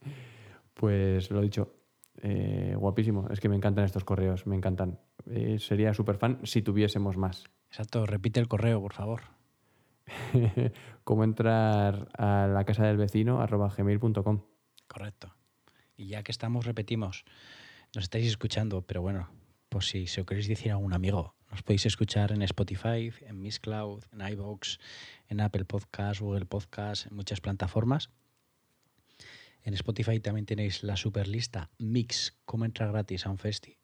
Pues 0.78 1.32
lo 1.32 1.42
dicho, 1.42 1.74
eh, 2.22 2.76
guapísimo. 2.78 3.28
Es 3.32 3.40
que 3.40 3.50
me 3.50 3.56
encantan 3.56 3.86
estos 3.86 4.04
correos, 4.04 4.46
me 4.46 4.56
encantan. 4.56 5.00
Eh, 5.26 5.58
sería 5.60 5.94
súper 5.94 6.18
fan 6.18 6.40
si 6.44 6.62
tuviésemos 6.62 7.18
más. 7.18 7.46
Exacto, 7.70 8.06
repite 8.06 8.40
el 8.40 8.48
correo, 8.48 8.80
por 8.80 8.94
favor. 8.94 9.22
Cómo 11.04 11.24
entrar 11.24 12.10
a 12.18 12.48
la 12.48 12.64
casa 12.64 12.86
del 12.86 12.98
vecino 12.98 13.42
arroba 13.42 13.74
gmail.com. 13.76 14.42
Correcto. 14.88 15.34
Y 15.96 16.08
ya 16.10 16.22
que 16.22 16.32
estamos, 16.32 16.66
repetimos. 16.66 17.26
Nos 17.96 18.04
estáis 18.04 18.28
escuchando, 18.28 18.84
pero 18.84 19.02
bueno, 19.02 19.30
por 19.70 19.84
si 19.84 20.06
se 20.06 20.22
lo 20.22 20.26
queréis 20.28 20.48
decir 20.48 20.72
a 20.72 20.76
algún 20.76 20.94
amigo, 20.94 21.34
nos 21.52 21.64
podéis 21.64 21.86
escuchar 21.86 22.32
en 22.32 22.42
Spotify, 22.42 23.12
en 23.22 23.42
Miss 23.42 23.60
Cloud, 23.60 24.04
en 24.12 24.28
iVoox, 24.28 24.80
en 25.30 25.40
Apple 25.40 25.66
Podcast, 25.66 26.20
Google 26.20 26.46
Podcast, 26.46 27.08
en 27.08 27.16
muchas 27.16 27.42
plataformas. 27.42 28.10
En 29.64 29.74
Spotify 29.74 30.20
también 30.20 30.46
tenéis 30.46 30.84
la 30.84 30.96
super 30.96 31.28
lista 31.28 31.70
Mix, 31.78 32.38
cómo 32.46 32.66
entrar 32.66 32.92
gratis 32.92 33.26
a 33.26 33.30
un 33.30 33.38
festi. 33.38 33.78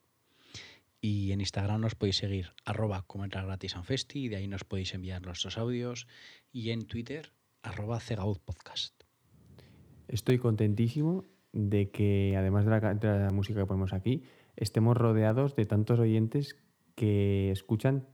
Y 1.02 1.34
en 1.34 1.42
Instagram 1.42 1.82
nos 1.82 1.96
podéis 1.96 2.18
seguir 2.18 2.52
arroba 2.64 3.04
cómo 3.08 3.26
entrar 3.26 3.46
gratis 3.46 3.76
a 3.76 3.80
un 3.80 3.86
festi 3.86 4.26
y 4.26 4.30
de 4.30 4.38
ahí 4.38 4.48
nos 4.48 4.64
podéis 4.64 4.94
enviar 4.94 5.22
nuestros 5.22 5.58
audios. 5.58 6.08
Y 6.52 6.70
en 6.70 6.86
Twitter 6.86 7.34
arroba 7.62 8.00
Cegaud 8.00 8.40
Podcast. 8.40 9.04
Estoy 10.08 10.38
contentísimo 10.38 11.26
de 11.52 11.92
que, 11.92 12.36
además 12.38 12.66
de 12.66 12.72
la, 12.72 12.94
de 12.94 13.20
la 13.26 13.32
música 13.32 13.60
que 13.60 13.66
ponemos 13.66 13.94
aquí, 13.94 14.24
estemos 14.56 14.96
rodeados 14.96 15.56
de 15.56 15.66
tantos 15.66 16.00
oyentes 16.00 16.56
que 16.96 17.52
escuchan 17.52 18.08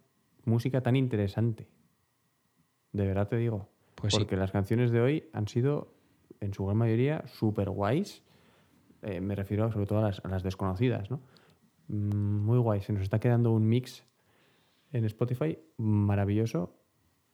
música 0.45 0.81
tan 0.81 0.95
interesante. 0.95 1.67
De 2.91 3.05
verdad 3.05 3.27
te 3.27 3.37
digo. 3.37 3.69
Pues 3.95 4.13
sí. 4.13 4.19
Porque 4.19 4.37
las 4.37 4.51
canciones 4.51 4.91
de 4.91 5.01
hoy 5.01 5.29
han 5.33 5.47
sido, 5.47 5.93
en 6.39 6.53
su 6.53 6.65
gran 6.65 6.77
mayoría, 6.77 7.23
súper 7.27 7.69
guays. 7.69 8.23
Eh, 9.01 9.21
me 9.21 9.35
refiero 9.35 9.71
sobre 9.71 9.85
todo 9.85 9.99
a 9.99 10.03
las, 10.03 10.23
a 10.23 10.29
las 10.29 10.43
desconocidas, 10.43 11.09
¿no? 11.11 11.21
Mm, 11.87 12.45
Muy 12.45 12.57
guay. 12.59 12.81
Se 12.81 12.93
nos 12.93 13.03
está 13.03 13.19
quedando 13.19 13.51
un 13.51 13.67
mix 13.67 14.05
en 14.91 15.05
Spotify 15.05 15.59
maravilloso 15.77 16.75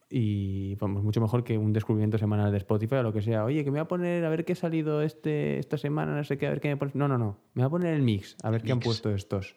y 0.10 0.76
vamos, 0.76 1.04
mucho 1.04 1.20
mejor 1.20 1.44
que 1.44 1.58
un 1.58 1.74
descubrimiento 1.74 2.18
semanal 2.18 2.52
de 2.52 2.58
Spotify 2.58 2.96
o 2.96 3.04
lo 3.04 3.14
que 3.14 3.22
sea. 3.22 3.44
Oye, 3.44 3.64
que 3.64 3.72
me 3.72 3.80
voy 3.80 3.86
a 3.86 3.88
poner 3.88 4.24
a 4.24 4.30
ver 4.30 4.46
qué 4.46 4.54
ha 4.54 4.56
salido 4.56 5.02
este, 5.02 5.58
esta 5.60 5.78
semana, 5.78 6.16
no 6.16 6.24
sé 6.24 6.38
qué, 6.38 6.48
a 6.48 6.52
ver 6.52 6.62
qué 6.62 6.70
me 6.70 6.78
pones. 6.78 6.96
No, 6.96 7.08
no, 7.08 7.18
no. 7.18 7.38
Me 7.54 7.64
voy 7.64 7.68
a 7.68 7.70
poner 7.70 7.94
el 7.94 8.02
mix, 8.02 8.36
a 8.44 8.50
ver 8.50 8.62
qué 8.62 8.72
han 8.72 8.80
puesto 8.80 9.12
estos. 9.12 9.56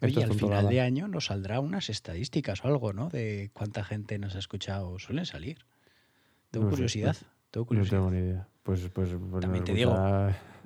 Oye, 0.00 0.22
al 0.24 0.32
final 0.34 0.68
de 0.68 0.80
año 0.80 1.08
nos 1.08 1.26
saldrá 1.26 1.60
unas 1.60 1.90
estadísticas 1.90 2.64
o 2.64 2.68
algo, 2.68 2.92
¿no? 2.92 3.08
De 3.08 3.50
cuánta 3.52 3.82
gente 3.84 4.18
nos 4.18 4.34
ha 4.36 4.38
escuchado. 4.38 4.98
Suelen 4.98 5.26
salir. 5.26 5.58
Tengo 6.50 6.66
No 6.66 6.70
sé, 6.70 6.76
curiosidad. 6.76 7.16
no- 7.20 7.28
tengo 7.50 7.64
No 7.64 7.66
curiosidad. 7.68 7.98
tengo 7.98 8.10
ni 8.10 8.18
idea. 8.18 8.48
Pues, 8.62 8.88
pues, 8.92 9.10
pues 9.30 9.40
También 9.42 9.64
te 9.64 9.74
digo, 9.74 9.94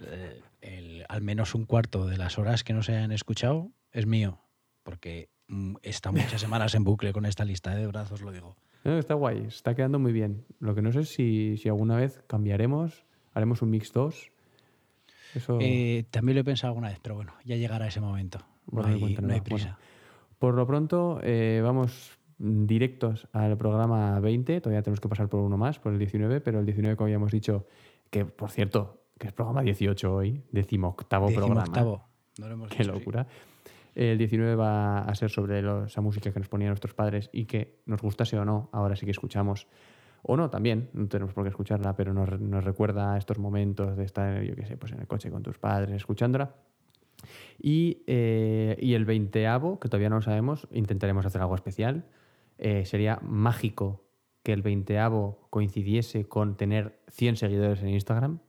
eh, 0.06 0.40
el- 0.60 1.04
al 1.08 1.22
menos 1.22 1.54
un 1.54 1.64
cuarto 1.64 2.06
de 2.06 2.16
las 2.18 2.38
horas 2.38 2.64
que 2.64 2.72
no 2.72 2.82
se 2.82 2.96
hayan 2.96 3.12
escuchado 3.12 3.70
es 3.92 4.06
mío. 4.06 4.38
Porque 4.82 5.28
mm, 5.48 5.76
he 5.82 5.90
estado 5.90 6.14
muchas 6.16 6.40
semanas 6.40 6.74
en 6.74 6.84
bucle 6.84 7.12
con 7.12 7.24
esta 7.26 7.44
lista 7.44 7.74
de 7.74 7.86
brazos, 7.86 8.20
lo 8.22 8.32
digo. 8.32 8.56
No, 8.84 8.98
está 8.98 9.14
guay, 9.14 9.44
está 9.46 9.74
quedando 9.74 9.98
muy 9.98 10.12
bien. 10.12 10.44
Lo 10.58 10.74
que 10.74 10.82
no 10.82 10.90
sé 10.92 11.00
es 11.00 11.08
si, 11.08 11.56
si 11.56 11.68
alguna 11.68 11.96
vez 11.96 12.22
cambiaremos, 12.26 13.04
haremos 13.32 13.62
un 13.62 13.70
mix 13.70 13.92
2. 13.92 14.30
Eso. 15.34 15.58
Eh, 15.60 16.04
también 16.10 16.34
lo 16.36 16.40
he 16.40 16.44
pensado 16.44 16.70
alguna 16.72 16.88
vez, 16.88 16.98
pero 17.00 17.14
bueno, 17.14 17.32
ya 17.44 17.56
llegará 17.56 17.86
ese 17.86 18.00
momento. 18.00 18.44
No 18.70 18.84
hay, 18.84 19.00
cuéntanos, 19.00 19.28
no 19.28 19.34
hay 19.34 19.40
bueno. 19.40 19.44
prisa. 19.44 19.78
Por 20.38 20.54
lo 20.54 20.66
pronto, 20.66 21.20
eh, 21.22 21.60
vamos 21.62 22.18
directos 22.38 23.28
al 23.32 23.56
programa 23.56 24.18
20. 24.20 24.60
Todavía 24.60 24.82
tenemos 24.82 25.00
que 25.00 25.08
pasar 25.08 25.28
por 25.28 25.40
uno 25.40 25.56
más, 25.56 25.78
por 25.78 25.92
el 25.92 25.98
19, 25.98 26.40
pero 26.40 26.58
el 26.58 26.66
19, 26.66 26.96
como 26.96 27.08
ya 27.08 27.14
hemos 27.14 27.30
dicho, 27.30 27.66
que 28.10 28.24
por 28.24 28.50
cierto, 28.50 29.04
que 29.18 29.28
es 29.28 29.32
programa 29.32 29.62
18 29.62 30.12
hoy, 30.14 30.42
decimoctavo 30.50 31.28
programa. 31.28 31.60
Decimoctavo. 31.60 32.04
No 32.38 32.48
lo 32.48 32.54
hemos 32.54 32.68
Qué 32.70 32.78
dicho, 32.78 32.92
sí. 32.92 32.98
locura. 32.98 33.26
El 33.94 34.18
19 34.18 34.56
va 34.56 35.00
a 35.00 35.14
ser 35.14 35.30
sobre 35.30 35.62
esa 35.84 36.00
música 36.00 36.32
que 36.32 36.38
nos 36.40 36.48
ponían 36.48 36.70
nuestros 36.70 36.94
padres 36.94 37.28
y 37.32 37.44
que 37.44 37.82
nos 37.86 38.00
gustase 38.00 38.38
o 38.38 38.44
no, 38.44 38.70
ahora 38.72 38.96
sí 38.96 39.04
que 39.04 39.12
escuchamos. 39.12 39.68
O 40.22 40.36
no, 40.36 40.50
también, 40.50 40.88
no 40.94 41.08
tenemos 41.08 41.34
por 41.34 41.44
qué 41.44 41.50
escucharla, 41.50 41.94
pero 41.94 42.14
nos, 42.14 42.40
nos 42.40 42.64
recuerda 42.64 43.14
a 43.14 43.18
estos 43.18 43.38
momentos 43.38 43.96
de 43.96 44.04
estar, 44.04 44.42
yo 44.42 44.56
qué 44.56 44.64
sé, 44.64 44.76
pues 44.76 44.92
en 44.92 45.00
el 45.00 45.06
coche 45.06 45.30
con 45.30 45.42
tus 45.42 45.58
padres, 45.58 45.90
escuchándola. 45.90 46.54
Y, 47.58 48.02
eh, 48.06 48.76
y 48.80 48.94
el 48.94 49.04
veinteavo, 49.04 49.78
que 49.78 49.88
todavía 49.88 50.08
no 50.08 50.16
lo 50.16 50.22
sabemos, 50.22 50.68
intentaremos 50.72 51.26
hacer 51.26 51.40
algo 51.40 51.54
especial. 51.54 52.04
Eh, 52.58 52.84
sería 52.84 53.18
mágico 53.22 54.04
que 54.42 54.52
el 54.52 54.62
veinteavo 54.62 55.46
coincidiese 55.50 56.26
con 56.26 56.56
tener 56.56 57.00
100 57.08 57.36
seguidores 57.36 57.82
en 57.82 57.88
Instagram. 57.90 58.40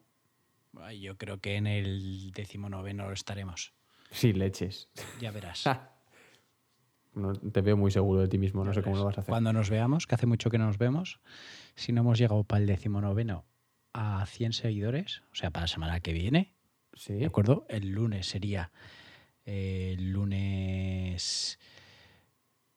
Yo 0.99 1.17
creo 1.17 1.39
que 1.39 1.55
en 1.55 1.67
el 1.67 2.31
decimonoveno 2.31 3.11
estaremos. 3.11 3.73
Sí, 4.11 4.33
leches. 4.33 4.89
Ya 5.19 5.31
verás. 5.31 5.63
No, 7.15 7.33
te 7.35 7.61
veo 7.61 7.77
muy 7.77 7.91
seguro 7.91 8.21
de 8.21 8.27
ti 8.27 8.39
mismo, 8.39 8.63
no 8.63 8.73
sé 8.73 8.81
cómo 8.81 8.97
lo 8.97 9.05
vas 9.05 9.19
a 9.19 9.21
hacer. 9.21 9.29
Cuando 9.29 9.53
nos 9.53 9.69
veamos, 9.69 10.07
que 10.07 10.15
hace 10.15 10.25
mucho 10.25 10.49
que 10.49 10.57
no 10.57 10.65
nos 10.65 10.79
vemos, 10.79 11.19
si 11.75 11.91
no 11.91 12.01
hemos 12.01 12.17
llegado 12.17 12.43
para 12.43 12.61
el 12.61 12.65
decimonoveno 12.65 13.45
a 13.93 14.25
100 14.25 14.53
seguidores, 14.53 15.21
o 15.31 15.35
sea, 15.35 15.51
para 15.51 15.65
la 15.65 15.67
semana 15.67 15.99
que 15.99 16.11
viene, 16.11 16.52
Sí. 16.95 17.13
¿de 17.15 17.25
acuerdo? 17.25 17.65
El 17.69 17.89
lunes 17.89 18.27
sería 18.27 18.71
eh, 19.45 19.95
el 19.97 20.11
lunes... 20.11 21.59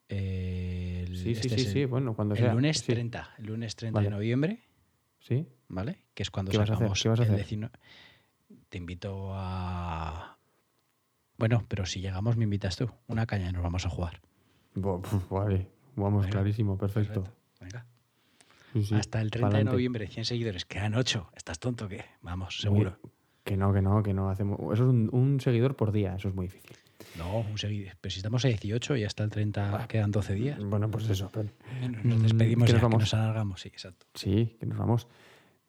eh, 0.09 1.05
el- 1.07 1.17
Sí, 1.17 1.23
sí, 1.25 1.31
este 1.33 1.49
sí, 1.51 1.55
el- 1.67 1.73
sí, 1.73 1.85
bueno, 1.85 2.15
cuando 2.15 2.35
el 2.35 2.41
sea. 2.41 2.53
lunes 2.55 2.79
sí. 2.79 2.87
30, 2.93 3.35
el 3.39 3.47
lunes 3.47 3.75
30 3.77 3.97
Vale. 3.99 4.07
de 4.09 4.11
noviembre, 4.15 4.63
Sí. 5.21 5.47
¿vale? 5.69 5.99
Que 6.15 6.23
es 6.23 6.31
cuando 6.31 6.51
¿Qué 6.53 6.59
vas 6.59 6.71
a 6.71 6.75
hacer? 6.75 6.79
sacamos 6.85 7.03
¿Qué 7.03 7.09
vas 7.09 7.21
a 7.21 7.23
el 7.25 7.29
hacer? 7.31 7.39
decino- 7.45 7.71
Te 8.69 8.79
invito 8.79 9.31
a... 9.35 10.39
Bueno, 11.39 11.65
pero 11.69 11.85
si 11.87 12.01
llegamos 12.01 12.37
me 12.37 12.45
invitas 12.45 12.77
tú. 12.77 12.91
Una 13.09 13.27
caña 13.27 13.51
y 13.51 13.53
nos 13.53 13.63
vamos 13.63 13.85
a 13.87 13.91
jugar. 13.91 14.21
Bo- 14.75 15.03
Vale, 15.31 15.69
vamos 15.97 16.23
Venga, 16.27 16.39
clarísimo, 16.39 16.79
perfecto. 16.79 17.25
Venga. 17.61 17.87
Sí, 18.73 18.85
sí, 18.85 18.95
Hasta 18.95 19.21
el 19.21 19.31
30 19.31 19.59
de 19.59 19.65
noviembre, 19.65 20.07
100 20.09 20.25
seguidores. 20.25 20.65
Quedan 20.65 20.95
8. 20.95 21.31
¿Estás 21.35 21.59
tonto 21.59 21.87
o 21.87 21.89
qué? 21.89 22.05
Vamos, 22.23 22.61
seguro. 22.61 22.99
Que 23.47 23.57
no, 23.57 23.73
que 23.73 23.81
no, 23.81 24.03
que 24.03 24.13
no 24.13 24.29
hacemos. 24.29 24.59
Eso 24.61 24.73
es 24.73 24.81
un, 24.81 25.09
un 25.13 25.41
seguidor 25.41 25.77
por 25.77 25.93
día, 25.93 26.17
eso 26.17 26.29
es 26.29 26.35
muy 26.35 26.47
difícil. 26.49 26.77
No, 27.17 27.39
un 27.39 27.57
seguidor. 27.57 27.95
Pero 28.01 28.11
si 28.11 28.19
estamos 28.19 28.45
a 28.45 28.49
18 28.49 28.97
y 28.97 29.05
hasta 29.05 29.23
el 29.23 29.31
30 29.31 29.87
quedan 29.89 30.11
12 30.11 30.35
días. 30.35 30.59
Bueno, 30.65 30.91
pues 30.91 31.09
eso. 31.09 31.31
pero- 31.33 31.49
Nos 32.03 32.23
despedimos 32.25 32.69
ya, 32.69 32.79
nos 32.81 32.91
que 32.91 32.99
nos 32.99 33.15
alargamos, 33.15 33.61
sí, 33.61 33.69
exacto. 33.69 34.05
Sí, 34.15 34.57
que 34.59 34.67
nos 34.67 34.77
vamos. 34.79 35.07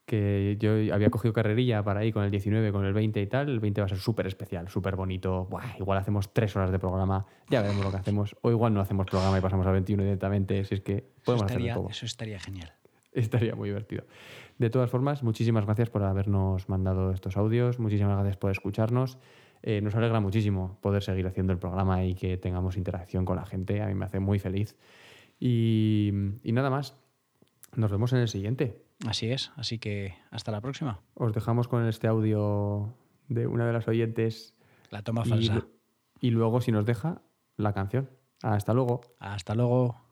Que 0.08 0.56
yo 0.60 0.72
había 0.94 1.10
cogido 1.12 1.34
carrerilla 1.34 1.84
para 1.84 2.00
ahí 2.00 2.12
con 2.14 2.24
el 2.24 2.32
19, 2.32 2.72
con 2.72 2.84
el 2.86 2.94
20 2.94 3.22
y 3.22 3.28
tal. 3.28 3.50
El 3.50 3.60
20 3.60 3.82
va 3.82 3.86
a 3.86 3.90
ser 3.90 4.00
súper 4.00 4.26
especial, 4.26 4.70
súper 4.70 4.96
bonito. 4.96 5.46
Buah, 5.46 5.78
igual 5.78 6.00
hacemos 6.00 6.34
tres 6.34 6.56
horas 6.56 6.72
de 6.72 6.80
programa, 6.80 7.26
ya 7.50 7.62
veremos 7.62 7.84
lo 7.86 7.92
que 7.92 7.98
hacemos. 7.98 8.36
O 8.42 8.50
igual 8.50 8.74
no 8.74 8.80
hacemos 8.82 9.06
programa 9.06 9.38
y 9.38 9.42
pasamos 9.42 9.68
al 9.68 9.74
21 9.74 10.02
directamente. 10.04 10.64
Si 10.66 10.74
es 10.76 10.82
que 10.82 11.06
podemos 11.24 11.52
hacer 11.52 11.74
todo. 11.74 11.90
eso 11.90 12.06
estaría 12.08 12.40
genial. 12.40 12.72
Estaría 13.18 13.56
muy 13.56 13.70
divertido. 13.70 14.04
De 14.58 14.70
todas 14.70 14.90
formas, 14.90 15.24
muchísimas 15.24 15.66
gracias 15.66 15.90
por 15.90 16.04
habernos 16.04 16.70
mandado 16.70 17.12
estos 17.12 17.38
audios, 17.38 17.80
muchísimas 17.80 18.16
gracias 18.16 18.38
por 18.38 18.52
escucharnos. 18.52 19.18
Eh, 19.64 19.82
nos 19.82 19.96
alegra 19.96 20.20
muchísimo 20.20 20.78
poder 20.82 21.04
seguir 21.04 21.26
haciendo 21.28 21.52
el 21.52 21.60
programa 21.60 22.06
y 22.06 22.14
que 22.14 22.38
tengamos 22.38 22.78
interacción 22.78 23.26
con 23.26 23.38
la 23.38 23.46
gente. 23.46 23.82
A 23.82 23.88
mí 23.88 23.96
me 23.96 24.06
hace 24.06 24.20
muy 24.20 24.40
feliz. 24.40 24.76
Y, 25.40 26.12
y 26.44 26.52
nada 26.52 26.70
más. 26.70 26.96
Nos 27.76 27.92
vemos 27.92 28.14
en 28.14 28.20
el 28.20 28.28
siguiente. 28.28 28.82
Así 29.06 29.30
es, 29.30 29.52
así 29.56 29.78
que 29.78 30.16
hasta 30.32 30.52
la 30.52 30.62
próxima. 30.62 31.02
Os 31.14 31.34
dejamos 31.34 31.68
con 31.68 31.86
este 31.86 32.08
audio 32.08 32.96
de 33.28 33.46
una 33.48 33.68
de 33.68 33.74
las 33.74 33.88
oyentes. 33.88 34.56
La 34.90 35.04
toma 35.04 35.26
falsa. 35.26 35.68
Y, 36.20 36.32
luego, 36.32 36.62
si 36.62 36.72
nos 36.72 36.86
deja, 36.86 37.22
la 37.58 37.74
canción. 37.74 38.10
Hasta 38.42 38.74
luego. 38.74 39.02
Hasta 39.20 39.54
luego. 39.54 40.07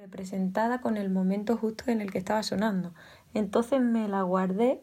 Representada 0.00 0.80
con 0.80 0.96
el 0.96 1.10
momento 1.10 1.58
justo 1.58 1.84
en 1.90 2.00
el 2.00 2.10
que 2.10 2.16
estaba 2.16 2.42
sonando. 2.42 2.94
Entonces 3.34 3.82
me 3.82 4.08
la 4.08 4.22
guardé 4.22 4.82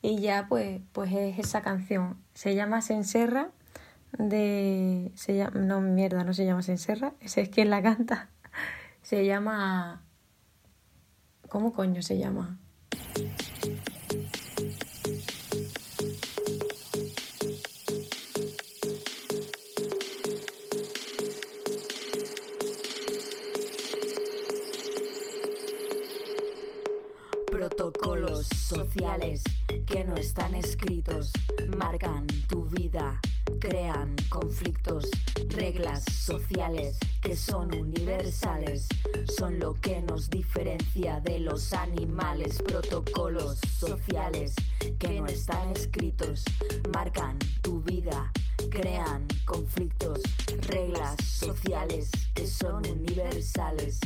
y 0.00 0.20
ya 0.20 0.46
pues, 0.48 0.80
pues 0.92 1.12
es 1.12 1.38
esa 1.38 1.60
canción. 1.60 2.16
Se 2.32 2.54
llama 2.54 2.80
Senserra 2.80 3.50
de... 4.16 5.12
Se 5.14 5.36
llama, 5.36 5.60
no, 5.60 5.82
mierda, 5.82 6.24
no 6.24 6.32
se 6.32 6.46
llama 6.46 6.62
Senserra. 6.62 7.12
Ese 7.20 7.42
es 7.42 7.50
quien 7.50 7.68
la 7.68 7.82
canta. 7.82 8.30
Se 9.02 9.26
llama... 9.26 10.02
¿Cómo 11.50 11.74
coño 11.74 12.00
se 12.00 12.18
llama? 12.18 12.58
Que 29.86 30.04
no 30.04 30.16
están 30.16 30.54
escritos 30.54 31.32
marcan 31.76 32.26
tu 32.48 32.64
vida, 32.66 33.20
crean 33.60 34.14
conflictos, 34.30 35.10
reglas 35.48 36.04
sociales 36.10 36.98
que 37.26 37.34
son 37.34 37.74
universales, 37.74 38.86
son 39.36 39.58
lo 39.58 39.74
que 39.74 40.00
nos 40.00 40.30
diferencia 40.30 41.18
de 41.18 41.40
los 41.40 41.72
animales. 41.72 42.62
Protocolos 42.62 43.58
sociales 43.80 44.54
que 45.00 45.20
no 45.20 45.26
están 45.26 45.70
escritos 45.70 46.44
marcan 46.94 47.36
tu 47.62 47.82
vida, 47.82 48.30
crean 48.70 49.26
conflictos, 49.44 50.20
reglas 50.68 51.16
sociales 51.24 52.10
que 52.34 52.46
son 52.46 52.86
universales, 52.86 53.98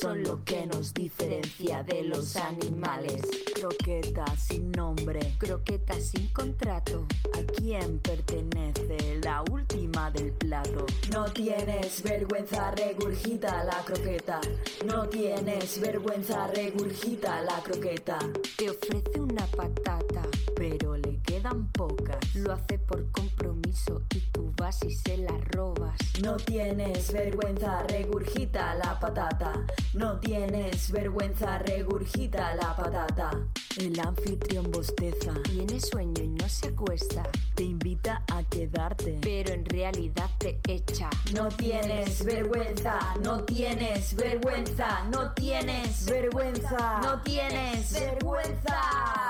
son 0.00 0.22
lo 0.22 0.44
que 0.44 0.66
nos 0.66 0.94
diferencia 0.94 1.82
de 1.82 2.04
los 2.04 2.36
animales. 2.36 3.22
Croqueta 3.54 4.24
sin 4.36 4.70
nombre, 4.72 5.34
croqueta 5.38 6.00
sin 6.00 6.28
contrato. 6.28 7.06
¿A 7.34 7.42
quién 7.56 7.98
pertenece 7.98 9.20
la 9.22 9.42
última 9.50 10.10
del 10.10 10.32
plato? 10.32 10.86
No 11.12 11.24
tienes 11.32 12.02
vergüenza, 12.02 12.67
regurgita 12.70 13.64
la 13.64 13.82
croqueta. 13.84 14.40
No 14.86 15.08
tienes 15.08 15.80
vergüenza, 15.80 16.46
regurgita 16.48 17.42
la 17.42 17.60
croqueta. 17.62 18.18
Te 18.56 18.70
ofrece 18.70 19.20
una 19.20 19.46
patata, 19.46 20.22
pero 20.54 20.96
le 20.96 21.17
quedan 21.22 21.70
pocas. 21.72 22.34
Lo 22.34 22.52
hace 22.52 22.78
por 22.78 23.10
compromiso 23.10 24.02
y 24.14 24.20
tú 24.32 24.52
vas 24.56 24.82
y 24.84 24.92
se 24.92 25.18
la 25.18 25.36
robas. 25.50 25.96
No 26.22 26.36
tienes 26.36 27.12
vergüenza, 27.12 27.82
regurgita 27.84 28.74
la 28.74 28.98
patata. 28.98 29.52
No 29.94 30.18
tienes 30.18 30.90
vergüenza, 30.90 31.58
regurgita 31.58 32.54
la 32.54 32.74
patata. 32.74 33.30
El 33.76 33.98
anfitrión 34.00 34.70
bosteza, 34.70 35.32
tiene 35.44 35.80
sueño 35.80 36.22
y 36.22 36.28
no 36.28 36.48
se 36.48 36.68
acuesta. 36.68 37.22
Te 37.54 37.62
invita 37.62 38.24
a 38.32 38.42
quedarte, 38.44 39.18
pero 39.22 39.54
en 39.54 39.64
realidad 39.64 40.30
te 40.38 40.58
echa. 40.66 41.08
No 41.34 41.48
tienes 41.48 42.24
vergüenza, 42.24 42.98
no 43.22 43.44
tienes 43.44 44.14
vergüenza, 44.14 45.04
no 45.10 45.32
tienes 45.32 46.04
vergüenza, 46.06 47.00
no 47.02 47.20
tienes 47.22 47.92
vergüenza. 47.92 49.27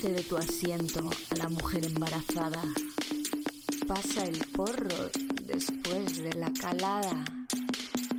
Cede 0.00 0.22
tu 0.22 0.38
asiento 0.38 1.10
a 1.30 1.34
la 1.36 1.50
mujer 1.50 1.84
embarazada. 1.84 2.62
Pasa 3.86 4.24
el 4.24 4.38
porro 4.46 5.10
después 5.44 6.22
de 6.22 6.32
la 6.34 6.50
calada. 6.54 7.22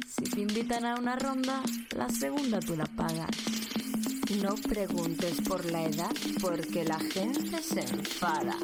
Si 0.07 0.25
te 0.25 0.41
invitan 0.41 0.85
a 0.85 0.93
una 0.99 1.15
ronda, 1.15 1.63
la 1.95 2.07
segunda 2.09 2.59
tú 2.59 2.75
la 2.75 2.85
pagas. 2.85 3.31
No 4.43 4.53
preguntes 4.53 5.41
por 5.41 5.65
la 5.65 5.85
edad 5.85 6.11
porque 6.39 6.85
la 6.85 6.99
gente 6.99 7.63
se 7.63 7.79
enfada. 7.79 8.55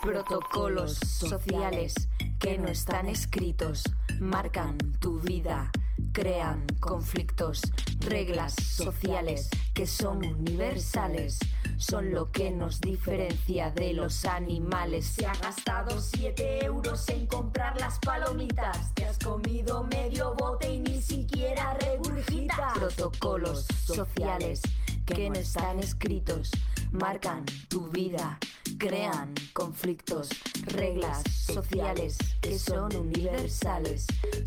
Protocolos 0.00 0.94
sociales 0.94 2.03
que 2.44 2.58
no 2.58 2.68
están 2.68 3.08
escritos 3.08 3.84
marcan 4.20 4.76
tu 5.00 5.18
vida, 5.18 5.70
crean 6.12 6.66
conflictos, 6.78 7.62
reglas 8.00 8.54
sociales 8.54 9.48
que 9.72 9.86
son 9.86 10.22
universales, 10.22 11.38
son 11.78 12.12
lo 12.12 12.30
que 12.30 12.50
nos 12.50 12.82
diferencia 12.82 13.70
de 13.70 13.94
los 13.94 14.26
animales. 14.26 15.06
Se 15.06 15.24
ha 15.24 15.32
gastado 15.32 15.98
7 15.98 16.66
euros 16.66 17.08
en 17.08 17.26
comprar 17.28 17.80
las 17.80 17.98
palomitas, 18.00 18.92
te 18.92 19.06
has 19.06 19.18
comido 19.18 19.84
medio 19.84 20.34
bote 20.34 20.70
y 20.70 20.80
ni 20.80 21.00
siquiera 21.00 21.72
regurgita. 21.80 22.74
Protocolos 22.74 23.64
sociales 23.86 24.60
que 25.06 25.30
no 25.30 25.36
están 25.36 25.78
escritos 25.78 26.50
marcan 26.92 27.46
tu 27.68 27.88
vida, 27.88 28.38
crean 28.78 29.34
conflictos, 29.52 30.28
reglas 30.62 31.22
sociales 31.30 32.16
que 32.40 32.58
son 32.58 32.94
universales, 32.96 34.06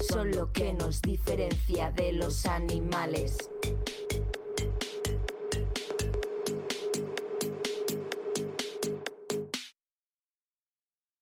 son 0.09 0.31
lo 0.31 0.51
que 0.51 0.73
nos 0.73 1.01
diferencia 1.01 1.91
de 1.91 2.13
los 2.13 2.45
animales. 2.45 3.37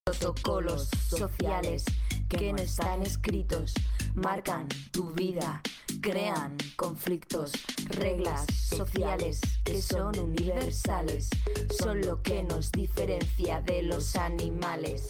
Protocolos 0.06 0.90
sociales 1.10 1.86
que 2.30 2.54
no 2.54 2.60
están 2.60 3.02
escritos 3.04 3.74
marcan 4.16 4.68
tu 4.92 5.12
vida, 5.14 5.62
crean 6.02 6.58
conflictos, 6.76 7.52
reglas 7.90 8.46
sociales 8.54 9.42
que 9.64 9.82
son 9.82 10.18
universales, 10.18 11.30
son 11.78 12.02
lo 12.02 12.22
que 12.22 12.44
nos 12.44 12.72
diferencia 12.72 13.62
de 13.62 13.84
los 13.84 14.16
animales. 14.16 15.08